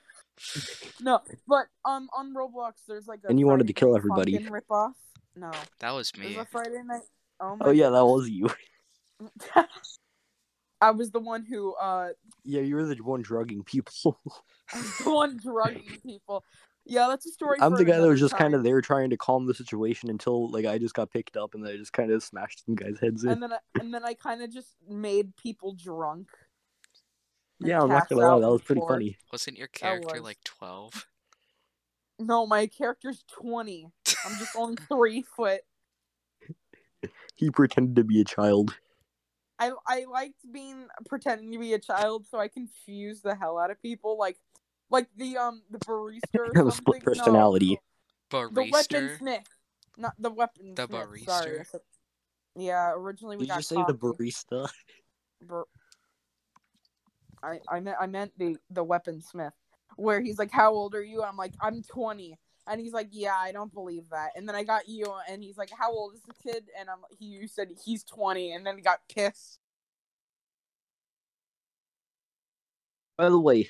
No, 1.00 1.20
but 1.46 1.66
um, 1.84 2.08
on 2.16 2.34
Roblox, 2.34 2.72
there's 2.88 3.06
like 3.06 3.20
a 3.24 3.28
And 3.28 3.38
you 3.40 3.46
wanted 3.46 3.66
to 3.66 3.72
kill 3.72 3.96
everybody. 3.96 4.38
Funkin' 4.38 4.50
ripoff. 4.50 4.92
No, 5.34 5.50
That 5.80 5.90
was 5.90 6.10
there's 6.12 6.34
me. 6.34 6.36
a 6.36 6.44
Friday 6.46 6.82
night. 6.84 7.02
Oh, 7.40 7.56
my 7.56 7.66
Oh 7.66 7.70
yeah, 7.70 7.90
that 7.90 8.04
was 8.04 8.28
you. 8.28 8.48
I 10.80 10.90
was 10.90 11.10
the 11.10 11.20
one 11.20 11.44
who 11.44 11.74
uh, 11.74 12.10
yeah, 12.44 12.60
you 12.60 12.74
were 12.76 12.84
the 12.84 12.96
one 12.96 13.22
drugging 13.22 13.64
people. 13.64 14.20
The 15.04 15.10
one 15.10 15.38
drugging 15.40 16.00
people. 16.02 16.44
Yeah, 16.84 17.06
that's 17.08 17.26
a 17.26 17.30
story. 17.30 17.58
I'm 17.60 17.72
for 17.72 17.78
the 17.78 17.84
guy 17.84 17.98
that 17.98 18.08
was 18.08 18.20
just 18.20 18.36
kind 18.36 18.54
of 18.54 18.62
there 18.64 18.80
trying 18.80 19.10
to 19.10 19.16
calm 19.16 19.46
the 19.46 19.54
situation 19.54 20.10
until 20.10 20.50
like 20.50 20.66
I 20.66 20.78
just 20.78 20.94
got 20.94 21.10
picked 21.10 21.36
up 21.36 21.54
and 21.54 21.64
then 21.64 21.72
I 21.72 21.76
just 21.76 21.92
kind 21.92 22.10
of 22.10 22.22
smashed 22.22 22.64
some 22.64 22.74
guys' 22.74 22.98
heads 23.00 23.24
in. 23.24 23.30
and 23.30 23.42
then 23.42 23.52
I, 23.52 23.58
and 23.80 23.94
then 23.94 24.04
I 24.04 24.14
kind 24.14 24.42
of 24.42 24.52
just 24.52 24.68
made 24.88 25.36
people 25.36 25.74
drunk. 25.74 26.28
And 27.60 27.68
yeah, 27.68 27.80
I'm 27.80 27.88
not 27.88 28.08
gonna 28.08 28.22
lie, 28.22 28.40
that 28.40 28.50
was 28.50 28.62
pretty 28.62 28.80
floor. 28.80 28.90
funny. 28.90 29.16
Wasn't 29.32 29.56
your 29.56 29.68
character 29.68 30.14
was. 30.16 30.22
like 30.22 30.38
12? 30.44 31.06
No, 32.18 32.46
my 32.46 32.66
character's 32.66 33.24
twenty. 33.30 33.86
I'm 34.24 34.38
just 34.38 34.52
only 34.56 34.76
three 34.88 35.22
foot. 35.22 35.60
He 37.34 37.50
pretended 37.50 37.96
to 37.96 38.04
be 38.04 38.20
a 38.20 38.24
child. 38.24 38.74
I 39.58 39.72
I 39.86 40.04
liked 40.10 40.40
being 40.50 40.86
pretending 41.08 41.52
to 41.52 41.58
be 41.58 41.74
a 41.74 41.78
child 41.78 42.26
so 42.26 42.38
I 42.38 42.48
confused 42.48 43.22
the 43.22 43.34
hell 43.34 43.58
out 43.58 43.70
of 43.70 43.80
people. 43.82 44.16
Like 44.18 44.38
like 44.90 45.08
the 45.16 45.36
um 45.36 45.62
the 45.70 45.78
barista 45.78 46.38
or 46.38 46.46
You 46.46 46.52
have 46.56 46.66
a 46.68 46.70
something. 46.72 47.00
split 47.00 47.02
personality. 47.04 47.78
No, 48.32 48.48
the 48.48 48.62
Barista? 48.62 49.18
weaponsmith, 49.20 49.44
not 49.98 50.14
the 50.18 50.30
weaponsmith. 50.30 50.74
The 50.76 50.88
barista? 50.88 51.66
said- 51.66 51.80
Yeah, 52.56 52.92
originally 52.94 53.36
we 53.36 53.42
Did 53.44 53.48
got 53.50 53.56
you 53.58 53.62
say 53.62 53.76
the 53.86 53.94
barista? 53.94 54.68
Bar- 55.42 55.66
I 57.42 57.60
I 57.68 57.80
meant 57.80 57.96
I 58.00 58.06
meant 58.06 58.32
the 58.38 58.56
the 58.70 58.84
weapon 58.84 59.20
smith 59.20 59.52
where 59.96 60.20
he's 60.20 60.38
like, 60.38 60.50
"How 60.50 60.72
old 60.72 60.94
are 60.94 61.02
you?" 61.04 61.22
I'm 61.22 61.36
like, 61.36 61.52
"I'm 61.60 61.82
20," 61.82 62.38
and 62.66 62.80
he's 62.80 62.92
like, 62.92 63.08
"Yeah, 63.12 63.34
I 63.36 63.52
don't 63.52 63.72
believe 63.72 64.08
that." 64.10 64.30
And 64.36 64.48
then 64.48 64.54
I 64.54 64.62
got 64.64 64.88
you, 64.88 65.06
and 65.28 65.42
he's 65.42 65.56
like, 65.58 65.70
"How 65.70 65.92
old 65.92 66.14
is 66.14 66.22
the 66.22 66.34
kid?" 66.34 66.64
And 66.78 66.88
I'm 66.90 66.98
he 67.18 67.26
you 67.26 67.48
said 67.48 67.68
he's 67.84 68.04
20, 68.04 68.52
and 68.52 68.66
then 68.66 68.76
he 68.76 68.82
got 68.82 69.00
pissed. 69.12 69.58
By 73.18 73.30
the 73.30 73.40
way, 73.40 73.68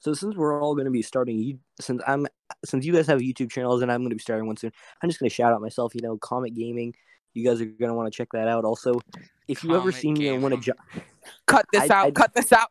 so 0.00 0.12
since 0.12 0.34
we're 0.34 0.60
all 0.60 0.74
going 0.74 0.86
to 0.86 0.90
be 0.90 1.02
starting, 1.02 1.38
you 1.38 1.58
since 1.80 2.02
I'm 2.06 2.26
since 2.64 2.84
you 2.84 2.92
guys 2.92 3.06
have 3.06 3.20
YouTube 3.20 3.50
channels 3.50 3.82
and 3.82 3.92
I'm 3.92 4.00
going 4.00 4.10
to 4.10 4.16
be 4.16 4.20
starting 4.22 4.46
one 4.46 4.56
soon, 4.56 4.72
I'm 5.02 5.08
just 5.08 5.20
going 5.20 5.28
to 5.30 5.34
shout 5.34 5.52
out 5.52 5.60
myself. 5.60 5.94
You 5.94 6.02
know, 6.02 6.16
Comet 6.18 6.54
Gaming. 6.54 6.94
You 7.34 7.44
guys 7.44 7.60
are 7.60 7.66
going 7.66 7.90
to 7.90 7.94
want 7.94 8.10
to 8.10 8.16
check 8.16 8.28
that 8.32 8.48
out. 8.48 8.64
Also, 8.64 8.98
if 9.46 9.62
you 9.62 9.70
ever 9.72 9.80
Comet 9.82 9.94
see 9.94 10.12
me 10.12 10.28
and 10.28 10.42
want 10.42 10.54
to 10.54 10.60
Gaming. 10.60 10.84
jo- 10.96 11.02
Cut 11.46 11.66
this 11.70 11.90
I- 11.90 11.94
out. 11.94 12.06
I- 12.06 12.10
cut 12.12 12.34
this 12.34 12.50
out. 12.52 12.70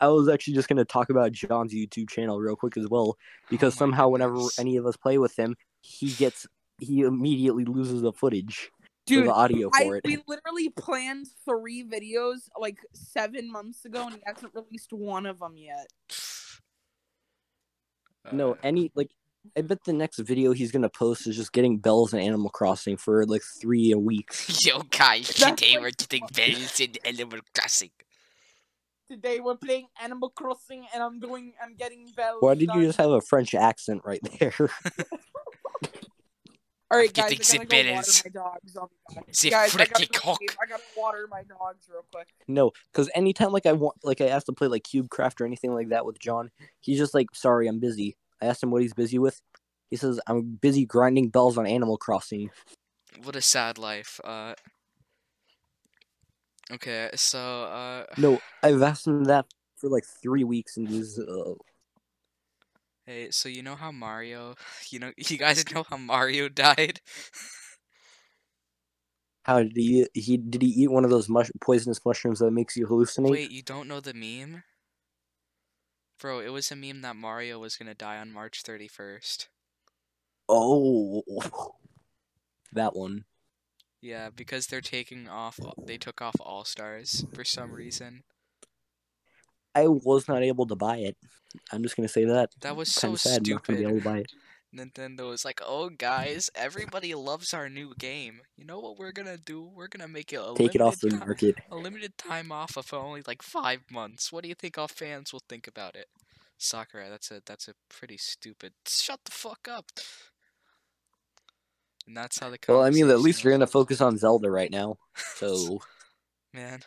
I 0.00 0.08
was 0.08 0.28
actually 0.28 0.54
just 0.54 0.68
going 0.68 0.76
to 0.78 0.84
talk 0.84 1.08
about 1.10 1.32
John's 1.32 1.72
YouTube 1.72 2.10
channel 2.10 2.38
real 2.38 2.56
quick 2.56 2.76
as 2.76 2.88
well, 2.88 3.16
because 3.50 3.74
Oh 3.74 3.76
my 3.76 3.78
somehow 3.78 4.08
whenever 4.08 4.36
any 4.58 4.76
of 4.76 4.86
us 4.86 4.96
play 4.96 5.18
with 5.18 5.38
him, 5.38 5.56
he 5.80 6.10
gets 6.10 6.46
he 6.78 7.00
immediately 7.00 7.64
loses 7.64 8.02
the 8.02 8.12
footage, 8.12 8.70
or 8.82 8.86
Dude, 9.06 9.26
the 9.26 9.32
audio 9.32 9.70
I 9.74 9.84
for 9.84 9.96
it. 9.96 10.04
we 10.04 10.18
literally 10.28 10.68
planned 10.68 11.26
three 11.44 11.82
videos 11.84 12.48
like 12.60 12.78
seven 12.92 13.50
months 13.50 13.84
ago, 13.86 14.04
and 14.04 14.14
he 14.16 14.20
hasn't 14.26 14.52
released 14.54 14.92
one 14.92 15.24
of 15.26 15.38
them 15.38 15.56
yet. 15.56 15.86
No, 18.32 18.52
Uh, 18.52 18.56
any 18.62 18.90
like 18.94 19.10
I 19.56 19.60
bet 19.62 19.84
the 19.84 19.92
next 19.92 20.18
video 20.18 20.52
he's 20.52 20.72
gonna 20.72 20.88
post 20.88 21.26
is 21.28 21.36
just 21.36 21.52
getting 21.52 21.78
bells 21.78 22.12
in 22.12 22.20
Animal 22.20 22.50
Crossing 22.50 22.96
for 22.96 23.24
like 23.24 23.42
three 23.42 23.92
a 23.92 23.98
week. 23.98 24.30
Yo, 24.64 24.80
guys, 24.90 25.28
today 25.28 25.74
like- 25.74 25.80
we're 25.80 25.90
getting 25.92 26.26
bells 26.34 26.80
in 26.80 26.94
Animal 27.04 27.38
Crossing. 27.54 27.90
Today 29.08 29.38
we're 29.38 29.56
playing 29.56 29.86
Animal 30.02 30.30
Crossing, 30.30 30.84
and 30.92 31.02
I'm 31.02 31.20
doing. 31.20 31.52
I'm 31.62 31.76
getting 31.76 32.08
bells. 32.16 32.38
Why 32.40 32.54
did 32.54 32.70
you 32.74 32.82
just 32.82 32.98
have 32.98 33.10
a 33.10 33.20
French 33.20 33.54
accent 33.54 34.02
right 34.04 34.20
there? 34.40 34.52
All 36.90 36.98
right, 36.98 37.08
I'm 37.18 37.28
guys, 37.28 37.52
getting 37.52 37.60
I 37.60 37.64
gotta 37.64 37.66
go 37.66 37.76
water 37.76 37.94
bells. 37.94 38.24
my 38.24 38.30
dogs. 38.30 38.76
I'll 38.76 38.90
be 39.14 39.50
Guys, 39.50 39.74
I 39.76 39.86
gotta, 39.86 40.06
go 40.06 40.18
cock. 40.18 40.38
I 40.62 40.66
gotta 40.68 40.82
water 40.96 41.28
my 41.30 41.42
dogs 41.42 41.86
real 41.88 42.04
quick. 42.12 42.28
no, 42.48 42.72
because 42.92 43.10
anytime 43.14 43.52
like 43.52 43.66
I 43.66 43.72
want, 43.72 43.96
like 44.02 44.20
I 44.20 44.26
asked 44.26 44.46
to 44.46 44.52
play 44.52 44.68
like 44.68 44.84
Cube 44.84 45.08
Craft 45.10 45.40
or 45.40 45.46
anything 45.46 45.72
like 45.72 45.88
that 45.90 46.04
with 46.04 46.18
John, 46.18 46.50
he's 46.80 46.98
just 46.98 47.14
like, 47.14 47.28
"Sorry, 47.32 47.66
I'm 47.68 47.78
busy." 47.80 48.16
I 48.40 48.46
asked 48.46 48.62
him 48.62 48.70
what 48.70 48.82
he's 48.82 48.94
busy 48.94 49.18
with. 49.18 49.40
He 49.90 49.96
says, 49.96 50.20
"I'm 50.26 50.58
busy 50.60 50.84
grinding 50.84 51.28
bells 51.30 51.58
on 51.58 51.66
Animal 51.66 51.96
Crossing." 51.96 52.50
What 53.22 53.36
a 53.36 53.42
sad 53.42 53.78
life. 53.78 54.20
Uh. 54.24 54.54
Okay, 56.72 57.10
so 57.14 57.64
uh. 57.64 58.04
No, 58.18 58.40
I've 58.62 58.82
asked 58.82 59.06
him 59.06 59.24
that 59.24 59.46
for 59.76 59.88
like 59.88 60.04
three 60.22 60.44
weeks, 60.44 60.76
and 60.76 60.88
he's 60.88 61.18
uh, 61.18 61.54
Hey, 63.06 63.30
so 63.30 63.48
you 63.48 63.62
know 63.62 63.76
how 63.76 63.92
Mario, 63.92 64.56
you 64.90 64.98
know, 64.98 65.12
you 65.16 65.38
guys 65.38 65.64
know 65.72 65.84
how 65.88 65.96
Mario 65.96 66.48
died? 66.48 67.00
how 69.46 69.62
did 69.62 69.76
he 69.76 70.06
he 70.12 70.36
did 70.36 70.60
he 70.60 70.68
eat 70.68 70.90
one 70.90 71.04
of 71.04 71.10
those 71.10 71.28
mush, 71.28 71.50
poisonous 71.60 72.04
mushrooms 72.04 72.40
that 72.40 72.50
makes 72.50 72.76
you 72.76 72.84
hallucinate? 72.84 73.30
Wait, 73.30 73.50
you 73.52 73.62
don't 73.62 73.86
know 73.86 74.00
the 74.00 74.12
meme? 74.12 74.64
Bro, 76.18 76.40
it 76.40 76.48
was 76.48 76.72
a 76.72 76.76
meme 76.76 77.02
that 77.02 77.14
Mario 77.14 77.60
was 77.60 77.76
gonna 77.76 77.94
die 77.94 78.18
on 78.18 78.32
March 78.32 78.64
31st. 78.64 79.46
Oh, 80.48 81.22
that 82.72 82.96
one. 82.96 83.24
Yeah, 84.06 84.28
because 84.30 84.68
they're 84.68 84.80
taking 84.80 85.28
off, 85.28 85.58
they 85.84 85.98
took 85.98 86.22
off 86.22 86.36
All 86.38 86.64
Stars 86.64 87.24
for 87.34 87.42
some 87.44 87.72
reason. 87.72 88.22
I 89.74 89.88
was 89.88 90.28
not 90.28 90.44
able 90.44 90.64
to 90.66 90.76
buy 90.76 90.98
it. 90.98 91.16
I'm 91.72 91.82
just 91.82 91.96
gonna 91.96 92.08
say 92.08 92.24
that. 92.24 92.50
That 92.60 92.76
was 92.76 92.88
so 92.92 93.16
sad 93.16 93.46
not 93.48 93.64
to 93.64 93.72
be 93.72 93.78
stupid. 93.78 93.80
able 93.88 93.98
to 93.98 94.04
buy 94.04 94.18
it. 94.18 94.32
Nintendo 94.72 95.28
was 95.30 95.44
like, 95.44 95.60
"Oh, 95.64 95.88
guys, 95.88 96.50
everybody 96.54 97.14
loves 97.14 97.52
our 97.52 97.68
new 97.68 97.94
game. 97.98 98.42
You 98.56 98.64
know 98.64 98.78
what 98.78 98.96
we're 98.96 99.12
gonna 99.12 99.38
do? 99.38 99.62
We're 99.74 99.88
gonna 99.88 100.06
make 100.08 100.32
it 100.32 100.36
a 100.36 100.54
Take 100.54 100.74
it 100.76 100.80
off 100.80 101.00
the 101.00 101.08
limited 101.08 101.20
ti- 101.20 101.26
market. 101.26 101.54
a 101.70 101.76
limited 101.76 102.18
time 102.18 102.52
off 102.52 102.76
of 102.76 102.92
only 102.94 103.22
like 103.26 103.42
five 103.42 103.80
months. 103.90 104.30
What 104.30 104.42
do 104.44 104.48
you 104.48 104.54
think 104.54 104.78
our 104.78 104.88
fans 104.88 105.32
will 105.32 105.42
think 105.48 105.66
about 105.66 105.96
it?" 105.96 106.08
Sakura, 106.58 107.10
that's 107.10 107.30
a 107.32 107.42
that's 107.44 107.66
a 107.68 107.74
pretty 107.88 108.18
stupid. 108.18 108.72
Shut 108.86 109.20
the 109.24 109.32
fuck 109.32 109.66
up. 109.68 109.86
And 112.06 112.16
that's 112.16 112.38
how 112.38 112.50
the. 112.50 112.58
Well, 112.68 112.82
I 112.82 112.90
mean, 112.90 113.10
at 113.10 113.20
least 113.20 113.42
you're 113.42 113.52
gonna 113.52 113.66
focus 113.66 114.00
on 114.00 114.18
Zelda 114.18 114.50
right 114.50 114.70
now. 114.70 114.98
So 115.36 115.80
Man, 116.52 116.80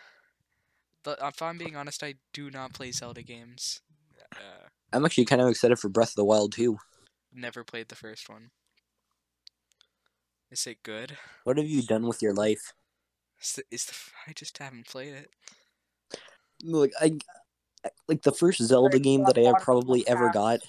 but 1.04 1.20
if 1.22 1.42
I'm 1.42 1.58
being 1.58 1.76
honest, 1.76 2.04
I 2.04 2.16
do 2.34 2.50
not 2.50 2.74
play 2.74 2.92
Zelda 2.92 3.22
games. 3.22 3.82
Uh, 4.36 4.68
I'm 4.92 5.06
actually 5.06 5.26
kind 5.26 5.42
of 5.42 5.48
excited 5.48 5.78
for 5.78 5.90
Breath 5.90 6.10
of 6.10 6.16
the 6.16 6.26
Wild 6.26 6.54
too. 6.54 6.78
never 7.32 7.64
played 7.64 7.90
the 7.90 7.96
first 7.96 8.30
one. 8.30 8.50
Is 10.52 10.66
it 10.66 10.82
good? 10.82 11.18
What 11.44 11.58
have 11.58 11.68
you 11.68 11.84
done 11.84 12.08
with 12.08 12.22
your 12.22 12.34
life? 12.34 12.74
Is 13.42 13.54
the, 13.54 13.64
is 13.70 13.86
the 13.86 13.94
I 14.28 14.34
just 14.34 14.58
haven't 14.58 14.88
played 14.88 15.14
it. 15.14 15.30
Like 16.64 16.94
I, 17.00 17.18
like 18.08 18.24
the 18.24 18.32
first 18.32 18.62
Zelda 18.62 19.00
game 19.00 19.24
that 19.26 19.38
I 19.38 19.42
I 19.42 19.46
had 19.46 19.52
bought 19.54 19.62
it 19.62 19.66
probably 19.66 20.08
ever 20.08 20.32
got 20.32 20.60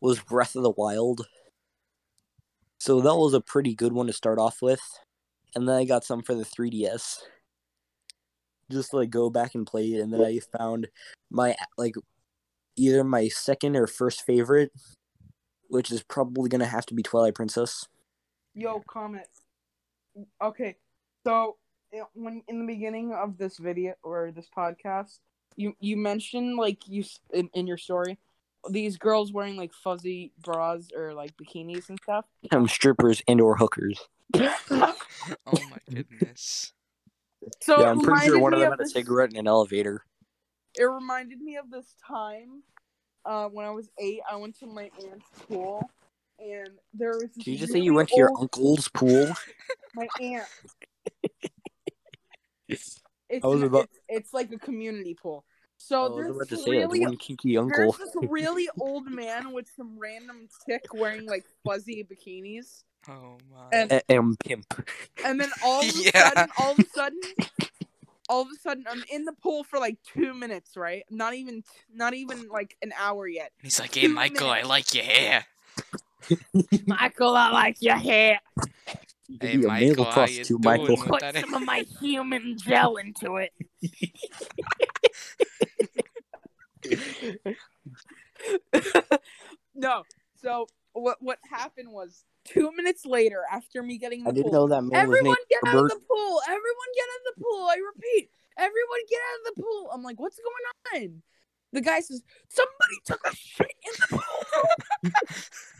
was 0.00 0.18
Breath 0.20 0.56
of 0.56 0.64
the 0.64 0.70
Wild. 0.70 1.26
So 2.78 3.00
that 3.00 3.16
was 3.16 3.34
a 3.34 3.40
pretty 3.40 3.74
good 3.74 3.92
one 3.92 4.06
to 4.06 4.12
start 4.12 4.38
off 4.38 4.62
with, 4.62 4.80
and 5.54 5.68
then 5.68 5.74
I 5.74 5.84
got 5.84 6.04
some 6.04 6.22
for 6.22 6.34
the 6.34 6.44
3DS. 6.44 7.18
Just 8.70 8.90
to, 8.90 8.96
like 8.96 9.10
go 9.10 9.30
back 9.30 9.54
and 9.54 9.66
play 9.66 9.86
it, 9.94 10.00
and 10.00 10.12
then 10.12 10.20
I 10.20 10.40
found 10.56 10.88
my 11.30 11.56
like 11.76 11.94
either 12.76 13.02
my 13.02 13.28
second 13.28 13.76
or 13.76 13.86
first 13.86 14.24
favorite, 14.24 14.70
which 15.68 15.90
is 15.90 16.02
probably 16.02 16.48
gonna 16.48 16.66
have 16.66 16.86
to 16.86 16.94
be 16.94 17.02
Twilight 17.02 17.34
Princess. 17.34 17.86
Yo, 18.54 18.82
comment. 18.88 19.26
Okay, 20.42 20.76
so 21.26 21.56
eh, 21.92 22.02
when 22.14 22.42
in 22.46 22.60
the 22.60 22.66
beginning 22.66 23.12
of 23.12 23.38
this 23.38 23.56
video 23.58 23.94
or 24.02 24.30
this 24.30 24.48
podcast, 24.56 25.18
you 25.56 25.74
you 25.80 25.96
mentioned 25.96 26.56
like 26.56 26.86
you 26.86 27.04
in, 27.32 27.48
in 27.54 27.66
your 27.66 27.78
story 27.78 28.18
these 28.70 28.96
girls 28.96 29.32
wearing 29.32 29.56
like 29.56 29.72
fuzzy 29.72 30.32
bras 30.42 30.88
or 30.96 31.14
like 31.14 31.36
bikinis 31.36 31.88
and 31.88 31.98
stuff. 32.02 32.24
Um, 32.50 32.68
strippers 32.68 33.22
and 33.28 33.40
or 33.40 33.56
hookers. 33.56 34.00
Oh 35.46 35.58
my 35.70 35.78
goodness. 35.90 36.72
So 37.60 37.80
yeah, 37.80 37.90
I'm 37.90 38.00
pretty 38.00 38.26
sure 38.26 38.38
one 38.38 38.54
of 38.54 38.58
me 38.60 38.64
them 38.64 38.72
had 38.72 38.80
a 38.80 38.88
cigarette 38.88 39.30
in 39.30 39.36
an 39.36 39.46
elevator. 39.46 40.04
It 40.78 40.84
reminded 40.84 41.40
me 41.40 41.56
of 41.56 41.70
this 41.70 41.94
time 42.06 42.62
uh, 43.26 43.48
when 43.48 43.66
I 43.66 43.70
was 43.70 43.90
eight. 43.98 44.20
I 44.30 44.36
went 44.36 44.58
to 44.60 44.66
my 44.66 44.84
aunt's 44.84 45.26
pool, 45.46 45.90
and 46.38 46.70
there 46.94 47.10
was. 47.10 47.30
Did 47.36 47.46
you 47.46 47.56
just 47.58 47.72
say 47.72 47.80
you 47.80 47.92
went 47.94 48.08
to 48.10 48.16
your 48.16 48.30
uncle's 48.40 48.88
pool? 48.88 49.28
my 49.94 50.08
aunt? 50.20 50.46
It's 53.30 53.44
I 53.44 53.46
was 53.46 53.62
about- 53.62 53.84
it's, 53.84 53.98
it's 54.08 54.32
like 54.34 54.50
a 54.52 54.58
community 54.58 55.14
pool. 55.14 55.44
Oh, 55.80 55.84
so 55.86 56.04
I 56.04 56.08
was 56.08 56.16
there's 56.16 56.30
about 56.36 56.48
to 56.48 56.56
this 56.56 56.64
say 56.64 56.70
really 56.72 57.00
one 57.00 57.16
kinky 57.16 57.56
uncle. 57.56 57.92
there's 57.92 57.96
this 58.12 58.14
really 58.30 58.68
old 58.80 59.06
man 59.10 59.52
with 59.52 59.66
some 59.76 59.98
random 59.98 60.48
chick 60.66 60.84
wearing 60.92 61.26
like 61.26 61.44
fuzzy 61.64 62.04
bikinis, 62.04 62.82
Oh 63.08 63.38
my. 63.50 63.68
And- 63.72 63.92
A- 63.92 64.10
and 64.12 64.38
pimp. 64.40 64.86
and 65.24 65.40
then 65.40 65.50
all 65.64 65.80
of 65.82 65.88
a 65.94 66.02
Yeah. 66.02 66.28
sudden, 66.30 66.50
all 66.58 66.72
of 66.72 66.80
a 66.80 66.84
sudden, 66.88 67.20
all 68.28 68.42
of 68.42 68.48
a 68.48 68.56
sudden, 68.60 68.84
I'm 68.90 69.04
in 69.10 69.24
the 69.24 69.32
pool 69.32 69.62
for 69.64 69.78
like 69.78 69.96
two 70.02 70.34
minutes, 70.34 70.76
right? 70.76 71.04
Not 71.10 71.34
even, 71.34 71.62
not 71.94 72.12
even 72.14 72.48
like 72.48 72.76
an 72.82 72.92
hour 72.98 73.26
yet. 73.28 73.52
He's 73.62 73.78
like, 73.80 73.94
"Hey, 73.94 74.06
Michael, 74.08 74.50
I 74.50 74.62
like 74.62 74.92
your 74.94 75.04
hair." 75.04 75.46
Michael, 76.86 77.34
I 77.36 77.50
like 77.50 77.76
your 77.80 77.96
hair. 77.96 78.40
You 79.28 79.38
could 79.38 79.50
Hey, 79.50 79.56
be 79.58 79.64
a 79.64 79.68
Michael, 79.68 79.94
male 79.96 80.04
how 80.04 80.10
you 80.10 80.12
prostitute, 80.12 80.62
doing 80.62 80.80
Michael. 80.80 80.96
with 80.96 81.08
Put 81.08 81.20
that 81.20 81.36
some 81.36 81.54
of 81.54 81.62
my 81.62 81.84
human 82.00 82.56
gel 82.58 82.96
into 82.96 83.36
it. 83.36 83.52
no. 89.74 90.02
So 90.40 90.66
what 90.92 91.18
what 91.20 91.38
happened 91.50 91.90
was 91.92 92.24
two 92.44 92.72
minutes 92.74 93.04
later, 93.04 93.42
after 93.52 93.82
me 93.82 93.98
getting 93.98 94.20
in 94.20 94.26
I 94.26 94.30
the 94.30 94.34
didn't 94.36 94.52
pool, 94.52 94.68
know 94.68 94.74
that 94.74 94.82
man 94.82 95.08
was 95.08 95.18
everyone 95.18 95.24
named 95.24 95.36
get 95.50 95.60
out 95.66 95.76
of 95.76 95.88
the 95.88 96.00
pool. 96.08 96.40
Everyone 96.44 96.90
get 96.94 97.04
out 97.04 97.20
of 97.20 97.34
the 97.36 97.44
pool. 97.44 97.66
I 97.70 97.76
repeat, 97.94 98.30
everyone 98.56 99.00
get 99.10 99.20
out 99.20 99.38
of 99.50 99.54
the 99.56 99.62
pool. 99.62 99.90
I'm 99.92 100.02
like, 100.02 100.18
what's 100.18 100.38
going 100.38 101.04
on? 101.04 101.22
The 101.72 101.82
guy 101.82 102.00
says, 102.00 102.22
somebody 102.48 102.96
took 103.04 103.20
a 103.26 103.36
shit 103.36 103.66
in 103.84 103.92
the 104.00 104.16
pool. 104.16 105.12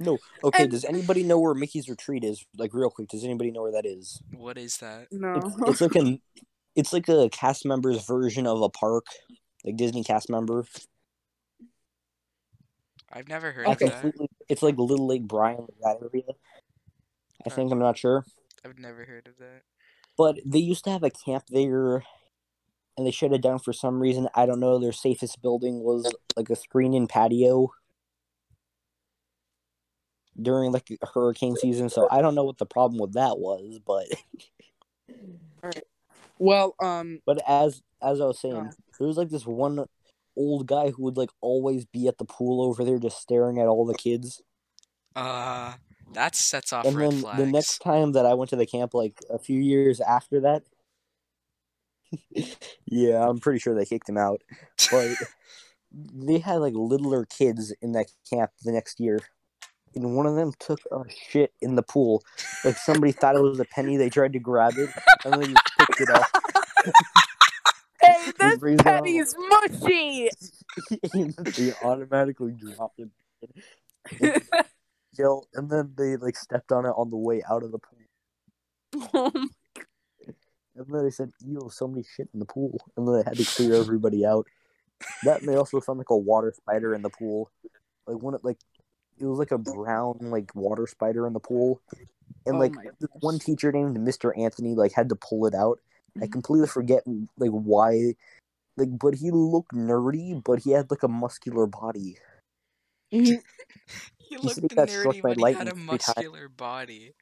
No. 0.00 0.18
Okay, 0.44 0.64
And- 0.64 0.70
does 0.70 0.84
anybody 0.84 1.22
know 1.22 1.38
where 1.38 1.54
Mickey's 1.54 1.88
Retreat 1.88 2.24
is? 2.24 2.44
Like 2.56 2.72
real 2.72 2.90
quick, 2.90 3.08
does 3.08 3.24
anybody 3.24 3.50
know 3.50 3.62
where 3.62 3.72
that 3.72 3.86
is? 3.86 4.22
What 4.32 4.58
is 4.58 4.76
that? 4.78 5.08
No. 5.10 5.34
It's, 5.34 5.70
it's 5.70 5.80
like 5.80 5.96
an 5.96 6.20
it's 6.76 6.92
like 6.92 7.08
a 7.08 7.28
cast 7.30 7.66
member's 7.66 8.04
version 8.04 8.46
of 8.46 8.62
a 8.62 8.68
park. 8.68 9.06
Like 9.64 9.76
Disney 9.76 10.04
cast 10.04 10.30
member. 10.30 10.64
I've 13.12 13.28
never 13.28 13.50
heard 13.52 13.66
I 13.66 13.72
of 13.72 13.78
that. 13.78 14.12
it's 14.48 14.62
like 14.62 14.76
Little 14.78 15.06
Lake 15.06 15.26
Bryan, 15.26 15.66
that 15.82 15.96
area. 16.00 16.24
I 17.46 17.50
think 17.50 17.72
I'm 17.72 17.78
not 17.78 17.96
sure. 17.96 18.24
I've 18.64 18.78
never 18.78 19.04
heard 19.04 19.26
of 19.26 19.38
that. 19.38 19.62
But 20.16 20.38
they 20.44 20.58
used 20.58 20.84
to 20.84 20.90
have 20.90 21.02
a 21.02 21.10
camp 21.10 21.44
there 21.48 22.04
and 22.96 23.06
they 23.06 23.10
shut 23.10 23.32
it 23.32 23.40
down 23.42 23.60
for 23.60 23.72
some 23.72 24.00
reason. 24.00 24.28
I 24.34 24.46
don't 24.46 24.60
know. 24.60 24.78
Their 24.78 24.92
safest 24.92 25.40
building 25.40 25.82
was 25.82 26.12
like 26.36 26.50
a 26.50 26.56
screen 26.56 26.94
in 26.94 27.06
patio 27.06 27.70
during 30.40 30.72
like 30.72 30.88
hurricane 31.14 31.56
season. 31.56 31.88
So 31.88 32.08
I 32.10 32.22
don't 32.22 32.34
know 32.34 32.44
what 32.44 32.58
the 32.58 32.66
problem 32.66 33.00
with 33.00 33.14
that 33.14 33.38
was, 33.38 33.80
but 33.84 34.06
well, 36.38 36.74
um, 36.82 37.20
but 37.26 37.42
as 37.48 37.82
as 38.02 38.20
I 38.20 38.24
was 38.26 38.40
saying, 38.40 38.54
Oh. 38.56 38.70
there 38.98 39.06
was 39.08 39.16
like 39.16 39.30
this 39.30 39.46
one 39.46 39.86
old 40.36 40.66
guy 40.66 40.90
who 40.90 41.02
would 41.02 41.16
like 41.16 41.30
always 41.40 41.84
be 41.84 42.06
at 42.06 42.18
the 42.18 42.24
pool 42.24 42.62
over 42.62 42.84
there 42.84 42.98
just 42.98 43.20
staring 43.20 43.58
at 43.58 43.66
all 43.66 43.84
the 43.84 43.94
kids. 43.94 44.42
Uh, 45.16 45.74
that 46.12 46.36
sets 46.36 46.72
off 46.72 46.86
and 46.86 46.96
red 46.96 47.10
then 47.12 47.20
flags. 47.20 47.38
the 47.38 47.46
next 47.46 47.78
time 47.80 48.12
that 48.12 48.24
I 48.24 48.34
went 48.34 48.50
to 48.50 48.56
the 48.56 48.66
camp, 48.66 48.94
like 48.94 49.18
a 49.30 49.38
few 49.38 49.60
years 49.60 50.00
after 50.00 50.40
that, 50.40 50.62
yeah, 52.86 53.28
I'm 53.28 53.38
pretty 53.40 53.58
sure 53.58 53.74
they 53.74 53.84
kicked 53.84 54.08
him 54.08 54.16
out. 54.16 54.42
But 54.90 55.16
they 55.92 56.38
had 56.38 56.56
like 56.56 56.74
littler 56.74 57.24
kids 57.26 57.74
in 57.82 57.92
that 57.92 58.06
camp 58.30 58.52
the 58.64 58.72
next 58.72 59.00
year, 59.00 59.18
and 60.02 60.16
one 60.16 60.26
of 60.26 60.34
them 60.34 60.52
took 60.58 60.80
a 60.92 61.02
shit 61.08 61.52
in 61.60 61.74
the 61.74 61.82
pool. 61.82 62.22
Like 62.64 62.76
somebody 62.76 63.12
thought 63.12 63.36
it 63.36 63.40
was 63.40 63.60
a 63.60 63.64
penny, 63.64 63.96
they 63.96 64.10
tried 64.10 64.32
to 64.34 64.38
grab 64.38 64.74
it, 64.76 64.90
and 65.24 65.34
then 65.34 65.40
they 65.40 65.46
just 65.48 65.64
picked 65.78 66.00
it 66.00 66.10
up. 66.10 66.26
hey, 68.00 68.32
this 68.38 68.62
it 68.62 68.86
out. 68.86 69.04
penny's 69.04 69.34
mushy. 69.50 70.30
they 71.56 71.72
automatically 71.82 72.52
dropped 72.52 73.00
it. 73.00 74.42
Yell, 75.18 75.48
and 75.54 75.68
then 75.70 75.92
they 75.96 76.16
like 76.16 76.36
stepped 76.36 76.72
on 76.72 76.86
it 76.86 76.90
on 76.90 77.10
the 77.10 77.16
way 77.16 77.42
out 77.50 77.62
of 77.62 77.72
the 77.72 77.78
pool. 77.78 77.98
Oh 79.14 79.48
and 80.78 80.86
then 80.94 81.04
they 81.04 81.10
said, 81.10 81.32
"Ew, 81.44 81.68
so 81.72 81.88
many 81.88 82.04
shit 82.04 82.28
in 82.32 82.40
the 82.40 82.46
pool," 82.46 82.80
and 82.96 83.06
then 83.06 83.16
they 83.16 83.22
had 83.24 83.36
to 83.36 83.44
clear 83.44 83.74
everybody 83.74 84.24
out. 84.24 84.46
That 85.24 85.40
and 85.40 85.48
they 85.48 85.56
also 85.56 85.80
found 85.80 85.98
like 85.98 86.10
a 86.10 86.16
water 86.16 86.52
spider 86.56 86.94
in 86.94 87.02
the 87.02 87.10
pool, 87.10 87.50
like 88.06 88.22
one 88.22 88.34
of 88.34 88.44
like 88.44 88.58
it 89.20 89.26
was 89.26 89.38
like 89.38 89.50
a 89.50 89.58
brown 89.58 90.18
like 90.20 90.54
water 90.54 90.86
spider 90.86 91.26
in 91.26 91.32
the 91.32 91.40
pool, 91.40 91.80
and 92.46 92.56
Oh 92.56 92.58
like 92.58 92.74
this 93.00 93.10
one 93.20 93.38
teacher 93.38 93.72
named 93.72 93.96
Mr. 93.98 94.36
Anthony 94.38 94.74
like 94.74 94.92
had 94.92 95.08
to 95.10 95.16
pull 95.16 95.46
it 95.46 95.54
out. 95.54 95.80
I 96.16 96.20
mm-hmm. 96.20 96.32
completely 96.32 96.68
forget 96.68 97.04
like 97.36 97.50
why, 97.50 98.14
like 98.76 98.98
but 98.98 99.14
he 99.14 99.30
looked 99.30 99.72
nerdy, 99.72 100.42
but 100.42 100.60
he 100.60 100.70
had 100.70 100.90
like 100.90 101.02
a 101.02 101.08
muscular 101.08 101.66
body. 101.66 102.18
Mm-hmm. 103.12 103.36
He- 104.18 104.34
He 104.36 104.36
He 104.36 104.42
looked 104.42 104.56
said 104.56 104.64
he 104.64 104.92
struck 104.92 105.14
nerdy, 105.14 105.22
but 105.22 105.36
he 105.38 105.54
had 105.54 105.68
a 105.68 105.74
lightning 105.74 105.74
three 105.74 105.98
times. 105.98 106.16
muscular 106.16 106.48
body. 106.48 107.14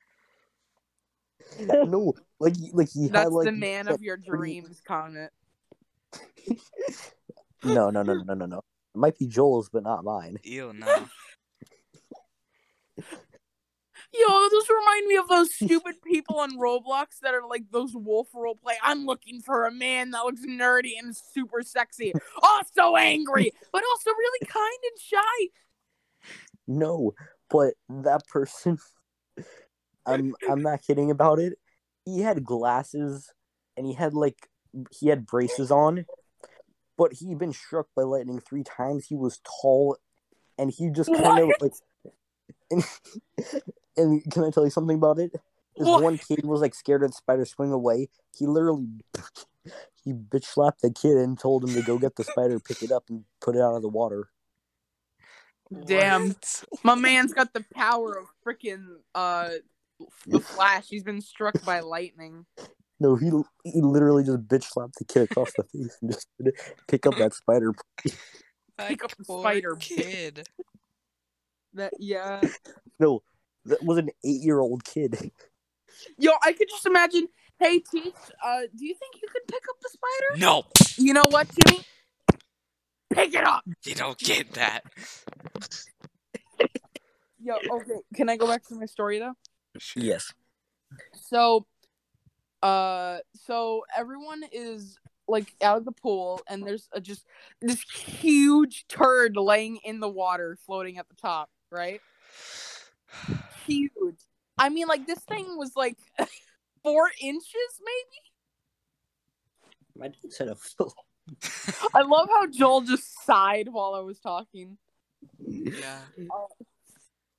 no, 1.60 2.14
like 2.40 2.54
like 2.72 2.88
he 2.92 3.08
That's 3.08 3.24
had 3.24 3.32
like 3.32 3.44
the 3.46 3.52
man 3.52 3.86
of 3.88 4.02
your 4.02 4.16
dreams, 4.16 4.82
Comet. 4.86 5.30
no 7.64 7.90
no 7.90 8.02
no 8.02 8.14
no 8.14 8.34
no 8.34 8.46
no. 8.46 8.58
It 8.58 8.98
might 8.98 9.18
be 9.18 9.26
Joel's, 9.26 9.68
but 9.68 9.84
not 9.84 10.04
mine. 10.04 10.38
Ew, 10.42 10.72
no. 10.72 11.06
Yo, 14.18 14.48
those 14.48 14.68
remind 14.68 15.06
me 15.06 15.16
of 15.16 15.28
those 15.28 15.54
stupid 15.54 16.00
people 16.02 16.38
on 16.38 16.58
Roblox 16.58 17.18
that 17.22 17.34
are 17.34 17.46
like 17.46 17.64
those 17.70 17.92
wolf 17.94 18.28
role 18.34 18.54
play. 18.54 18.74
I'm 18.82 19.04
looking 19.04 19.40
for 19.40 19.66
a 19.66 19.72
man 19.72 20.12
that 20.12 20.24
looks 20.24 20.42
nerdy 20.46 20.92
and 20.98 21.14
super 21.16 21.62
sexy, 21.62 22.12
also 22.42 22.96
angry, 22.96 23.52
but 23.72 23.82
also 23.90 24.10
really 24.10 24.46
kind 24.46 24.78
and 24.90 25.00
shy. 25.00 25.48
No, 26.66 27.12
but 27.50 27.74
that 27.88 28.26
person, 28.26 28.78
I'm 30.06 30.34
I'm 30.48 30.62
not 30.62 30.82
kidding 30.82 31.10
about 31.10 31.38
it. 31.38 31.54
He 32.04 32.20
had 32.20 32.44
glasses, 32.44 33.32
and 33.76 33.86
he 33.86 33.92
had 33.92 34.14
like 34.14 34.48
he 34.90 35.08
had 35.08 35.26
braces 35.26 35.70
on, 35.70 36.06
but 36.96 37.12
he'd 37.12 37.38
been 37.38 37.52
struck 37.52 37.86
by 37.94 38.02
lightning 38.02 38.40
three 38.40 38.62
times. 38.62 39.06
He 39.06 39.16
was 39.16 39.40
tall, 39.62 39.96
and 40.58 40.70
he 40.70 40.90
just 40.90 41.12
kind 41.12 41.40
of 41.40 41.50
like. 41.60 41.72
And, 42.68 42.82
and 43.96 44.22
can 44.30 44.44
I 44.44 44.50
tell 44.50 44.64
you 44.64 44.70
something 44.70 44.96
about 44.96 45.18
it? 45.18 45.32
This 45.76 45.86
What? 45.86 46.02
one 46.02 46.18
kid 46.18 46.44
was 46.44 46.60
like 46.60 46.74
scared 46.74 47.02
of 47.02 47.10
the 47.10 47.16
spider 47.16 47.44
swing 47.44 47.72
away. 47.72 48.08
He 48.36 48.46
literally 48.46 48.86
he 50.04 50.12
bitch 50.12 50.44
slapped 50.44 50.82
the 50.82 50.90
kid 50.90 51.16
and 51.16 51.38
told 51.38 51.64
him 51.64 51.74
to 51.74 51.82
go 51.82 51.98
get 51.98 52.16
the 52.16 52.24
spider, 52.24 52.58
pick 52.58 52.82
it 52.82 52.92
up, 52.92 53.04
and 53.08 53.24
put 53.40 53.56
it 53.56 53.60
out 53.60 53.74
of 53.74 53.82
the 53.82 53.88
water. 53.88 54.28
Damn. 55.86 56.28
What? 56.28 56.64
My 56.84 56.94
man's 56.94 57.34
got 57.34 57.52
the 57.52 57.64
power 57.74 58.16
of 58.16 58.26
freaking 58.46 58.86
uh 59.14 59.50
the 60.26 60.40
Flash. 60.40 60.88
He's 60.88 61.04
been 61.04 61.20
struck 61.20 61.62
by 61.64 61.80
lightning. 61.80 62.46
No, 62.98 63.16
he 63.16 63.30
he 63.64 63.80
literally 63.82 64.24
just 64.24 64.46
bitch 64.48 64.64
slapped 64.64 64.98
the 64.98 65.04
kid 65.04 65.24
across 65.24 65.52
the 65.54 65.64
face 65.64 65.98
and 66.00 66.12
just 66.12 66.28
pick 66.88 67.06
up 67.06 67.16
that 67.16 67.34
spider. 67.34 67.72
That 68.78 68.88
Pick 68.88 69.04
up 69.04 69.16
the 69.16 69.24
spider, 69.24 69.74
kid. 69.76 70.46
That 71.72 71.94
yeah. 71.98 72.42
No, 72.98 73.22
that 73.66 73.82
was 73.84 73.98
an 73.98 74.10
eight 74.24 74.42
year 74.42 74.58
old 74.60 74.84
kid. 74.84 75.30
Yo, 76.18 76.32
I 76.44 76.52
could 76.52 76.68
just 76.68 76.86
imagine. 76.86 77.28
Hey, 77.58 77.78
Teach, 77.78 78.12
uh, 78.44 78.60
do 78.76 78.84
you 78.84 78.94
think 78.94 79.14
you 79.14 79.28
could 79.32 79.46
pick 79.48 79.62
up 79.68 79.76
the 79.80 79.88
spider? 79.88 80.40
No, 80.40 80.64
You 80.98 81.14
know 81.14 81.24
what, 81.30 81.48
Timmy? 81.48 81.82
Pick 83.10 83.32
it 83.34 83.46
up. 83.46 83.64
you 83.84 83.94
don't 83.94 84.18
get 84.18 84.52
that. 84.52 84.82
Yo, 87.40 87.54
okay. 87.70 87.94
Can 88.14 88.28
I 88.28 88.36
go 88.36 88.46
back 88.46 88.66
to 88.66 88.74
my 88.74 88.86
story 88.86 89.18
though? 89.20 89.34
Yes. 89.94 90.32
So, 91.14 91.66
uh, 92.62 93.18
so 93.34 93.84
everyone 93.96 94.42
is 94.52 94.98
like 95.28 95.54
out 95.62 95.78
of 95.78 95.84
the 95.84 95.92
pool, 95.92 96.40
and 96.48 96.66
there's 96.66 96.88
a, 96.92 97.00
just 97.00 97.24
this 97.62 97.82
huge 97.82 98.86
turd 98.88 99.36
laying 99.36 99.78
in 99.84 100.00
the 100.00 100.08
water, 100.08 100.58
floating 100.66 100.98
at 100.98 101.08
the 101.08 101.14
top. 101.16 101.48
Right? 101.70 102.00
Huge. 103.66 104.18
I 104.58 104.68
mean, 104.68 104.86
like 104.86 105.06
this 105.06 105.20
thing 105.20 105.56
was 105.56 105.72
like 105.76 105.96
four 106.82 107.10
inches, 107.20 107.80
maybe. 107.80 108.22
My 109.98 110.08
dad 110.08 110.32
said 110.32 110.48
a 110.48 110.54
foot. 110.54 110.92
I 111.94 112.02
love 112.02 112.28
how 112.28 112.46
Joel 112.46 112.82
just 112.82 113.24
sighed 113.24 113.68
while 113.70 113.94
I 113.94 114.00
was 114.00 114.20
talking. 114.20 114.78
Yeah. 115.38 115.98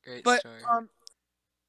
Great 0.03 0.23
But 0.23 0.41
story. 0.41 0.59
um, 0.69 0.89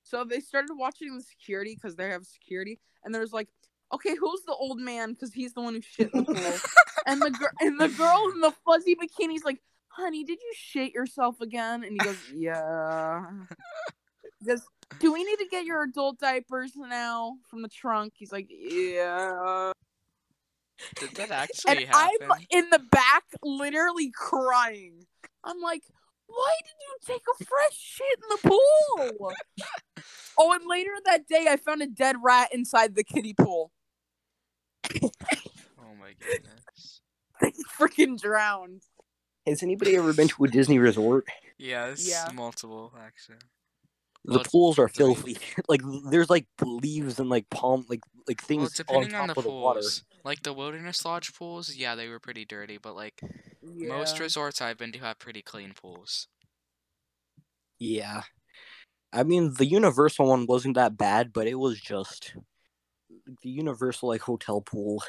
so 0.03 0.25
they 0.25 0.41
started 0.41 0.75
watching 0.75 1.15
the 1.15 1.23
security 1.23 1.75
because 1.75 1.95
they 1.97 2.09
have 2.09 2.25
security, 2.25 2.81
and 3.05 3.15
there's 3.15 3.33
like, 3.33 3.49
okay, 3.93 4.15
who's 4.17 4.43
the 4.47 4.55
old 4.55 4.81
man? 4.81 5.13
Because 5.13 5.33
he's 5.33 5.53
the 5.55 5.61
one 5.61 5.75
who 5.75 5.81
shit 5.81 6.11
in 6.13 6.25
the 6.25 6.35
pool. 6.35 6.59
and 7.07 7.21
the 7.23 7.31
girl 7.31 7.49
and 7.61 7.79
the 7.81 7.89
girl 7.89 8.31
in 8.35 8.41
the 8.41 8.53
fuzzy 8.65 8.97
bikini's 8.97 9.45
like, 9.45 9.61
honey, 9.89 10.25
did 10.25 10.39
you 10.41 10.53
shit 10.55 10.93
yourself 10.93 11.41
again? 11.41 11.85
And 11.85 11.93
he 11.93 11.99
goes, 11.99 12.19
yeah. 12.35 13.25
He 14.41 14.47
goes, 14.47 14.63
do 15.01 15.13
we 15.13 15.25
need 15.25 15.37
to 15.37 15.47
get 15.51 15.65
your 15.65 15.83
adult 15.83 16.19
diapers 16.19 16.73
now 16.77 17.37
from 17.49 17.63
the 17.63 17.69
trunk? 17.69 18.15
He's 18.17 18.33
like, 18.33 18.47
yeah. 18.49 19.73
Did 20.97 21.11
that 21.17 21.31
actually 21.31 21.87
And 21.87 21.95
happen? 21.95 22.29
I'm 22.31 22.47
in 22.51 22.71
the 22.71 22.79
back, 22.79 23.25
literally 23.43 24.11
crying. 24.15 25.07
I'm 25.45 25.61
like, 25.61 25.83
why 26.27 26.55
did 26.63 26.75
you 26.81 27.15
take 27.15 27.23
a 27.23 27.45
fresh 27.45 27.79
shit 27.79 28.19
in 28.23 28.29
the 28.31 28.49
pool? 28.49 29.33
oh, 30.39 30.53
and 30.53 30.65
later 30.69 30.91
that 31.07 31.27
day, 31.27 31.47
I 31.49 31.57
found 31.57 31.83
a 31.83 31.87
dead 31.87 32.17
rat 32.23 32.51
inside 32.53 32.95
the 32.95 33.05
kiddie 33.05 33.35
pool. 33.35 33.73
Oh 35.81 35.95
my 35.99 36.13
goodness. 36.21 37.01
They 37.41 37.53
freaking 37.79 38.21
drowned. 38.21 38.83
Has 39.47 39.63
anybody 39.63 39.97
ever 39.97 40.13
been 40.13 40.29
to 40.29 40.45
a 40.45 40.49
Disney 40.49 40.79
resort? 40.79 41.25
Yes, 41.57 42.07
Yeah. 42.07 42.31
multiple 42.33 42.93
actually. 43.01 43.39
The 44.29 44.39
Well, 44.39 44.45
pools 44.45 44.79
are 44.79 44.89
three. 44.89 45.15
filthy. 45.15 45.39
like 45.69 45.81
there's 46.11 46.29
like 46.29 46.47
leaves 46.63 47.19
and 47.19 47.31
like 47.31 47.49
palm 47.51 47.87
like 47.89 48.01
like 48.27 48.43
things 48.43 48.61
Well, 48.61 48.71
depending 48.77 49.15
on 49.15 49.23
on 49.23 49.29
top 49.29 49.37
the 49.37 49.41
of 49.41 49.45
the 49.47 49.51
water. 49.53 49.81
pools, 49.81 50.05
like 50.25 50.43
the 50.43 50.53
wilderness 50.53 51.05
lodge 51.05 51.35
pools, 51.35 51.75
yeah, 51.75 51.95
they 51.95 52.09
were 52.09 52.21
pretty 52.21 52.45
dirty. 52.45 52.77
But 52.77 52.95
like 52.95 53.21
most 53.63 54.21
resorts 54.21 54.61
I've 54.61 54.77
been 54.79 54.93
to 54.93 54.99
have 54.99 55.19
pretty 55.19 55.41
clean 55.43 55.73
pools. 55.73 56.29
Yeah. 57.79 58.23
I 59.13 59.23
mean 59.25 59.55
the 59.55 59.67
Universal 59.67 60.27
one 60.29 60.47
wasn't 60.47 60.75
that 60.77 60.97
bad, 60.99 61.33
but 61.33 61.47
it 61.47 61.57
was 61.57 61.81
just 61.81 62.35
the 63.43 63.51
Universal 63.51 64.09
like 64.11 64.23
hotel 64.23 64.61
pool. 64.61 65.03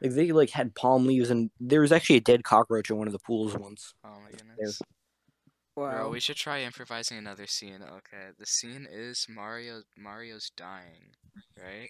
Like 0.00 0.12
they 0.12 0.30
like 0.32 0.50
had 0.50 0.74
palm 0.74 1.06
leaves 1.06 1.30
and 1.30 1.50
there 1.58 1.80
was 1.80 1.90
actually 1.92 2.16
a 2.16 2.20
dead 2.20 2.44
cockroach 2.44 2.88
in 2.90 2.96
one 2.96 3.08
of 3.08 3.12
the 3.12 3.18
pools 3.18 3.56
once. 3.56 3.94
Oh 4.04 4.10
my 4.24 4.30
goodness. 4.30 4.80
Wow. 5.78 5.90
Bro, 5.92 6.10
we 6.10 6.20
should 6.20 6.36
try 6.36 6.62
improvising 6.62 7.18
another 7.18 7.46
scene. 7.46 7.80
Okay, 7.82 8.28
the 8.38 8.46
scene 8.46 8.86
is 8.90 9.26
Mario. 9.28 9.82
Mario's 9.96 10.50
dying, 10.56 11.14
right? 11.56 11.88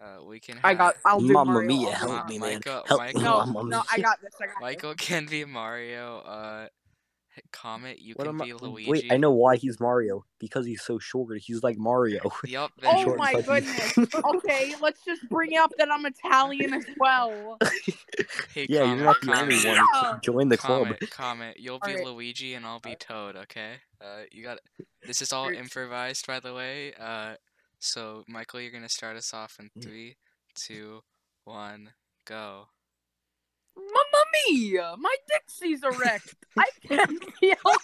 Uh, 0.00 0.22
we 0.24 0.38
can. 0.40 0.58
I 0.62 0.68
have- 0.68 0.78
got. 0.78 0.94
I'll 1.04 1.20
do 1.20 1.32
Mamma 1.32 1.52
Mario. 1.52 1.68
mia, 1.68 1.88
I'll 1.88 1.92
do 1.92 1.96
help 1.98 2.08
Ma- 2.08 2.16
Mario. 2.16 2.28
me, 2.28 2.38
man. 2.38 2.54
Michael- 2.54 2.84
Help 2.86 3.00
me, 3.00 3.06
Michael- 3.14 3.46
No, 3.52 3.62
no, 3.62 3.82
I 3.92 3.98
got 4.00 4.20
this. 4.22 4.32
I 4.40 4.46
got 4.46 4.54
this. 4.54 4.60
Michael 4.60 4.94
can 4.94 5.26
be 5.26 5.44
Mario. 5.44 6.18
Uh, 6.20 6.68
Comet, 7.52 8.00
you 8.00 8.14
What 8.16 8.24
can 8.24 8.34
am 8.34 8.42
I- 8.42 8.44
be 8.46 8.52
Luigi. 8.54 8.90
Wait, 8.90 9.12
I 9.12 9.16
know 9.16 9.32
why 9.32 9.56
he's 9.56 9.78
Mario. 9.80 10.24
Because 10.38 10.66
he's 10.66 10.82
so 10.82 10.98
short. 10.98 11.36
He's 11.40 11.62
like 11.62 11.76
Mario. 11.78 12.20
Yep. 12.46 12.70
Oh 12.84 13.02
short 13.04 13.18
my 13.18 13.40
goodness. 13.42 13.98
Okay, 14.24 14.74
let's 14.80 15.04
just 15.04 15.28
bring 15.28 15.56
up 15.56 15.72
that 15.78 15.90
I'm 15.90 16.04
Italian 16.06 16.74
as 16.74 16.86
well. 16.98 17.58
Hey, 18.54 18.66
yeah, 18.68 18.80
Comet, 18.80 18.96
you're 18.96 19.04
not 19.04 19.16
the 19.22 19.40
only 19.40 19.54
one. 19.56 19.64
Yeah. 20.04 20.18
Join 20.22 20.48
the 20.48 20.56
club. 20.56 20.84
Comet, 20.84 21.10
Comet, 21.10 21.56
you'll 21.60 21.78
be 21.84 21.92
Alright. 21.92 22.04
Luigi 22.06 22.54
and 22.54 22.66
I'll 22.66 22.80
be 22.80 22.96
Toad. 22.96 23.36
Okay. 23.36 23.74
Uh, 24.00 24.22
you 24.32 24.42
got. 24.42 24.58
This 25.06 25.22
is 25.22 25.32
all 25.32 25.48
improvised, 25.48 26.26
by 26.26 26.40
the 26.40 26.52
way. 26.54 26.92
Uh, 26.98 27.34
so 27.78 28.24
Michael, 28.28 28.60
you're 28.60 28.72
gonna 28.72 28.88
start 28.88 29.16
us 29.16 29.32
off 29.32 29.56
in 29.60 29.70
Mm. 29.78 29.82
three, 29.84 30.16
two, 30.56 31.00
one, 31.44 31.90
go. 32.26 32.66
Mamma 33.78 34.24
mia! 34.50 34.94
My 34.98 35.14
Dixie's 35.28 35.82
erect. 35.82 36.34
I 36.58 36.66
can't 36.86 37.24
feel 37.38 37.54
oh 37.64 37.78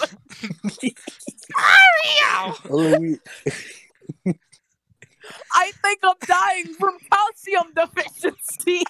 my. 0.00 0.10
Mario! 1.56 2.56
Louis- 2.70 3.20
I 5.52 5.72
think 5.82 5.98
I'm 6.04 6.14
dying 6.24 6.74
from 6.78 6.96
calcium 7.10 7.72
deficiency. 7.74 8.84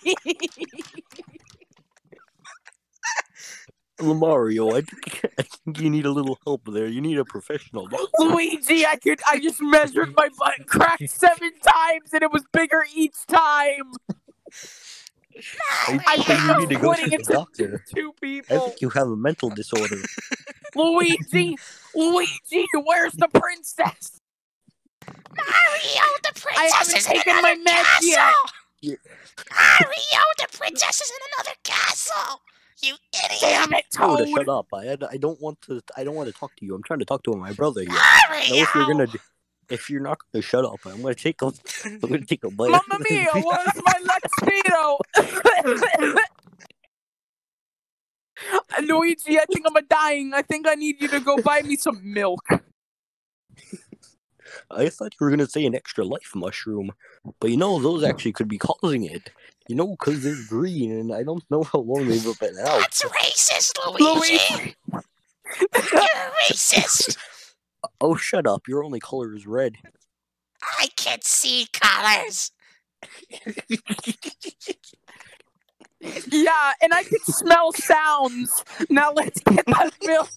Mario, 4.02 4.70
I 4.76 4.82
think, 4.82 5.24
I 5.38 5.42
think 5.42 5.80
you 5.80 5.88
need 5.88 6.04
a 6.04 6.10
little 6.10 6.38
help 6.44 6.62
there. 6.70 6.86
You 6.86 7.00
need 7.00 7.18
a 7.18 7.24
professional. 7.24 7.88
Luigi, 8.18 8.84
I 8.84 8.96
could 8.96 9.20
I 9.26 9.38
just 9.38 9.62
measured 9.62 10.14
my 10.16 10.28
butt 10.38 10.66
crack 10.66 11.00
seven 11.06 11.52
times 11.62 12.12
and 12.12 12.22
it 12.22 12.30
was 12.30 12.44
bigger 12.52 12.84
each 12.94 13.16
time. 13.26 13.92
I 15.88 16.00
I 16.06 16.16
think 16.16 16.26
think 16.26 16.40
you 16.40 16.58
need 16.58 16.68
to 16.70 16.80
go 16.80 16.94
to 16.94 17.10
the 17.10 17.18
doctor. 17.32 17.84
two 17.94 18.12
people. 18.20 18.56
I 18.56 18.60
think 18.68 18.80
you 18.80 18.88
have 18.90 19.08
a 19.08 19.16
mental 19.16 19.50
disorder. 19.50 19.96
Luigi, 20.74 21.56
Luigi, 21.94 22.66
where's 22.84 23.12
the 23.14 23.28
princess? 23.28 24.20
Mario, 25.06 26.06
the 26.22 26.28
I 26.28 26.32
princess 26.32 26.72
haven't 26.72 26.96
is 26.98 27.06
in 27.06 27.12
taken 27.12 27.32
another 27.38 27.42
my 27.42 27.72
meds 27.72 27.98
yet. 28.02 28.16
castle. 28.16 28.50
Yeah. 28.80 28.94
Mario, 29.50 30.22
the 30.38 30.48
princess 30.58 31.00
is 31.00 31.10
in 31.10 31.16
another 31.36 31.56
castle. 31.64 32.40
You 32.82 32.94
idiot. 33.24 33.40
Damn 33.40 33.72
it, 33.74 33.84
to 33.92 33.98
Toad! 33.98 34.28
shut 34.28 34.48
up! 34.48 34.66
I 34.74 34.96
I 35.10 35.16
don't 35.16 35.40
want 35.40 35.60
to. 35.62 35.80
I 35.96 36.04
don't 36.04 36.14
want 36.14 36.28
to 36.32 36.38
talk 36.38 36.54
to 36.56 36.66
you. 36.66 36.74
I'm 36.74 36.82
trying 36.82 36.98
to 36.98 37.04
talk 37.06 37.22
to 37.24 37.32
my 37.32 37.52
brother 37.52 37.80
here. 37.80 37.90
Now, 37.90 38.10
Mario. 38.28 38.54
if 38.62 38.74
you're 38.74 38.86
gonna, 38.86 39.06
do- 39.06 39.18
if 39.70 39.90
you're 39.90 40.00
not 40.00 40.18
gonna 40.32 40.42
shut 40.42 40.64
up, 40.64 40.80
I'm 40.84 41.02
gonna 41.02 41.14
take 41.14 41.42
a. 41.42 41.52
I'm 41.84 41.98
gonna 41.98 42.24
take 42.24 42.44
a 42.44 42.50
bite. 42.50 42.70
Mamma 42.70 43.04
mia, 43.08 43.26
where's 43.34 43.82
my 43.84 43.94
Lexpedo? 44.10 44.98
Luigi, 48.82 49.38
I 49.38 49.44
think 49.52 49.66
I'm 49.66 49.76
a 49.76 49.82
dying. 49.82 50.32
I 50.34 50.42
think 50.42 50.66
I 50.68 50.74
need 50.74 51.00
you 51.00 51.08
to 51.08 51.20
go 51.20 51.38
buy 51.38 51.62
me 51.62 51.76
some 51.76 52.00
milk. 52.02 52.46
I 54.70 54.88
thought 54.88 55.14
you 55.18 55.24
were 55.24 55.30
gonna 55.30 55.48
say 55.48 55.64
an 55.64 55.74
extra 55.74 56.04
life 56.04 56.32
mushroom, 56.34 56.92
but 57.40 57.50
you 57.50 57.56
know 57.56 57.78
those 57.80 58.04
actually 58.04 58.32
could 58.32 58.48
be 58.48 58.58
causing 58.58 59.04
it. 59.04 59.30
You 59.68 59.74
know, 59.74 59.88
because 59.88 60.22
they're 60.22 60.36
green, 60.48 60.92
and 60.92 61.12
I 61.12 61.24
don't 61.24 61.42
know 61.50 61.64
how 61.64 61.80
long 61.80 62.06
they've 62.06 62.38
been 62.38 62.56
out. 62.58 62.80
That's 62.80 63.02
racist, 63.02 63.76
Luigi. 63.98 64.76
You're 64.92 66.32
racist. 66.48 67.16
Oh, 68.00 68.16
shut 68.16 68.46
up! 68.46 68.68
Your 68.68 68.84
only 68.84 69.00
color 69.00 69.34
is 69.34 69.46
red. 69.46 69.76
I 70.78 70.88
can 70.96 71.20
see 71.22 71.66
colors. 71.72 72.50
Yeah, 76.00 76.72
and 76.82 76.92
I 76.92 77.02
can 77.04 77.18
smell 77.20 77.72
sounds. 77.72 78.64
Now 78.90 79.12
let's 79.12 79.40
get 79.40 79.64
that 79.66 79.92
milk. 80.04 80.28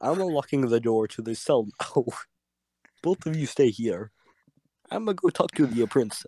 I'm 0.00 0.20
unlocking 0.20 0.68
the 0.68 0.80
door 0.80 1.08
to 1.08 1.22
the 1.22 1.34
cell 1.34 1.68
now. 1.78 2.26
Both 3.02 3.26
of 3.26 3.36
you 3.36 3.46
stay 3.46 3.70
here. 3.70 4.10
I'm 4.90 5.06
gonna 5.06 5.14
go 5.14 5.30
talk 5.30 5.52
to 5.52 5.66
the 5.66 5.86
princess. 5.86 6.26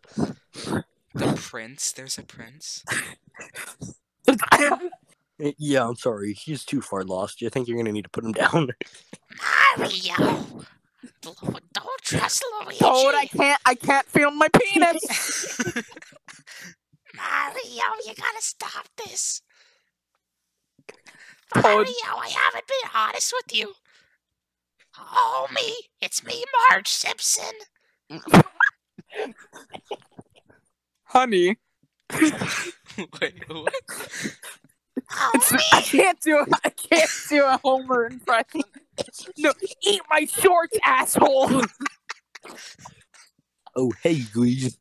The 1.15 1.33
prince? 1.37 1.93
There's 1.93 2.19
a 2.19 2.23
prince? 2.23 2.85
Eh, 5.41 5.53
Yeah, 5.59 5.87
I'm 5.89 5.97
sorry. 5.97 6.33
He's 6.33 6.65
too 6.65 6.81
far 6.81 7.05
lost. 7.05 7.43
I 7.43 7.49
think 7.49 7.69
you're 7.69 7.77
gonna 7.77 7.93
need 7.93 8.05
to 8.05 8.11
put 8.11 8.25
him 8.25 8.33
down. 8.33 8.71
Mario. 9.79 10.65
Don't 11.23 12.03
trust 12.03 12.45
Luigi. 12.65 12.79
Toad, 12.79 13.15
I 13.15 13.27
can't. 13.27 13.61
I 13.67 13.75
can't 13.75 14.07
feel 14.07 14.31
my 14.31 14.49
penis. 14.49 15.59
Mario, 17.15 17.83
you 18.05 18.15
gotta 18.15 18.41
stop 18.41 18.89
this. 19.05 19.43
Toad. 21.55 21.63
Mario, 21.63 21.87
I 22.05 22.29
haven't 22.29 22.67
been 22.67 22.91
honest 22.95 23.33
with 23.37 23.57
you. 23.57 23.73
Oh, 24.99 25.47
me. 25.55 25.75
It's 26.01 26.25
me, 26.25 26.45
Marge 26.71 26.89
Simpson. 26.89 27.53
Honey, 31.05 31.57
Wait, 33.21 33.45
what? 33.49 33.75
Oh, 35.13 35.31
it's, 35.35 35.53
me. 35.53 35.59
I 35.73 35.81
can't 35.83 36.21
do. 36.21 36.45
I 36.65 36.71
can't 36.71 37.11
do 37.29 37.45
a 37.45 37.61
Homer 37.63 38.07
impression. 38.07 38.63
No, 39.39 39.53
eat 39.83 40.01
my 40.11 40.25
shorts, 40.25 40.79
asshole. 40.85 41.63
Oh, 43.77 43.93
hey, 44.03 44.21
Glee. 44.33 44.73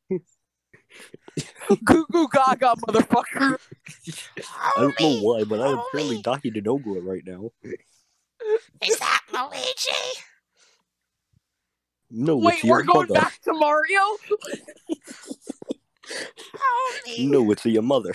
Goo 1.84 2.06
goo 2.12 2.28
gaga, 2.32 2.76
motherfucker. 2.88 3.58
I 4.48 4.72
don't 4.78 5.00
know 5.00 5.20
why, 5.20 5.44
but 5.44 5.60
I'm 5.62 5.78
homie. 5.78 5.84
fairly 5.92 6.22
dying 6.22 6.54
to 6.54 6.62
know 6.62 6.78
it 6.78 7.04
right 7.04 7.24
now. 7.26 7.52
Is 8.82 8.98
that 9.00 9.22
Luigi? 9.34 10.22
No, 12.10 12.38
Wait, 12.38 12.56
it's 12.56 12.64
we're 12.64 12.84
going 12.84 13.08
mother. 13.10 13.20
back 13.20 13.42
to 13.42 13.54
Mario. 13.54 14.00
No, 17.20 17.52
it's 17.52 17.66
your 17.66 17.82
mother. 17.82 18.14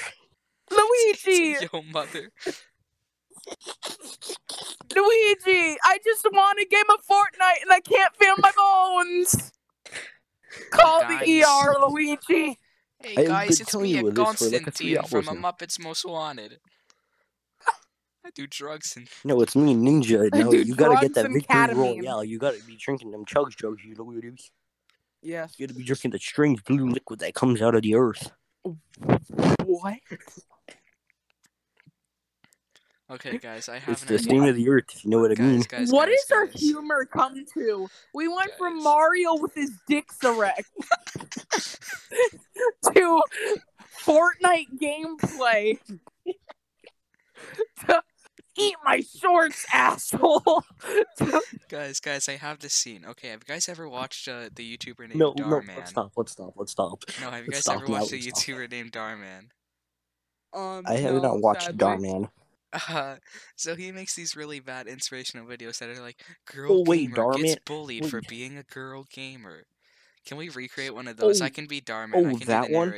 Luigi, 0.70 1.56
Yo, 1.72 1.82
mother. 1.92 2.30
Luigi, 4.94 5.76
I 5.84 5.98
just 6.04 6.26
want 6.32 6.58
a 6.60 6.66
game 6.66 6.84
of 6.92 7.04
Fortnite 7.06 7.62
and 7.62 7.70
I 7.72 7.80
can't 7.80 8.14
feel 8.16 8.34
my 8.38 8.50
bones. 8.56 9.52
Call 10.70 11.00
the 11.06 11.42
ER, 11.44 11.86
Luigi. 11.88 12.58
Hey 13.02 13.14
I've 13.16 13.26
guys, 13.28 13.60
it's 13.60 13.74
me, 13.74 13.96
you 13.96 14.04
with 14.04 14.14
this 14.14 14.38
for 14.38 14.44
like 14.50 14.66
a 14.66 14.70
three 14.70 14.94
Constantine 14.96 15.24
from 15.24 15.38
A. 15.44 15.52
Muppets 15.52 15.78
Most 15.82 16.04
Wanted. 16.04 16.58
I 18.26 18.30
do 18.34 18.46
drugs 18.46 18.94
and 18.96 19.08
No, 19.24 19.40
it's 19.40 19.56
me, 19.56 19.74
Ninja. 19.74 20.28
I 20.32 20.38
Now 20.38 20.50
do 20.50 20.58
you 20.60 20.74
gotta 20.74 21.00
get 21.00 21.14
that 21.14 21.24
and 21.26 21.34
victory 21.34 21.56
ketamine. 21.56 22.02
royale. 22.02 22.24
You 22.24 22.38
gotta 22.38 22.62
be 22.66 22.76
drinking 22.76 23.10
them 23.10 23.24
chugs 23.24 23.56
jugs. 23.56 23.82
You 23.84 23.94
know 23.94 24.04
what 24.04 24.16
it 24.22 24.24
is? 24.34 24.50
Yes. 25.22 25.54
You 25.56 25.66
gotta 25.66 25.78
be 25.78 25.84
drinking 25.84 26.10
the 26.10 26.18
strange 26.18 26.62
blue 26.64 26.88
liquid 26.90 27.20
that 27.20 27.34
comes 27.34 27.62
out 27.62 27.74
of 27.74 27.82
the 27.82 27.94
earth. 27.94 28.30
What? 29.64 29.98
Okay 33.10 33.38
guys, 33.42 33.68
I 33.68 33.78
have 33.78 33.92
It's 33.94 34.02
an 34.02 34.08
the 34.08 34.14
idea. 34.14 34.24
steam 34.24 34.44
of 34.44 34.54
the 34.56 34.68
earth. 34.68 34.84
If 34.94 35.04
you 35.04 35.10
know 35.10 35.18
what 35.18 35.38
I 35.38 35.42
mean. 35.42 35.56
Guys, 35.58 35.66
guys, 35.66 35.92
What 35.92 36.06
guys, 36.06 36.14
is 36.18 36.30
our 36.32 36.46
humor 36.46 37.04
come 37.06 37.44
to? 37.54 37.88
We 38.14 38.28
went 38.28 38.52
from 38.56 38.82
Mario 38.82 39.34
with 39.36 39.54
his 39.54 39.72
dicks 39.88 40.22
erect 40.22 40.70
to 42.94 43.22
Fortnite 44.04 44.78
gameplay 44.80 45.78
to 47.86 48.02
eat 48.56 48.74
my 48.84 49.00
shorts, 49.00 49.66
asshole. 49.72 50.62
Guys, 51.68 52.00
guys, 52.00 52.28
I 52.28 52.36
have 52.36 52.60
this 52.60 52.74
scene. 52.74 53.04
Okay, 53.06 53.28
have 53.28 53.42
you 53.46 53.54
guys 53.54 53.68
ever 53.68 53.88
watched 53.88 54.28
uh, 54.28 54.48
the 54.54 54.76
YouTuber 54.76 55.00
named 55.00 55.16
No, 55.16 55.32
no, 55.36 55.44
Dhar 55.46 55.66
Mann? 55.66 55.76
let's 55.78 55.90
stop. 55.90 56.12
Let's 56.16 56.32
stop. 56.32 56.52
Let's 56.56 56.72
stop. 56.72 57.02
No, 57.20 57.30
have 57.30 57.44
you 57.44 57.50
Let's 57.52 57.66
guys 57.66 57.76
ever 57.76 57.86
watched 57.86 58.12
now, 58.12 58.18
a 58.18 58.20
let's 58.20 58.40
stop. 58.40 58.54
YouTuber 58.56 58.70
named 58.70 58.92
Dhar 58.92 59.18
Mann? 59.18 59.48
Um, 60.52 60.82
I 60.86 60.94
have 60.94 61.14
no, 61.14 61.20
not 61.20 61.40
watched 61.40 61.62
sadly. 61.64 61.78
Dhar 61.78 62.00
Mann. 62.00 62.28
Uh, 62.72 63.16
so 63.56 63.74
he 63.74 63.90
makes 63.92 64.14
these 64.14 64.36
really 64.36 64.60
bad 64.60 64.86
inspirational 64.86 65.46
videos 65.46 65.78
that 65.78 65.88
are 65.88 66.00
like, 66.00 66.22
"Girl 66.46 66.72
Oh, 66.72 66.84
wait, 66.86 67.12
gamer 67.14 67.32
gets 67.32 67.38
Dhar 67.38 67.42
Mann- 67.42 67.56
bullied 67.66 68.02
wait. 68.04 68.10
for 68.10 68.20
being 68.28 68.56
a 68.58 68.62
girl 68.62 69.04
gamer." 69.10 69.64
Can 70.26 70.36
we 70.36 70.50
recreate 70.50 70.94
one 70.94 71.08
of 71.08 71.16
those? 71.16 71.40
Oh, 71.40 71.46
I 71.46 71.48
can 71.48 71.66
be 71.66 71.80
Dhar 71.80 72.08
Mann. 72.08 72.26
oh, 72.26 72.28
I 72.28 72.34
can 72.34 72.46
that 72.46 72.66
do 72.66 72.72
the 72.72 72.78
one? 72.78 72.92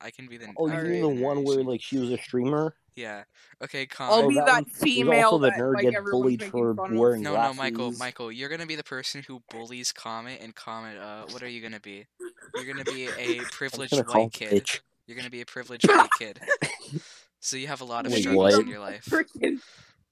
I 0.00 0.10
can 0.10 0.26
be 0.28 0.36
the. 0.36 0.48
Oh, 0.56 0.68
I 0.70 0.82
you 0.82 0.88
mean 0.88 1.02
the 1.02 1.14
the 1.14 1.22
one 1.22 1.44
where 1.44 1.62
like 1.64 1.82
she 1.82 1.98
was 1.98 2.10
a 2.10 2.18
streamer? 2.18 2.74
Yeah. 2.94 3.24
Okay, 3.62 3.86
I'll. 3.98 4.24
Oh, 4.24 4.28
be 4.28 4.36
that 4.36 4.46
that, 4.46 4.70
female 4.70 5.24
also 5.30 5.38
the 5.38 5.50
that 5.50 5.58
nerd 5.58 5.74
like 5.74 5.82
gets 5.90 6.10
bullied 6.10 6.42
for 6.44 6.74
fun 6.74 6.96
wearing 6.96 7.22
No, 7.22 7.34
no, 7.34 7.54
Michael. 7.54 7.92
Michael, 7.92 8.30
you're 8.32 8.48
gonna 8.48 8.66
be 8.66 8.76
the 8.76 8.84
person 8.84 9.22
who 9.26 9.42
bullies 9.50 9.92
Comet, 9.92 10.40
and 10.42 10.54
Comet, 10.54 10.96
uh, 10.98 11.24
what 11.30 11.42
are 11.42 11.48
you 11.48 11.60
gonna 11.60 11.80
be? 11.80 12.06
You're 12.54 12.72
gonna 12.72 12.84
be 12.84 13.06
a 13.06 13.38
I'm 13.40 13.44
privileged 13.46 13.94
white 14.08 14.32
kid. 14.32 14.64
bitch. 14.64 14.80
You're 15.06 15.16
gonna 15.16 15.30
be 15.30 15.40
a 15.40 15.46
privileged 15.46 15.88
white 15.88 16.08
kid. 16.18 16.40
So 17.40 17.56
you 17.56 17.66
have 17.68 17.80
a 17.80 17.84
lot 17.84 18.06
of 18.06 18.12
Wait, 18.12 18.20
struggles 18.20 18.52
what? 18.54 18.60
in 18.60 18.68
your 18.68 18.80
life. 18.80 19.06
Freaking 19.06 19.60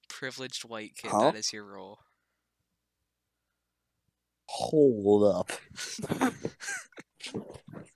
Privileged 0.07 0.63
white 0.67 0.95
kid, 0.95 1.11
Huh? 1.11 1.31
that 1.31 1.35
is 1.35 1.53
your 1.53 1.63
role. 1.63 1.99
Hold 4.47 5.35
up. 5.35 5.51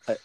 I, 0.08 0.16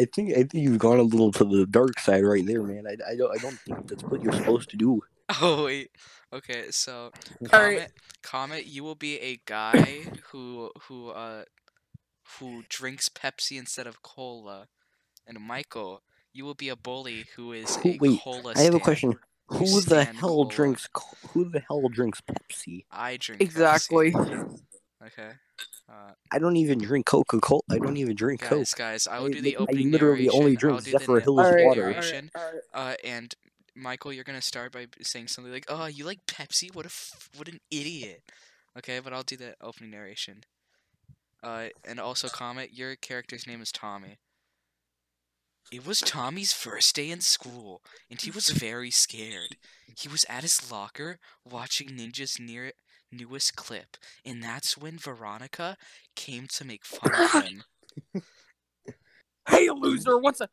I 0.00 0.04
think 0.14 0.32
I 0.32 0.42
think 0.42 0.54
you've 0.54 0.78
gone 0.78 0.98
a 0.98 1.02
little 1.02 1.32
to 1.32 1.44
the 1.44 1.66
dark 1.66 1.98
side 1.98 2.24
right 2.24 2.44
there, 2.44 2.62
man. 2.62 2.84
I, 2.86 3.12
I 3.12 3.16
don't 3.16 3.34
I 3.34 3.38
don't 3.40 3.58
think 3.60 3.88
that's 3.88 4.02
what 4.04 4.22
you're 4.22 4.32
supposed 4.32 4.70
to 4.70 4.76
do. 4.76 5.00
Oh 5.40 5.64
wait. 5.64 5.90
Okay, 6.32 6.70
so. 6.70 7.10
Comet, 7.44 7.92
Comet, 8.22 8.66
you 8.66 8.84
will 8.84 8.94
be 8.94 9.18
a 9.20 9.40
guy 9.46 10.04
who 10.30 10.70
who 10.82 11.08
uh 11.08 11.44
who 12.38 12.64
drinks 12.68 13.08
Pepsi 13.08 13.58
instead 13.58 13.86
of 13.86 14.02
cola, 14.02 14.68
and 15.26 15.38
Michael, 15.40 16.02
you 16.38 16.44
will 16.44 16.54
be 16.54 16.68
a 16.70 16.76
bully 16.76 17.26
who 17.36 17.52
is 17.52 17.76
Who- 17.76 17.90
a 17.90 17.98
wait, 18.00 18.20
cola. 18.22 18.52
I 18.56 18.62
have 18.62 18.74
a 18.74 18.80
question. 18.80 19.10
You 19.12 19.18
Who 19.58 19.80
the 19.80 20.04
hell 20.04 20.28
cola. 20.44 20.48
drinks 20.48 20.88
Who 21.32 21.48
the 21.50 21.60
hell 21.60 21.88
drinks 21.88 22.20
Pepsi? 22.30 22.84
I 22.90 23.16
drink 23.16 23.40
Pepsi. 23.42 23.44
exactly. 23.44 24.14
Okay. 25.06 25.30
Uh, 25.88 26.10
I 26.32 26.38
don't 26.40 26.56
even 26.56 26.78
drink 26.78 27.06
Coca 27.06 27.38
Cola. 27.40 27.62
I 27.70 27.78
don't 27.78 27.96
even 27.96 28.16
drink 28.16 28.40
Coke. 28.40 28.58
guys, 28.58 28.74
guys, 28.74 29.06
I 29.06 29.20
will 29.20 29.26
I- 29.26 29.30
do 29.30 29.40
the 29.40 29.56
I 29.56 29.60
opening 29.60 29.92
literally 29.92 30.24
narration. 30.24 30.40
only 30.40 30.52
I'll 30.52 30.56
drink 30.62 30.78
do 30.84 30.90
the 30.90 30.98
Zephyr 30.98 31.14
na- 31.18 31.20
Hills 31.20 31.38
opening 31.46 31.66
water. 31.68 31.80
narration. 31.90 32.30
Uh, 32.74 32.94
and 33.04 33.34
Michael, 33.76 34.12
you're 34.12 34.24
gonna 34.24 34.42
start 34.42 34.72
by 34.72 34.88
saying 35.02 35.28
something 35.28 35.52
like, 35.52 35.66
"Oh, 35.68 35.86
you 35.86 36.04
like 36.04 36.26
Pepsi? 36.26 36.74
What 36.74 36.84
a 36.84 36.92
f- 36.92 37.30
what 37.36 37.46
an 37.46 37.60
idiot." 37.70 38.22
Okay, 38.76 38.98
but 38.98 39.12
I'll 39.12 39.22
do 39.22 39.36
the 39.36 39.54
opening 39.60 39.92
narration. 39.92 40.42
Uh, 41.44 41.68
and 41.84 42.00
also 42.00 42.28
comment. 42.28 42.74
Your 42.74 42.96
character's 42.96 43.46
name 43.46 43.62
is 43.62 43.70
Tommy. 43.70 44.18
It 45.70 45.86
was 45.86 46.00
Tommy's 46.00 46.54
first 46.54 46.96
day 46.96 47.10
in 47.10 47.20
school, 47.20 47.82
and 48.10 48.18
he 48.18 48.30
was 48.30 48.48
very 48.48 48.90
scared. 48.90 49.56
He 49.98 50.08
was 50.08 50.24
at 50.26 50.42
his 50.42 50.72
locker 50.72 51.18
watching 51.44 51.88
Ninja's 51.88 52.40
near 52.40 52.72
newest 53.12 53.54
clip, 53.54 53.98
and 54.24 54.42
that's 54.42 54.78
when 54.78 54.96
Veronica 54.96 55.76
came 56.16 56.46
to 56.54 56.64
make 56.64 56.86
fun 56.86 57.12
of 57.14 57.44
him. 57.44 57.64
Hey, 59.48 59.68
loser, 59.70 60.18
what's 60.18 60.40
a. 60.40 60.48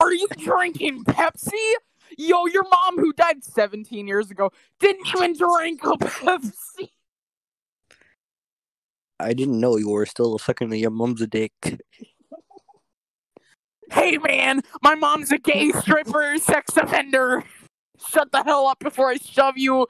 Are 0.00 0.12
you 0.12 0.26
drinking 0.38 1.04
Pepsi? 1.04 1.72
Yo, 2.16 2.46
your 2.46 2.64
mom, 2.64 2.98
who 2.98 3.12
died 3.12 3.44
17 3.44 4.06
years 4.06 4.30
ago, 4.30 4.50
didn't 4.80 5.06
even 5.08 5.36
drink 5.36 5.84
a 5.84 5.96
Pepsi. 5.98 6.90
I 9.20 9.34
didn't 9.34 9.60
know 9.60 9.76
you 9.76 9.90
were 9.90 10.06
still 10.06 10.38
sucking 10.38 10.72
your 10.74 10.90
mom's 10.90 11.26
dick. 11.26 11.52
Hey 13.90 14.18
man, 14.18 14.62
my 14.82 14.94
mom's 14.94 15.32
a 15.32 15.38
gay 15.38 15.72
stripper, 15.72 16.36
sex 16.38 16.76
offender. 16.76 17.42
Shut 18.08 18.30
the 18.32 18.42
hell 18.44 18.66
up 18.66 18.78
before 18.78 19.10
I 19.10 19.16
shove 19.16 19.56
you. 19.56 19.86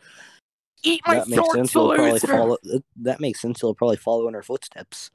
Eat 0.83 1.03
my 1.07 1.17
that 1.17 1.29
makes 1.29 1.37
short 1.37 1.57
sense. 1.57 1.73
He'll 1.73 1.89
probably 1.89 2.13
loser. 2.13 2.27
follow. 2.29 2.59
That 2.97 3.21
makes 3.21 3.41
sense. 3.41 3.61
He'll 3.61 3.75
probably 3.75 3.97
follow 3.97 4.29
in 4.29 4.35
her 4.35 4.43
footsteps. 4.43 5.11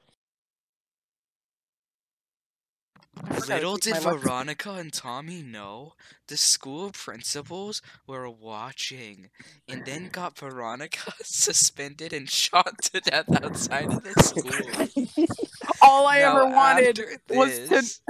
Little 3.48 3.76
did 3.76 3.96
Veronica 4.02 4.72
and 4.72 4.92
Tommy 4.92 5.42
know 5.42 5.94
the 6.28 6.36
school 6.36 6.90
principals 6.92 7.82
were 8.06 8.28
watching 8.30 9.30
and 9.68 9.84
then 9.84 10.08
got 10.10 10.38
Veronica 10.38 11.12
suspended 11.22 12.12
and 12.12 12.28
shot 12.30 12.82
to 12.82 13.00
death 13.00 13.26
outside 13.42 13.86
of 13.92 14.02
the 14.02 14.14
school. 14.22 15.16
All 15.82 16.06
I 16.06 16.20
Now, 16.20 16.36
ever 16.44 16.54
wanted 16.54 16.98
after 17.00 17.18
was 17.30 17.68
to- 17.68 18.00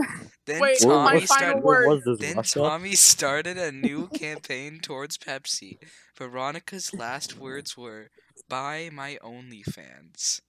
Then 0.47 0.61
Wait, 0.61 0.79
What- 0.83 0.95
Tommy 0.95 1.05
my 1.05 1.15
what- 1.15 1.23
final 1.25 1.27
started. 1.27 1.65
word. 1.65 1.87
What 1.89 2.05
was 2.07 2.19
this, 2.19 2.35
Then 2.35 2.43
Tommy 2.45 2.95
started 2.95 3.59
a 3.59 3.73
new 3.73 4.09
campaign 4.09 4.79
towards 4.81 5.17
Pepsi. 5.19 5.79
Veronica's 6.17 6.93
last 6.95 7.37
words 7.39 7.77
were, 7.77 8.11
"Buy 8.49 8.91
my 8.93 9.19
OnlyFans." 9.23 10.41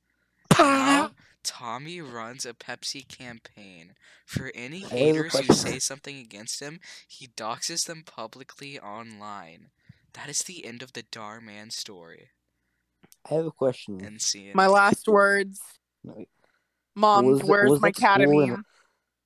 Now, 0.57 1.11
Tommy 1.45 2.01
runs 2.01 2.45
a 2.45 2.53
Pepsi 2.53 3.07
campaign. 3.07 3.93
For 4.25 4.51
any 4.55 4.77
I 4.77 4.87
have 4.87 4.91
a 4.91 4.95
haters 4.95 5.39
who 5.39 5.53
say 5.53 5.79
something 5.79 6.17
against 6.17 6.59
him, 6.59 6.79
he 7.07 7.27
doxes 7.27 7.85
them 7.85 8.03
publicly 8.05 8.79
online. 8.79 9.69
That 10.13 10.27
is 10.27 10.39
the 10.39 10.65
end 10.65 10.81
of 10.81 10.93
the 10.93 11.03
Dhar 11.03 11.41
Mann 11.41 11.69
story. 11.69 12.29
I 13.29 13.35
have 13.35 13.45
a 13.45 13.51
question. 13.51 14.03
And 14.03 14.21
scene. 14.21 14.51
My 14.55 14.67
last 14.67 15.07
words. 15.07 15.61
No, 16.03 16.25
Mom, 16.95 17.39
where's 17.39 17.79
my 17.81 17.89
it 17.89 17.95
school 17.97 18.41
in- 18.41 18.63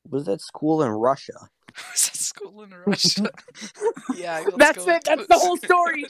Was 0.10 0.26
that 0.26 0.42
school 0.42 0.84
in 0.84 0.92
Russia? 0.92 1.50
was 1.92 2.08
at 2.08 2.16
school 2.16 2.64
in 2.64 2.74
Russia. 2.86 3.32
yeah, 4.16 4.44
That's 4.58 4.86
it, 4.86 5.04
that's 5.06 5.28
the 5.28 5.38
whole 5.38 5.58
story. 5.58 6.06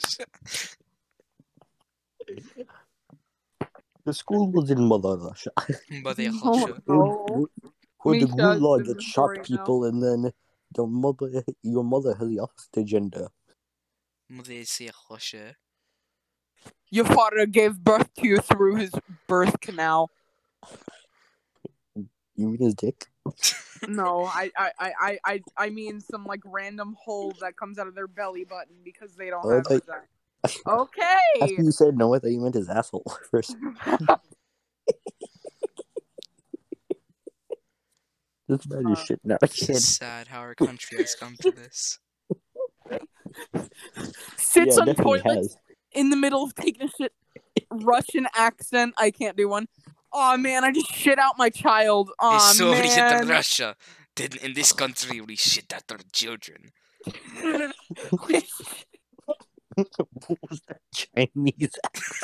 The 4.04 4.14
school 4.14 4.50
was 4.50 4.70
in 4.70 4.80
Mother 4.82 5.16
Russia. 5.16 5.50
Mother 5.90 6.30
oh, 6.42 6.50
No, 6.52 6.66
Russia. 6.66 6.82
no. 6.88 7.48
Where 8.02 8.18
the 8.20 8.26
Misha, 8.26 8.36
gulag 8.36 8.78
this 8.78 8.88
that 8.88 8.96
is 8.98 9.04
shot 9.04 9.12
story 9.12 9.36
now. 9.38 9.42
people 9.56 9.84
and 9.84 10.02
then 10.02 10.32
your 10.76 10.86
mother 10.88 11.44
your 11.62 11.84
mother 11.84 12.14
has 12.14 12.28
the 12.28 12.38
opposite 12.38 12.76
agenda. 12.76 13.30
Mother 14.28 14.62
Russia. 15.10 15.56
Your 16.90 17.04
father 17.04 17.46
gave 17.46 17.78
birth 17.78 18.12
to 18.14 18.26
you 18.26 18.38
through 18.38 18.76
his 18.76 18.90
birth 19.28 19.60
canal. 19.60 20.10
You 21.94 22.48
mean 22.48 22.58
his 22.60 22.74
dick? 22.74 23.06
No, 23.88 24.24
I, 24.26 24.50
I, 24.58 24.70
I, 24.78 24.92
I, 25.00 25.18
I, 25.24 25.40
I 25.56 25.70
mean 25.70 26.00
some 26.02 26.26
like 26.26 26.40
random 26.44 26.94
hole 27.02 27.32
that 27.40 27.56
comes 27.56 27.78
out 27.78 27.86
of 27.86 27.94
their 27.94 28.06
belly 28.06 28.44
button 28.44 28.74
because 28.84 29.14
they 29.14 29.30
don't 29.30 29.42
Oh, 29.42 29.50
I 29.52 29.54
have 29.54 29.64
thought- 29.66 30.04
vagina. 30.42 30.80
After 31.42 31.54
Okay. 31.54 31.62
you 31.62 31.70
said 31.70 31.96
no, 31.96 32.14
I 32.14 32.18
thought 32.18 32.30
you 32.30 32.40
meant 32.40 32.54
his 32.54 32.68
asshole 32.68 33.04
first. 33.30 33.56
This 38.48 38.66
man 38.68 38.90
is 38.92 38.98
Uh, 38.98 39.04
shit 39.04 39.20
not 39.22 39.42
a 39.42 39.44
It's 39.46 39.66
kid. 39.66 39.76
sad 39.76 40.26
how 40.28 40.40
our 40.40 40.54
country 40.56 40.98
has 40.98 41.14
come 41.14 41.36
to 41.40 41.52
this. 41.52 41.98
Sits 44.36 44.74
yeah, 44.76 44.80
on 44.82 44.86
definitely 44.86 45.20
toilet 45.22 45.36
has. 45.36 45.56
in 45.92 46.10
the 46.10 46.16
middle 46.16 46.42
of 46.42 46.54
taking 46.56 46.82
a 46.82 46.90
shit. 46.90 47.12
Russian 47.70 48.26
accent. 48.34 48.94
I 48.98 49.12
can't 49.12 49.36
do 49.36 49.48
one. 49.48 49.68
Oh 50.12 50.36
man, 50.36 50.64
I 50.64 50.72
just 50.72 50.90
shit 50.92 51.18
out 51.20 51.38
my 51.38 51.48
child. 51.50 52.10
Oh 52.18 52.38
so 52.52 52.70
we 52.74 52.78
hit 52.88 52.96
man. 52.96 53.28
Russia. 53.28 53.76
Then 54.16 54.30
in 54.42 54.54
this 54.54 54.72
country 54.72 55.20
we 55.20 55.36
shit 55.36 55.72
at 55.72 55.84
our 55.92 55.98
children. 56.12 56.72
What 59.96 60.38
was 60.48 60.60
that 60.68 60.80
Chinese? 60.94 61.72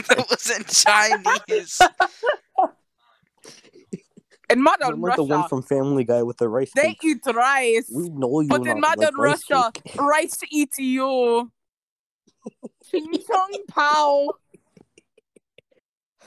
that 0.08 0.26
wasn't 0.30 0.68
Chinese. 0.68 1.80
in 4.50 4.62
modern 4.62 4.94
I'm 4.94 5.00
like 5.00 5.16
the 5.16 5.24
one 5.24 5.48
from 5.48 5.62
Family 5.62 6.04
Guy 6.04 6.22
with 6.22 6.36
the 6.38 6.48
rice 6.48 6.70
they 6.74 6.94
cake. 6.94 7.04
eat 7.04 7.26
rice. 7.34 7.90
We 7.92 8.08
know 8.08 8.40
you 8.40 8.48
But 8.48 8.66
in 8.66 8.80
not 8.80 8.98
modern 8.98 9.14
like 9.16 9.38
Russia, 9.50 9.70
cake. 9.74 9.96
rice 9.98 10.38
eats 10.50 10.78
you. 10.78 11.50
Ching 12.90 13.12
chong 13.12 13.58
pow. 13.68 14.28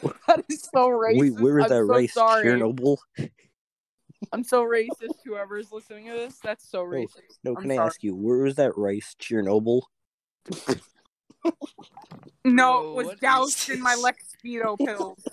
That 0.28 0.46
is 0.50 0.62
so 0.62 0.88
racist. 0.88 1.20
Wait, 1.20 1.40
where 1.42 1.60
is 1.60 1.66
I'm 1.66 1.70
that 1.72 1.76
so 1.76 1.82
rice? 1.84 2.14
Sorry. 2.14 2.46
Chernobyl? 2.46 2.98
I'm 4.32 4.46
so 4.46 4.64
racist. 4.64 5.16
Whoever's 5.26 5.74
listening 5.74 6.06
to 6.06 6.14
this, 6.14 6.38
that's 6.42 6.70
so 6.70 6.82
oh, 6.82 6.86
racist. 6.86 7.40
No, 7.44 7.52
I'm 7.56 7.64
can 7.64 7.72
I 7.72 7.76
sorry. 7.76 7.88
ask 7.88 8.04
you, 8.04 8.16
where 8.16 8.46
is 8.46 8.56
that 8.56 8.78
rice? 8.78 9.16
Chernobyl? 9.20 9.82
No, 12.46 12.82
Bro, 12.82 12.92
it 12.92 12.96
was 12.96 13.06
what 13.06 13.14
is 13.16 13.20
doused 13.20 13.70
in 13.70 13.82
my 13.82 13.96
this? 13.96 14.04
Lex 14.04 14.24
Speedo 14.44 14.78
pills. 14.86 15.24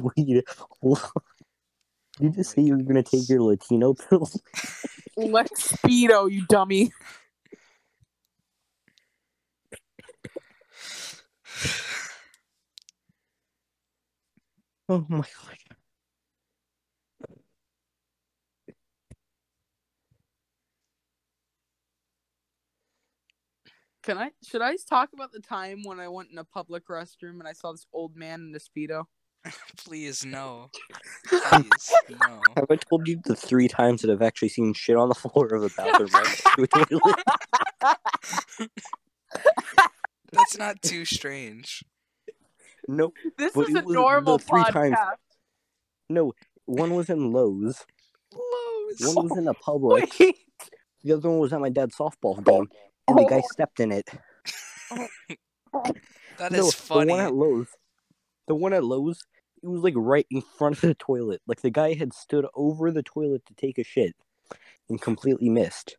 Wait, 0.00 0.44
what? 0.80 1.10
Did 2.18 2.24
you 2.24 2.30
just 2.30 2.52
say 2.52 2.62
you 2.62 2.76
were 2.76 2.82
gonna 2.82 3.02
take 3.02 3.28
your 3.28 3.42
Latino 3.42 3.92
pills? 3.94 4.40
Lex 5.16 5.72
Speedo, 5.72 6.30
you 6.30 6.46
dummy. 6.46 6.90
Oh 14.88 15.04
my 15.08 15.18
god. 15.18 15.65
Can 24.06 24.18
I? 24.18 24.30
Should 24.46 24.62
I 24.62 24.76
talk 24.88 25.12
about 25.12 25.32
the 25.32 25.40
time 25.40 25.82
when 25.84 25.98
I 25.98 26.06
went 26.08 26.30
in 26.30 26.38
a 26.38 26.44
public 26.44 26.86
restroom 26.86 27.40
and 27.40 27.48
I 27.48 27.52
saw 27.52 27.72
this 27.72 27.86
old 27.92 28.14
man 28.16 28.40
in 28.40 28.54
a 28.54 28.58
speedo? 28.60 29.04
Please 29.76 30.24
no. 30.24 30.70
Please 31.28 31.92
no. 32.20 32.40
Have 32.56 32.66
I 32.70 32.76
told 32.76 33.08
you 33.08 33.20
the 33.24 33.34
three 33.34 33.66
times 33.68 34.02
that 34.02 34.10
I've 34.10 34.22
actually 34.22 34.50
seen 34.50 34.72
shit 34.74 34.96
on 34.96 35.08
the 35.08 35.14
floor 35.16 35.46
of 35.52 35.62
the 35.62 35.70
bathroom 35.76 36.08
right 36.14 36.24
next 36.24 36.44
to 36.54 36.62
a 36.62 36.66
toilet? 36.68 37.16
That's 40.32 40.56
not 40.58 40.80
too 40.82 41.04
strange. 41.04 41.82
No, 42.88 43.12
This 43.36 43.52
But 43.54 43.68
is 43.68 43.74
a 43.74 43.82
was 43.82 43.92
normal 43.94 44.38
the 44.38 44.44
three 44.44 44.62
podcast. 44.62 44.72
times- 44.72 44.96
no. 46.08 46.32
One 46.66 46.94
was 46.94 47.10
in 47.10 47.32
Lowe's. 47.32 47.84
Lowe's. 48.32 49.14
One 49.14 49.28
was 49.28 49.38
in 49.38 49.48
a 49.48 49.54
Publix. 49.54 50.20
Wait, 50.20 50.36
The 51.02 51.12
other 51.12 51.28
one 51.30 51.38
was 51.40 51.52
at 51.52 51.60
my 51.60 51.68
dad's 51.70 51.96
softball 51.96 52.42
game, 52.44 52.68
and 53.08 53.18
the 53.18 53.24
guy 53.24 53.40
stepped 53.52 53.80
in 53.80 53.92
it. 53.92 54.08
That 56.38 56.52
no, 56.52 56.68
is 56.68 56.74
funny. 56.74 57.06
the 57.06 57.12
one 57.12 57.20
at 57.20 57.34
Lowe's. 57.34 57.68
The 58.46 58.54
one 58.54 58.72
at 58.72 58.84
Lowe's. 58.84 59.24
It 59.62 59.68
was 59.68 59.82
like 59.82 59.94
right 59.96 60.26
in 60.30 60.42
front 60.42 60.76
of 60.76 60.82
the 60.82 60.94
toilet. 60.94 61.40
Like 61.46 61.62
the 61.62 61.70
guy 61.70 61.94
had 61.94 62.12
stood 62.12 62.46
over 62.54 62.90
the 62.90 63.02
toilet 63.02 63.44
to 63.46 63.54
take 63.54 63.78
a 63.78 63.84
shit, 63.84 64.14
and 64.88 65.00
completely 65.00 65.48
missed. 65.48 65.96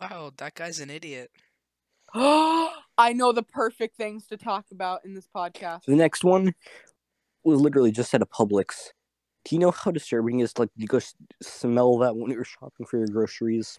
Wow, 0.00 0.32
that 0.36 0.54
guy's 0.54 0.80
an 0.80 0.90
idiot. 0.90 1.30
I 2.14 3.12
know 3.14 3.32
the 3.32 3.42
perfect 3.42 3.96
things 3.96 4.26
to 4.26 4.36
talk 4.36 4.66
about 4.70 5.04
in 5.04 5.14
this 5.14 5.28
podcast. 5.34 5.84
The 5.86 5.96
next 5.96 6.24
one 6.24 6.54
was 7.42 7.60
literally 7.60 7.90
just 7.90 8.12
at 8.14 8.22
a 8.22 8.26
Publix. 8.26 8.90
Do 9.44 9.56
you 9.56 9.60
know 9.60 9.70
how 9.70 9.90
disturbing 9.90 10.40
it 10.40 10.44
is? 10.44 10.58
Like 10.58 10.68
you 10.76 10.86
go 10.86 10.98
s- 10.98 11.14
smell 11.40 11.98
that 11.98 12.14
when 12.14 12.30
you're 12.30 12.44
shopping 12.44 12.86
for 12.86 12.98
your 12.98 13.08
groceries. 13.08 13.78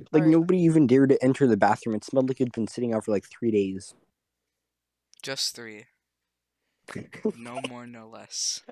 Yeah. 0.00 0.06
Like 0.12 0.22
Alright. 0.22 0.32
nobody 0.32 0.60
even 0.60 0.86
dared 0.86 1.10
to 1.10 1.22
enter 1.22 1.46
the 1.46 1.56
bathroom. 1.56 1.94
It 1.94 2.04
smelled 2.04 2.28
like 2.28 2.40
it'd 2.40 2.52
been 2.52 2.68
sitting 2.68 2.92
out 2.94 3.04
for 3.04 3.12
like 3.12 3.24
three 3.26 3.50
days. 3.50 3.94
Just 5.22 5.54
three. 5.54 5.86
No 7.38 7.60
more, 7.68 7.86
no 7.86 8.08
less. 8.08 8.62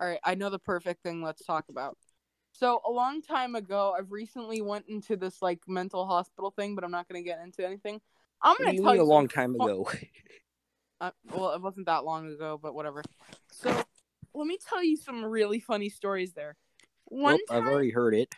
All 0.00 0.06
right, 0.08 0.20
I 0.24 0.34
know 0.34 0.50
the 0.50 0.58
perfect 0.58 1.02
thing. 1.02 1.22
Let's 1.22 1.44
talk 1.44 1.64
about. 1.68 1.96
So 2.52 2.80
a 2.86 2.90
long 2.90 3.20
time 3.22 3.54
ago, 3.56 3.94
I've 3.98 4.12
recently 4.12 4.62
went 4.62 4.86
into 4.88 5.16
this 5.16 5.42
like 5.42 5.60
mental 5.66 6.06
hospital 6.06 6.52
thing, 6.52 6.74
but 6.74 6.84
I'm 6.84 6.90
not 6.90 7.08
gonna 7.08 7.22
get 7.22 7.40
into 7.42 7.66
anything. 7.66 8.00
I'm 8.42 8.56
gonna 8.58 8.74
you 8.74 8.82
tell 8.82 8.92
mean 8.92 9.00
you 9.00 9.02
a 9.02 9.04
long 9.04 9.28
time 9.28 9.54
ago? 9.54 9.88
Uh, 11.00 11.10
well, 11.34 11.50
it 11.50 11.60
wasn't 11.60 11.84
that 11.84 12.04
long 12.04 12.32
ago, 12.32 12.58
but 12.62 12.74
whatever. 12.74 13.02
So 13.50 13.84
let 14.32 14.46
me 14.46 14.56
tell 14.56 14.82
you 14.82 14.96
some 14.96 15.24
really 15.24 15.60
funny 15.60 15.90
stories 15.90 16.32
there. 16.32 16.56
One 17.06 17.38
Well, 17.48 17.58
time, 17.58 17.66
I've 17.66 17.72
already 17.72 17.90
heard 17.90 18.14
it. 18.14 18.34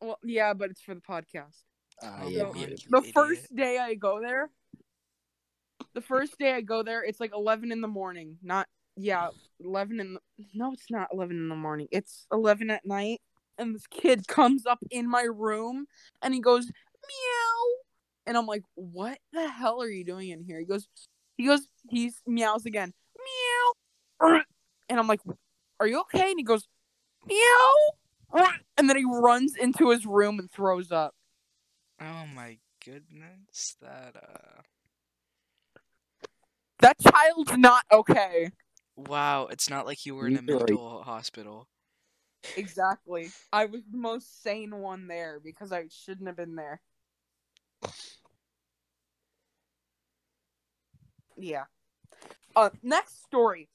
Well, 0.00 0.18
yeah, 0.24 0.54
but 0.54 0.70
it's 0.70 0.80
for 0.82 0.94
the 0.94 1.00
podcast. 1.00 1.62
Ah, 2.02 2.20
Oh, 2.22 2.28
yeah, 2.28 2.42
So, 2.44 2.52
man, 2.52 2.68
yeah. 2.70 2.76
the 2.90 2.98
idiot. 2.98 3.14
first 3.14 3.56
day 3.56 3.78
I 3.78 3.94
go 3.94 4.20
there, 4.20 4.50
the 5.94 6.00
first 6.00 6.38
day 6.38 6.52
I 6.54 6.60
go 6.60 6.82
there, 6.82 7.02
it's 7.02 7.20
like 7.20 7.32
eleven 7.34 7.72
in 7.72 7.80
the 7.80 7.88
morning. 7.88 8.38
Not 8.42 8.66
yeah, 8.96 9.28
eleven 9.60 10.00
in 10.00 10.14
the 10.14 10.20
no, 10.54 10.72
it's 10.72 10.90
not 10.90 11.08
eleven 11.12 11.36
in 11.36 11.48
the 11.48 11.56
morning. 11.56 11.88
It's 11.90 12.26
eleven 12.32 12.70
at 12.70 12.84
night, 12.86 13.20
and 13.58 13.74
this 13.74 13.86
kid 13.88 14.26
comes 14.28 14.66
up 14.66 14.78
in 14.90 15.08
my 15.08 15.22
room 15.22 15.86
and 16.22 16.34
he 16.34 16.40
goes 16.40 16.66
meow, 16.66 17.76
and 18.26 18.36
I'm 18.36 18.46
like, 18.46 18.62
"What 18.74 19.18
the 19.32 19.48
hell 19.48 19.82
are 19.82 19.88
you 19.88 20.04
doing 20.04 20.28
in 20.30 20.44
here?" 20.44 20.58
He 20.58 20.66
goes, 20.66 20.86
he 21.36 21.46
goes, 21.46 21.66
he 21.88 22.12
meows 22.26 22.66
again, 22.66 22.92
meow, 24.20 24.40
and 24.88 24.98
I'm 25.00 25.06
like, 25.06 25.20
"Are 25.80 25.86
you 25.86 26.00
okay?" 26.00 26.30
And 26.30 26.38
he 26.38 26.44
goes, 26.44 26.66
meow, 27.26 27.74
and 28.32 28.88
then 28.88 28.96
he 28.96 29.04
runs 29.04 29.54
into 29.56 29.90
his 29.90 30.06
room 30.06 30.38
and 30.38 30.50
throws 30.50 30.92
up. 30.92 31.14
Oh 32.00 32.26
my 32.34 32.58
goodness, 32.84 33.76
that 33.80 34.16
uh. 34.16 34.62
That 36.80 36.96
child's 37.00 37.56
not 37.56 37.84
okay. 37.90 38.52
Wow, 38.96 39.46
it's 39.46 39.68
not 39.68 39.86
like 39.86 40.06
you 40.06 40.14
were 40.14 40.26
in 40.26 40.36
a 40.36 40.42
You're 40.42 40.58
mental 40.58 41.02
hospital. 41.02 41.68
Exactly. 42.56 43.30
I 43.52 43.66
was 43.66 43.82
the 43.90 43.98
most 43.98 44.42
sane 44.42 44.76
one 44.76 45.08
there 45.08 45.40
because 45.42 45.72
I 45.72 45.86
shouldn't 45.88 46.26
have 46.26 46.36
been 46.36 46.56
there. 46.56 46.80
Yeah. 51.36 51.64
Uh 52.56 52.70
next 52.82 53.22
story. 53.22 53.68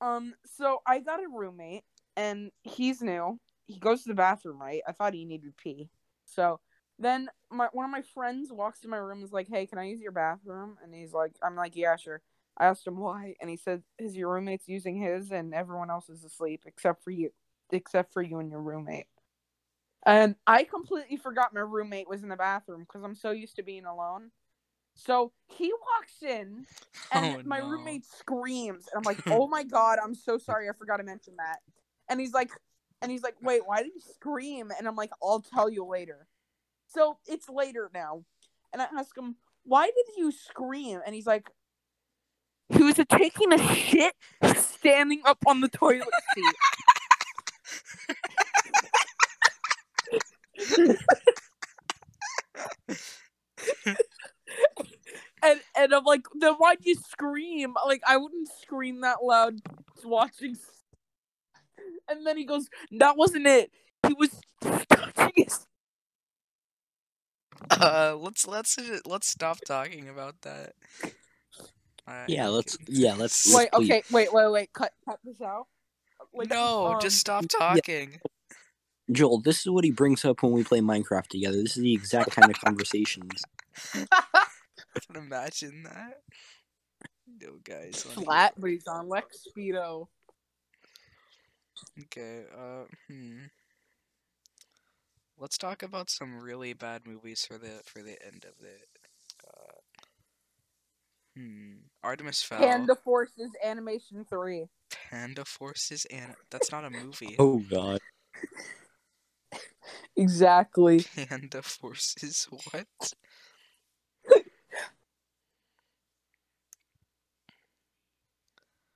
Um 0.00 0.34
so 0.44 0.82
I 0.86 1.00
got 1.00 1.20
a 1.20 1.28
roommate 1.28 1.84
and 2.16 2.50
he's 2.62 3.02
new. 3.02 3.38
He 3.70 3.78
goes 3.80 4.02
to 4.02 4.08
the 4.08 4.14
bathroom, 4.14 4.60
right? 4.60 4.82
I 4.86 4.92
thought 4.92 5.14
he 5.14 5.24
needed 5.24 5.56
pee. 5.56 5.90
So 6.24 6.60
then 6.98 7.30
my 7.50 7.68
one 7.72 7.84
of 7.84 7.90
my 7.90 8.02
friends 8.02 8.52
walks 8.52 8.84
in 8.84 8.90
my 8.90 8.96
room 8.98 9.18
and 9.18 9.24
is 9.24 9.32
like, 9.32 9.48
"Hey, 9.48 9.66
can 9.66 9.78
I 9.78 9.84
use 9.84 10.00
your 10.00 10.12
bathroom?" 10.12 10.78
And 10.82 10.94
he's 10.94 11.12
like, 11.12 11.36
"I'm 11.42 11.56
like, 11.56 11.76
yeah, 11.76 11.96
sure." 11.96 12.22
I 12.58 12.66
asked 12.66 12.86
him 12.86 12.98
why, 12.98 13.36
and 13.40 13.48
he 13.50 13.56
said, 13.56 13.82
"His 13.98 14.16
your 14.16 14.32
roommate's 14.34 14.68
using 14.68 14.96
his, 14.96 15.30
and 15.32 15.54
everyone 15.54 15.90
else 15.90 16.08
is 16.10 16.24
asleep 16.24 16.64
except 16.66 17.02
for 17.04 17.10
you, 17.10 17.32
except 17.70 18.12
for 18.12 18.22
you 18.22 18.38
and 18.38 18.50
your 18.50 18.62
roommate." 18.62 19.06
And 20.06 20.36
I 20.46 20.64
completely 20.64 21.16
forgot 21.16 21.52
my 21.52 21.60
roommate 21.60 22.08
was 22.08 22.22
in 22.22 22.30
the 22.30 22.36
bathroom 22.36 22.80
because 22.82 23.02
I'm 23.02 23.14
so 23.14 23.32
used 23.32 23.56
to 23.56 23.62
being 23.62 23.84
alone. 23.84 24.30
So 24.94 25.32
he 25.48 25.72
walks 25.72 26.22
in, 26.22 26.66
oh, 27.14 27.34
and 27.34 27.36
Oh, 27.36 27.40
my 27.44 27.58
no. 27.58 27.64
roommate 27.68 28.06
screams, 28.06 28.88
and 28.88 28.98
I'm 28.98 29.04
like, 29.04 29.22
"Oh 29.30 29.48
my 29.48 29.64
god, 29.64 29.98
I'm 30.02 30.14
so 30.14 30.38
sorry, 30.38 30.68
I 30.68 30.72
forgot 30.72 30.98
to 30.98 31.04
mention 31.04 31.36
that." 31.36 31.60
And 32.08 32.20
he's 32.20 32.32
like, 32.32 32.50
and 33.02 33.10
he's 33.10 33.22
like, 33.22 33.36
"Wait, 33.40 33.66
why 33.66 33.82
did 33.82 33.92
you 33.94 34.00
scream?" 34.00 34.70
And 34.76 34.86
I'm 34.86 34.96
like, 34.96 35.10
"I'll 35.22 35.40
tell 35.40 35.68
you 35.70 35.84
later." 35.84 36.26
So 36.86 37.18
it's 37.26 37.48
later 37.48 37.90
now, 37.94 38.24
and 38.72 38.82
I 38.82 38.86
ask 38.96 39.16
him, 39.16 39.36
"Why 39.64 39.86
did 39.86 40.16
you 40.16 40.32
scream?" 40.32 41.00
And 41.04 41.14
he's 41.14 41.26
like, 41.26 41.50
"He 42.68 42.82
was 42.82 43.00
taking 43.08 43.52
a 43.52 43.58
shit 43.74 44.14
standing 44.56 45.22
up 45.24 45.38
on 45.46 45.60
the 45.60 45.68
toilet 45.68 46.08
seat." 46.34 46.54
and 55.42 55.60
and 55.76 55.94
I'm 55.94 56.04
like, 56.04 56.22
then 56.34 56.54
why'd 56.54 56.78
you 56.82 56.94
scream? 56.94 57.74
Like 57.86 58.02
I 58.06 58.16
wouldn't 58.16 58.48
scream 58.60 59.00
that 59.02 59.22
loud 59.22 59.60
watching. 60.04 60.56
S- 62.10 62.16
And 62.16 62.26
then 62.26 62.36
he 62.36 62.44
goes, 62.44 62.68
"That 62.98 63.16
wasn't 63.16 63.46
it. 63.46 63.70
He 64.06 64.14
was 64.14 64.30
touching 64.60 65.32
his." 65.36 65.66
Uh, 67.70 68.16
let's 68.18 68.46
let's 68.46 68.78
let's 69.06 69.26
stop 69.28 69.58
talking 69.66 70.08
about 70.08 70.34
that. 70.42 70.72
I- 72.06 72.24
Yeah, 72.26 72.48
let's- 72.48 72.76
yeah, 72.88 73.14
let's- 73.14 73.54
Wait, 73.54 73.70
please. 73.72 73.90
okay, 73.90 74.02
wait, 74.10 74.32
wait, 74.32 74.48
wait. 74.50 74.72
Cut, 74.72 74.92
cut 75.06 75.20
this 75.22 75.40
out. 75.40 75.66
Like, 76.32 76.48
no, 76.48 76.86
um, 76.86 77.00
just 77.00 77.18
stop 77.18 77.44
talking. 77.48 78.18
Joel, 79.12 79.40
this 79.40 79.60
is 79.60 79.66
what 79.70 79.84
he 79.84 79.90
brings 79.90 80.24
up 80.24 80.42
when 80.42 80.52
we 80.52 80.64
play 80.64 80.80
Minecraft 80.80 81.26
together. 81.28 81.58
This 81.62 81.76
is 81.76 81.82
the 81.82 81.92
exact 81.92 82.30
kind 82.30 82.50
of 82.50 82.60
conversations. 82.60 83.42
I 83.94 84.46
can 85.06 85.16
imagine 85.16 85.82
that. 85.84 86.22
No, 87.40 87.58
guys. 87.62 88.02
flat, 88.02 88.54
but 88.58 88.70
he's 88.70 88.86
on 88.86 89.08
Lex 89.08 89.46
Speedo. 89.56 90.08
Okay. 92.02 92.44
Uh, 92.56 92.84
hmm. 93.08 93.44
Let's 95.38 95.56
talk 95.56 95.82
about 95.82 96.10
some 96.10 96.38
really 96.38 96.74
bad 96.74 97.06
movies 97.06 97.46
for 97.46 97.56
the 97.56 97.80
for 97.86 98.02
the 98.02 98.16
end 98.24 98.44
of 98.44 98.64
it. 98.64 98.88
Uh, 99.46 99.80
hmm. 101.36 101.72
Artemis 102.02 102.42
Fowl. 102.42 102.58
Panda 102.58 102.94
Forces 102.94 103.50
Animation 103.64 104.24
Three. 104.28 104.66
Panda 105.10 105.44
Forces 105.44 106.06
and 106.10 106.34
that's 106.50 106.70
not 106.70 106.84
a 106.84 106.90
movie. 106.90 107.36
Oh 107.38 107.58
god. 107.70 108.00
Exactly. 110.16 111.04
Panda 111.16 111.62
Forces. 111.62 112.46
What? 112.50 112.86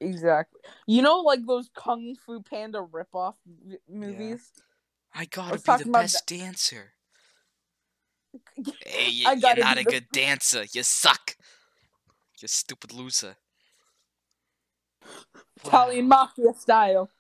Exactly. 0.04 0.60
You 0.86 1.02
know, 1.02 1.18
like 1.20 1.46
those 1.46 1.70
Kung 1.74 2.14
Fu 2.14 2.40
Panda 2.42 2.80
ripoff 2.92 3.34
v- 3.46 3.78
movies. 3.88 4.52
I 5.14 5.24
gotta 5.26 5.52
was 5.52 5.62
be 5.62 5.64
the 5.64 5.72
talking 5.72 5.88
about 5.88 6.02
best 6.02 6.26
dancer. 6.26 6.92
Hey, 8.84 9.10
you, 9.10 9.28
I 9.28 9.34
you're 9.34 9.56
not 9.64 9.76
be 9.76 9.82
a 9.82 9.84
the- 9.84 9.90
good 9.90 10.06
dancer. 10.12 10.64
You 10.72 10.82
suck. 10.82 11.36
You 12.40 12.48
stupid 12.48 12.92
loser. 12.92 13.36
Italian 15.64 16.08
Wow, 16.08 16.26
mafia 16.36 16.52
style. 16.54 17.10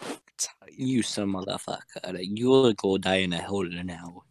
Italian. 0.00 0.88
You 0.88 1.02
some 1.02 1.34
motherfucker. 1.34 2.18
You'll 2.20 2.72
go 2.74 2.98
die 2.98 3.16
in 3.16 3.32
a 3.32 3.42
hole 3.42 3.68
now. 3.68 4.22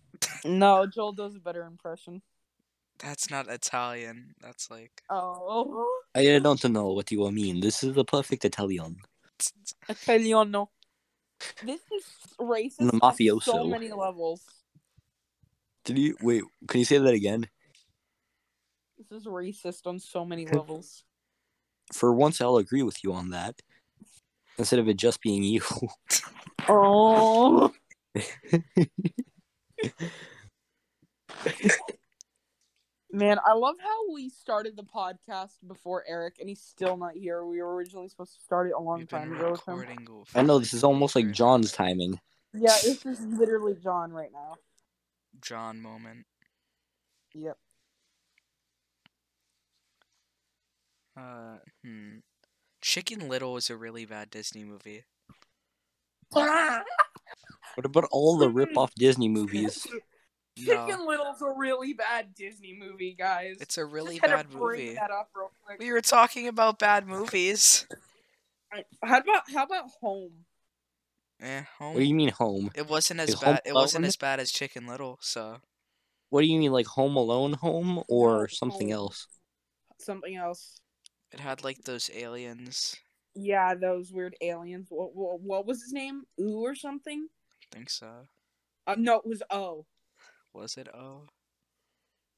No, 0.43 0.86
Joel 0.86 1.14
does 1.14 1.36
a 1.36 1.39
better 1.39 1.64
impression. 1.64 2.22
That's 3.00 3.30
not 3.30 3.48
Italian. 3.48 4.34
That's 4.41 4.72
like. 4.72 5.04
Oh, 5.10 5.88
I 6.16 6.39
don't 6.39 6.64
know 6.70 6.89
what 6.89 7.12
you 7.12 7.30
mean. 7.32 7.60
This 7.60 7.84
is 7.84 7.93
the 7.93 8.06
perfect 8.06 8.43
Italian. 8.45 8.98
Italiano. 9.88 10.70
This 11.64 11.82
is 11.91 12.06
racist 12.39 12.78
The 12.78 13.32
on 13.32 13.41
so 13.41 13.66
many 13.66 13.91
levels. 13.91 14.41
Did 15.86 15.98
you 16.00 16.18
wait? 16.22 16.43
Can 16.68 16.80
you 16.80 16.86
say 16.86 16.98
that 16.98 17.14
again? 17.14 17.48
This 18.98 19.22
is 19.22 19.28
racist 19.28 19.86
on 19.86 20.00
so 20.00 20.26
many 20.26 20.48
levels. 20.48 21.04
For 21.93 22.12
once, 22.14 22.41
I'll 22.41 22.58
agree 22.58 22.84
with 22.84 23.04
you 23.04 23.14
on 23.14 23.30
that. 23.30 23.62
Instead 24.58 24.80
of 24.80 24.89
it 24.89 24.98
just 24.98 25.22
being 25.22 25.43
you. 25.43 25.62
Oh. 26.70 27.72
Man, 33.12 33.39
I 33.45 33.53
love 33.53 33.76
how 33.82 34.14
we 34.14 34.30
started 34.30 34.76
the 34.76 34.84
podcast 34.84 35.53
before 35.66 36.03
Eric, 36.08 36.38
and 36.39 36.49
he's 36.49 36.62
still 36.62 36.97
not 36.97 37.14
here. 37.14 37.45
We 37.45 37.62
were 37.62 37.74
originally 37.74 38.10
supposed 38.10 38.34
to 38.36 38.41
start 38.41 38.68
it 38.68 38.74
a 38.78 38.80
long 38.80 38.99
We've 38.99 39.08
time 39.08 39.34
ago 39.34 39.51
with 39.51 39.66
him. 39.66 39.76
recording. 39.80 40.05
w- 40.05 40.26
I 40.36 40.41
for, 40.41 40.43
know 40.43 40.60
this 40.60 40.74
is 40.74 40.84
almost 40.84 41.16
like. 41.16 41.32
John's 41.32 41.72
timing. 41.72 42.20
Yeah, 42.53 42.76
this 42.84 43.05
is 43.05 43.22
literally 43.22 43.76
John 43.82 44.12
right 44.12 44.32
now. 44.34 44.55
John 45.41 45.82
moment. 45.82 46.26
Yep. 47.34 47.58
Uh, 51.18 51.58
hmm. 51.84 52.18
Chicken 52.82 53.28
Little 53.30 53.58
is 53.58 53.70
a 53.70 53.78
really 53.78 54.05
bad 54.05 54.30
Disney 54.30 54.64
movie. 54.64 55.05
What 56.32 57.86
about 57.86 58.05
all 58.12 58.38
the 58.38 58.49
rip-off 58.49 58.93
Disney 58.95 59.30
movies? 59.30 59.88
Chicken 60.66 60.88
No, 60.99 61.05
Little's 61.05 61.41
a 61.41 61.51
really 61.55 61.93
bad 61.93 62.34
Disney 62.36 62.76
movie, 62.80 63.16
guys. 63.18 63.58
it's 63.62 63.78
a 63.78 63.86
really 63.86 64.16
Just 64.16 64.26
had 64.28 64.36
bad 64.36 64.51
to 64.51 64.58
bring 64.58 64.82
movie. 64.86 64.95
that 64.95 65.12
up 65.12 65.30
real 65.36 65.51
quick. 65.66 65.80
We 65.80 65.91
were 65.91 66.01
talking 66.01 66.47
about 66.47 66.80
bad 66.80 67.08
movies. 67.08 67.86
How 69.03 69.20
about 69.20 69.43
how 69.53 69.64
about 69.64 69.89
Home? 70.01 70.32
Eh, 71.39 71.62
home. 71.78 71.93
What 71.93 71.99
do 72.01 72.05
you 72.05 72.16
mean 72.16 72.30
home? 72.30 72.72
It 72.76 72.88
wasn't 72.88 73.20
as 73.20 73.30
Is 73.30 73.36
bad. 73.36 73.62
It 73.66 73.74
wasn't 73.74 74.05
as 74.05 74.16
bad 74.16 74.39
as 74.39 74.51
Chicken 74.51 74.88
Little. 74.88 75.20
So 75.22 75.58
What 76.30 76.41
do 76.41 76.47
you 76.47 76.58
mean 76.60 76.72
like 76.72 76.88
Home 76.88 77.16
Alone 77.16 77.53
home 77.53 78.03
or 78.10 78.47
something 78.49 78.89
Home. 78.89 78.95
else? 78.97 79.28
Something 79.99 80.36
else. 80.36 80.80
it 81.32 81.39
had 81.39 81.64
like 81.64 81.84
those 81.84 82.10
aliens. 82.14 82.95
Yeah, 83.36 83.76
those 83.76 84.12
weird 84.12 84.36
aliens. 84.41 84.88
What, 84.89 85.16
what, 85.16 85.39
what 85.41 85.66
was 85.68 85.82
his 85.84 85.93
name? 85.93 86.24
Ooh 86.41 86.62
or 86.62 86.74
something? 86.76 87.28
I 87.72 87.76
think 87.76 87.89
so. 87.91 88.28
Uh, 88.88 88.95
no, 88.97 89.18
it 89.18 89.26
was 89.28 89.43
O. 89.51 89.86
Was 90.58 90.76
it? 90.76 90.88
Oh, 90.91 91.22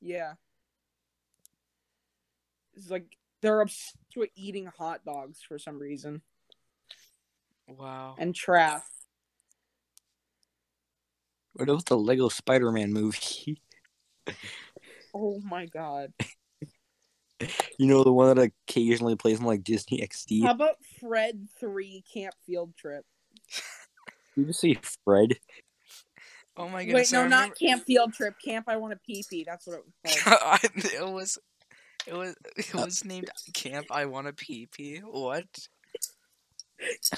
Yeah. 0.02 0.34
It's 2.76 2.90
like 2.90 3.06
they're 3.42 3.62
obsessed 3.62 3.96
with 4.18 4.30
eating 4.36 4.66
hot 4.66 5.06
dogs 5.06 5.40
for 5.42 5.58
some 5.58 5.80
reason 5.80 6.22
wow. 7.68 8.16
and 8.18 8.36
trash. 8.36 8.84
What 11.54 11.70
about 11.70 11.86
the 11.86 11.98
Lego 11.98 12.28
Spider-Man 12.28 12.92
movie? 12.92 13.62
Oh 15.12 15.42
my 15.44 15.66
god. 15.66 16.14
you 17.80 17.88
know 17.88 18.04
the 18.04 18.14
one 18.14 18.36
that 18.36 18.52
occasionally 18.68 19.16
plays 19.16 19.40
on 19.40 19.46
like 19.48 19.64
Disney 19.64 20.02
XD. 20.08 20.44
How 20.44 20.52
about 20.52 20.76
Fred 21.00 21.48
3 21.60 22.04
Camp 22.14 22.36
Field 22.46 22.76
Trip? 22.78 23.04
Did 24.36 24.42
you 24.42 24.46
just 24.46 24.60
say 24.60 24.78
Fred? 25.04 25.40
Oh 26.60 26.68
my 26.68 26.84
goodness! 26.84 27.12
Wait, 27.12 27.18
no, 27.18 27.24
I 27.24 27.28
not 27.30 27.58
camp 27.58 27.86
field 27.86 28.14
trip. 28.14 28.36
Camp 28.44 28.66
I 28.68 28.76
want 28.76 28.92
to 28.92 29.00
pee 29.00 29.24
pee. 29.30 29.46
That's 29.46 29.66
what 29.66 29.78
it 29.78 29.86
was 30.04 30.20
called. 30.22 30.60
It 30.76 31.10
was, 31.10 31.40
it 32.06 32.14
was, 32.14 32.36
it 32.58 32.76
was 32.76 33.06
named 33.06 33.30
Camp 33.54 33.88
I 33.92 34.06
Wanna 34.06 34.34
Pee 34.34 34.68
Pee. 34.72 34.98
What? 34.98 35.46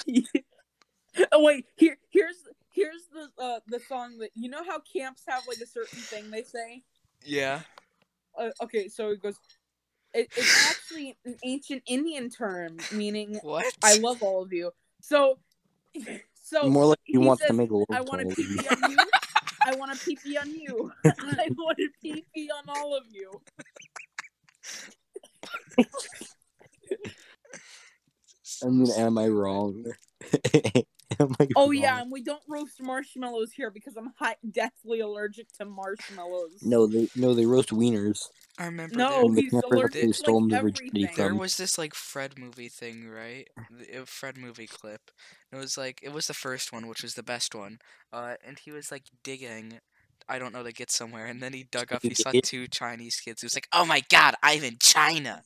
oh 1.32 1.42
wait, 1.42 1.66
here 1.76 1.98
here's 2.10 2.36
here's 2.70 3.02
the 3.12 3.42
uh, 3.42 3.60
the 3.66 3.80
song 3.80 4.18
that 4.18 4.30
you 4.34 4.48
know 4.48 4.62
how 4.64 4.78
camps 4.80 5.22
have 5.28 5.42
like 5.48 5.58
a 5.58 5.66
certain 5.66 5.98
thing 5.98 6.30
they 6.30 6.42
say. 6.42 6.82
Yeah. 7.24 7.60
Uh, 8.38 8.50
okay, 8.62 8.88
so 8.88 9.10
it 9.10 9.20
goes. 9.22 9.36
It, 10.14 10.28
it's 10.36 10.70
actually 10.70 11.16
an 11.24 11.36
ancient 11.42 11.82
Indian 11.86 12.28
term 12.28 12.76
meaning 12.92 13.40
What? 13.42 13.72
I 13.82 13.98
love 13.98 14.22
all 14.22 14.42
of 14.42 14.52
you. 14.52 14.70
So, 15.00 15.38
so 16.34 16.68
More 16.68 16.86
like 16.86 16.98
you 17.06 17.20
he 17.20 17.26
want 17.26 17.40
to 17.40 17.52
make 17.52 17.70
a 17.70 17.76
love 17.76 17.86
I 17.90 18.02
want 18.02 18.20
to 18.20 18.28
of 18.28 18.36
pee 18.36 18.56
pee 18.58 18.68
on 18.68 18.90
you. 18.90 18.98
I 19.66 19.74
want 19.76 19.92
to 19.92 20.04
pee 20.04 20.16
pee 20.16 20.36
on 20.36 20.50
you. 20.50 20.92
I 21.04 21.48
want 21.56 21.78
to 21.78 21.88
pee 22.02 22.24
pee 22.34 22.50
on 22.50 22.64
all 22.68 22.96
of 22.96 23.04
you. 23.10 23.30
I 28.64 28.68
mean, 28.68 28.90
am 28.96 29.18
I 29.18 29.28
wrong? 29.28 29.84
am 31.20 31.34
I 31.40 31.48
Oh 31.54 31.70
yeah, 31.70 32.00
and 32.00 32.10
we 32.10 32.22
don't 32.22 32.42
roast 32.48 32.80
marshmallows 32.82 33.52
here 33.52 33.70
because 33.70 33.96
I'm 33.96 34.12
high, 34.18 34.36
deathly 34.50 35.00
allergic 35.00 35.52
to 35.58 35.64
marshmallows. 35.64 36.62
No, 36.62 36.86
they 36.86 37.08
no 37.14 37.34
they 37.34 37.44
roast 37.46 37.70
wieners. 37.70 38.30
I 38.58 38.66
remember. 38.66 38.94
no, 38.96 39.08
there, 39.08 39.24
And 39.24 39.36
the 39.36 39.42
he's 39.42 39.60
allergic 39.62 40.12
to 40.12 40.12
stole 40.12 40.38
like 40.38 40.42
him 40.42 40.48
the 40.48 40.58
virginity 40.58 41.08
everything. 41.08 41.16
there 41.16 41.34
was 41.34 41.56
this 41.56 41.78
like 41.78 41.94
Fred 41.94 42.38
movie 42.38 42.68
thing, 42.68 43.08
right? 43.08 43.48
The- 43.70 44.02
A 44.02 44.06
Fred 44.06 44.36
movie 44.36 44.66
clip. 44.66 45.10
It 45.52 45.56
was 45.56 45.76
like 45.76 46.00
it 46.02 46.12
was 46.12 46.26
the 46.26 46.34
first 46.34 46.72
one, 46.72 46.86
which 46.88 47.02
was 47.02 47.14
the 47.14 47.22
best 47.22 47.54
one. 47.54 47.78
Uh, 48.12 48.34
and 48.44 48.58
he 48.58 48.70
was 48.70 48.90
like 48.90 49.04
digging. 49.24 49.80
I 50.28 50.38
don't 50.38 50.52
know 50.52 50.62
to 50.62 50.72
get 50.72 50.90
somewhere, 50.90 51.26
and 51.26 51.42
then 51.42 51.52
he 51.52 51.64
dug 51.64 51.92
up. 51.92 52.04
He 52.06 52.14
saw 52.14 52.32
two 52.42 52.68
Chinese 52.68 53.16
kids. 53.16 53.40
He 53.42 53.46
was 53.46 53.54
like, 53.56 53.68
"Oh 53.72 53.84
my 53.86 54.02
god, 54.10 54.34
I'm 54.42 54.62
in 54.64 54.76
China." 54.80 55.44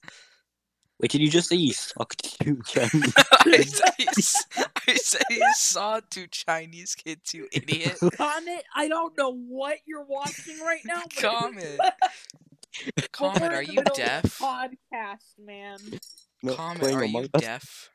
Wait, 0.99 1.11
did 1.11 1.21
you 1.21 1.29
just 1.29 1.49
say 1.49 1.57
you 1.57 1.73
sucked 1.75 2.41
two 2.41 2.61
Chinese? 2.67 3.13
I 3.45 3.63
said, 3.63 3.91
he, 3.99 4.07
s- 4.09 4.47
I 4.57 4.95
said 4.95 5.23
saw 5.55 6.01
two 6.09 6.27
Chinese 6.29 6.95
kids. 6.95 7.35
You 7.35 7.49
idiot. 7.53 7.97
Comet, 8.15 8.65
I 8.75 8.89
don't 8.89 9.17
know 9.19 9.35
what 9.35 9.79
you're 9.85 10.05
watching 10.05 10.59
right 10.61 10.81
now. 10.87 11.03
But 11.03 11.17
Comet. 11.23 11.79
but 11.79 13.13
Comet, 13.13 13.43
we're 13.43 13.49
are 13.53 13.61
in 13.61 13.67
the 13.67 13.73
you 13.73 13.79
middle 13.81 13.93
of 13.93 13.99
a 13.99 14.03
deaf? 14.03 14.39
Podcast, 14.39 15.39
man. 15.39 15.79
No, 16.43 16.55
Comet, 16.55 16.93
are 16.95 17.05
you 17.05 17.27
Us? 17.35 17.41
deaf? 17.43 17.91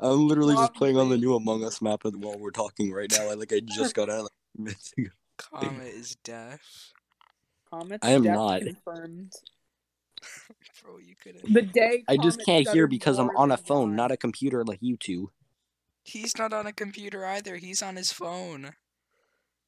I'm 0.00 0.26
literally 0.28 0.54
just 0.54 0.74
playing 0.74 0.96
on 0.96 1.08
the 1.10 1.18
new 1.18 1.34
Among 1.34 1.64
Us 1.64 1.82
map 1.82 2.02
while 2.04 2.38
we're 2.38 2.50
talking 2.50 2.92
right 2.92 3.10
now. 3.10 3.28
I 3.30 3.34
like 3.34 3.52
I 3.52 3.60
just 3.60 3.94
got 3.94 4.08
out 4.08 4.22
like 4.22 4.32
minutes 4.56 4.92
ago. 4.96 5.10
Comet 5.36 5.88
is 5.88 6.16
deaf. 6.22 6.60
Comet's 7.68 8.06
I 8.06 8.12
am 8.12 8.22
death 8.22 8.34
not. 8.36 8.60
confirmed. 8.62 9.32
Bro, 10.82 10.98
you 10.98 11.14
couldn't. 11.20 11.52
The 11.52 11.62
day 11.74 12.04
I 12.08 12.16
just 12.16 12.44
can't 12.44 12.68
hear 12.68 12.86
because 12.86 13.18
I'm 13.18 13.30
on 13.36 13.50
a 13.50 13.56
phone, 13.56 13.96
not 13.96 14.12
a 14.12 14.16
computer 14.16 14.64
like 14.64 14.78
you 14.80 14.96
two. 14.96 15.30
He's 16.04 16.38
not 16.38 16.52
on 16.52 16.66
a 16.66 16.72
computer 16.72 17.26
either. 17.26 17.56
He's 17.56 17.82
on 17.82 17.96
his 17.96 18.12
phone. 18.12 18.72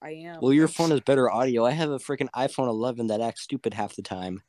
I 0.03 0.11
am. 0.11 0.39
Well, 0.41 0.53
your 0.53 0.69
phone 0.69 0.91
has 0.91 1.01
better 1.01 1.31
audio. 1.31 1.67
I 1.67 1.73
have 1.73 1.91
a 1.91 1.99
freaking 1.99 2.31
iPhone 2.35 2.69
11 2.69 3.09
that 3.09 3.21
acts 3.21 3.43
stupid 3.43 3.75
half 3.75 3.95
the 3.95 4.03
time. 4.03 4.43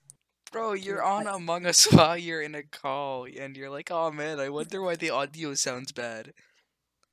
Bro, 0.51 0.73
you're 0.73 1.03
on 1.03 1.27
Among 1.27 1.65
Us 1.65 1.85
while 1.91 2.17
you're 2.17 2.41
in 2.41 2.55
a 2.55 2.63
call, 2.63 3.25
and 3.25 3.55
you're 3.55 3.69
like, 3.69 3.89
"Oh 3.91 4.11
man, 4.11 4.39
I 4.39 4.49
wonder 4.49 4.81
why 4.81 4.95
the 4.95 5.09
audio 5.09 5.53
sounds 5.53 5.91
bad." 5.91 6.33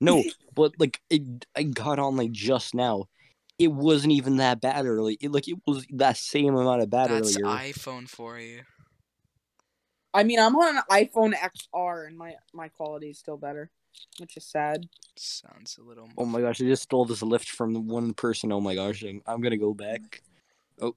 No, 0.01 0.22
but 0.55 0.72
like 0.78 1.01
it, 1.11 1.46
I 1.57 1.64
got 1.64 1.99
on 1.99 2.16
like 2.16 2.32
just 2.32 2.74
now. 2.74 3.07
It 3.59 3.72
wasn't 3.72 4.12
even 4.12 4.36
that 4.36 4.61
bad 4.61 4.86
early. 4.86 5.18
It, 5.20 5.32
like 5.32 5.49
it 5.49 5.59
was 5.66 5.84
that 5.94 6.16
same 6.16 6.55
amount 6.55 6.82
of 6.82 6.90
bad 6.90 7.11
That's 7.11 7.36
earlier. 7.36 7.46
iPhone 7.46 8.09
for 8.09 8.38
you. 8.38 8.61
I 10.18 10.24
mean, 10.24 10.40
I'm 10.40 10.56
on 10.56 10.78
an 10.78 10.82
iPhone 10.90 11.32
XR, 11.32 12.08
and 12.08 12.18
my 12.18 12.34
my 12.52 12.66
quality 12.66 13.10
is 13.10 13.18
still 13.20 13.36
better, 13.36 13.70
which 14.18 14.36
is 14.36 14.44
sad. 14.44 14.88
Sounds 15.16 15.78
a 15.78 15.84
little. 15.84 16.08
Oh 16.18 16.24
my 16.24 16.40
gosh! 16.40 16.60
I 16.60 16.64
just 16.64 16.82
stole 16.82 17.04
this 17.04 17.22
lift 17.22 17.48
from 17.48 17.86
one 17.86 18.14
person. 18.14 18.50
Oh 18.50 18.60
my 18.60 18.74
gosh! 18.74 19.04
I'm, 19.04 19.22
I'm 19.28 19.40
gonna 19.40 19.56
go 19.56 19.72
back. 19.74 20.22
Oh 20.80 20.96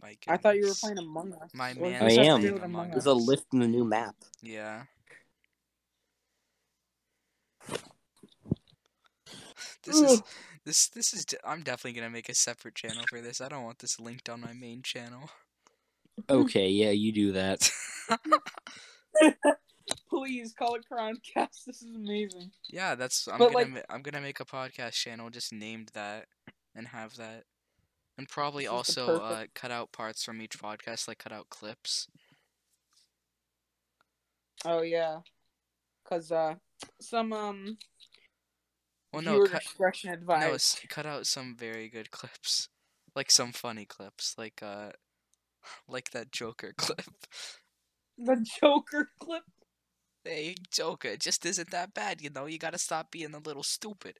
my 0.00 0.16
I 0.28 0.36
thought 0.36 0.54
you 0.54 0.68
were 0.68 0.74
playing 0.80 0.98
Among 0.98 1.32
Us. 1.32 1.50
My 1.52 1.74
man 1.74 2.04
does 2.04 2.16
this 2.16 2.18
I 2.18 2.22
am. 2.22 2.40
do 2.40 2.54
with 2.54 2.62
Among 2.62 2.82
Among 2.82 2.90
There's 2.92 3.08
Us? 3.08 3.10
a 3.10 3.14
lift 3.14 3.46
in 3.52 3.58
the 3.58 3.66
new 3.66 3.84
map. 3.84 4.14
Yeah. 4.40 4.84
This 9.82 10.00
is 10.00 10.22
this 10.64 10.88
this 10.88 11.12
is. 11.12 11.26
I'm 11.44 11.62
definitely 11.62 11.98
gonna 11.98 12.10
make 12.10 12.28
a 12.28 12.34
separate 12.34 12.76
channel 12.76 13.02
for 13.08 13.20
this. 13.20 13.40
I 13.40 13.48
don't 13.48 13.64
want 13.64 13.80
this 13.80 13.98
linked 13.98 14.28
on 14.28 14.40
my 14.40 14.52
main 14.52 14.82
channel. 14.82 15.30
Okay, 16.28 16.68
yeah, 16.68 16.90
you 16.90 17.12
do 17.12 17.32
that. 17.32 17.70
Please 20.08 20.52
call 20.56 20.74
it 20.76 20.84
Crowncast. 20.90 21.64
This 21.66 21.82
is 21.82 21.94
amazing. 21.94 22.50
yeah, 22.70 22.94
that's. 22.94 23.26
I'm 23.28 23.38
But, 23.38 23.52
gonna. 23.52 23.56
like- 23.58 23.70
ma- 23.70 23.80
I'm 23.94 24.02
gonna 24.02 24.20
make 24.20 24.40
a 24.40 24.44
podcast 24.44 24.92
channel 24.92 25.30
just 25.30 25.52
named 25.52 25.90
that, 25.94 26.26
and 26.74 26.88
have 26.88 27.16
that, 27.16 27.44
and 28.18 28.28
probably 28.28 28.64
This 28.66 28.88
is 28.90 28.94
the 28.94 29.02
also 29.02 29.16
uh, 29.22 29.28
perfect- 29.30 29.54
cut 29.54 29.70
out 29.70 29.92
parts 29.92 30.22
from 30.24 30.40
each 30.40 30.58
podcast, 30.58 31.08
like 31.08 31.18
cut 31.18 31.32
out 31.32 31.48
clips. 31.48 32.06
Oh 34.64 34.82
yeah, 34.82 35.20
cause 36.08 36.30
uh, 36.30 36.54
some 37.00 37.32
um, 37.32 37.78
Well, 39.12 39.22
no, 39.22 39.32
viewer 39.34 39.48
cut. 39.48 39.62
discretion 39.62 40.08
No, 40.10 40.14
advised. 40.14 40.54
s- 40.54 40.80
cut 40.88 41.06
out 41.06 41.26
some 41.26 41.56
very 41.56 41.88
good 41.88 42.10
clips, 42.12 42.68
like 43.16 43.30
some 43.30 43.52
funny 43.52 43.86
clips, 43.86 44.34
like 44.38 44.60
uh, 44.62 44.90
like 45.88 46.10
that 46.10 46.32
Joker 46.32 46.72
clip. 46.78 47.02
The 48.18 48.44
Joker 48.60 49.08
clip. 49.18 49.42
Hey, 50.24 50.54
Joker, 50.70 51.08
it 51.08 51.20
just 51.20 51.46
isn't 51.46 51.70
that 51.70 51.94
bad, 51.94 52.20
you 52.20 52.30
know. 52.30 52.46
You 52.46 52.58
gotta 52.58 52.78
stop 52.78 53.10
being 53.10 53.34
a 53.34 53.38
little 53.38 53.62
stupid. 53.62 54.18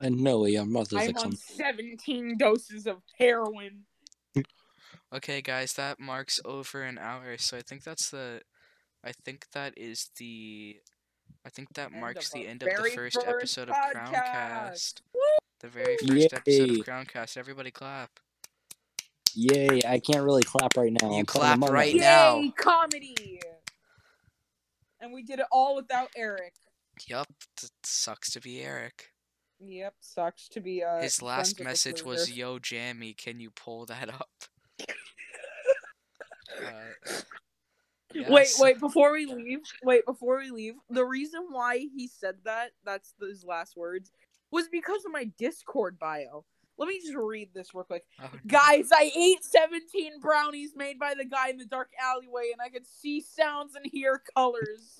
And 0.00 0.20
no, 0.20 0.46
your 0.46 0.64
mother's 0.64 0.92
not 0.92 1.02
I'm 1.02 1.12
like 1.12 1.24
on 1.26 1.36
17 1.36 2.38
doses 2.38 2.86
of 2.86 2.98
heroin. 3.18 3.84
Okay, 5.12 5.42
guys, 5.42 5.72
that 5.72 5.98
marks 5.98 6.38
over 6.44 6.84
an 6.84 6.96
hour. 6.96 7.36
So 7.36 7.56
I 7.56 7.62
think 7.62 7.82
that's 7.82 8.10
the, 8.10 8.42
I 9.04 9.10
think 9.24 9.44
that 9.54 9.74
is 9.76 10.10
the, 10.18 10.76
I 11.44 11.48
think 11.48 11.74
that 11.74 11.90
End 11.90 12.00
marks 12.00 12.30
the 12.30 12.46
end 12.46 12.62
of 12.62 12.68
the 12.68 12.76
first 12.76 12.94
first 12.94 13.24
episode 13.26 13.70
of 13.70 13.74
podcast. 13.74 14.04
Crowncast. 14.12 15.00
The 15.58 15.68
very 15.68 15.96
first 15.96 16.32
episode 16.32 16.70
Yay. 16.70 16.80
of 16.80 16.86
Crowncast. 16.86 17.36
Everybody 17.36 17.72
clap. 17.72 18.20
Yay! 19.34 19.80
I 19.86 19.98
can't 19.98 20.24
really 20.24 20.42
clap 20.42 20.76
right 20.76 20.92
now. 20.92 21.10
You 21.10 21.20
I'm 21.20 21.26
clap 21.26 21.60
right 21.60 21.94
Us. 21.94 22.00
now. 22.00 22.38
Yay, 22.38 22.50
comedy! 22.56 23.40
And 25.00 25.12
we 25.12 25.22
did 25.22 25.38
it 25.40 25.46
all 25.50 25.76
without 25.76 26.08
Eric. 26.16 26.54
Yup, 27.08 27.26
it 27.62 27.70
sucks 27.82 28.30
to 28.32 28.40
be 28.40 28.60
Eric. 28.60 29.10
Yep, 29.58 29.94
sucks 30.00 30.48
to 30.48 30.60
be 30.60 30.82
uh. 30.82 31.00
His 31.00 31.22
last 31.22 31.60
message 31.60 32.04
was, 32.04 32.30
"Yo, 32.32 32.58
Jammy, 32.58 33.14
can 33.14 33.40
you 33.40 33.50
pull 33.50 33.86
that 33.86 34.08
up?" 34.08 34.30
uh, 36.66 37.12
Wait, 38.28 38.48
wait, 38.58 38.80
before 38.80 39.12
we 39.12 39.26
leave, 39.26 39.60
wait, 39.84 40.04
before 40.04 40.38
we 40.38 40.50
leave, 40.50 40.74
the 40.88 41.04
reason 41.04 41.46
why 41.50 41.78
he 41.78 42.08
said 42.08 42.34
that, 42.44 42.70
that's 42.84 43.14
his 43.20 43.44
last 43.44 43.76
words, 43.76 44.10
was 44.50 44.68
because 44.68 45.04
of 45.04 45.12
my 45.12 45.30
Discord 45.38 45.98
bio. 45.98 46.44
Let 46.80 46.88
me 46.88 46.98
just 46.98 47.14
read 47.14 47.50
this 47.52 47.74
real 47.74 47.84
quick. 47.84 48.04
Oh, 48.22 48.30
no. 48.32 48.40
Guys, 48.46 48.88
I 48.90 49.12
ate 49.14 49.44
17 49.44 50.18
brownies 50.18 50.70
made 50.74 50.98
by 50.98 51.12
the 51.14 51.26
guy 51.26 51.50
in 51.50 51.58
the 51.58 51.66
dark 51.66 51.90
alleyway, 52.02 52.52
and 52.52 52.60
I 52.62 52.70
could 52.70 52.86
see 52.86 53.20
sounds 53.20 53.74
and 53.74 53.84
hear 53.84 54.22
colors. 54.34 54.99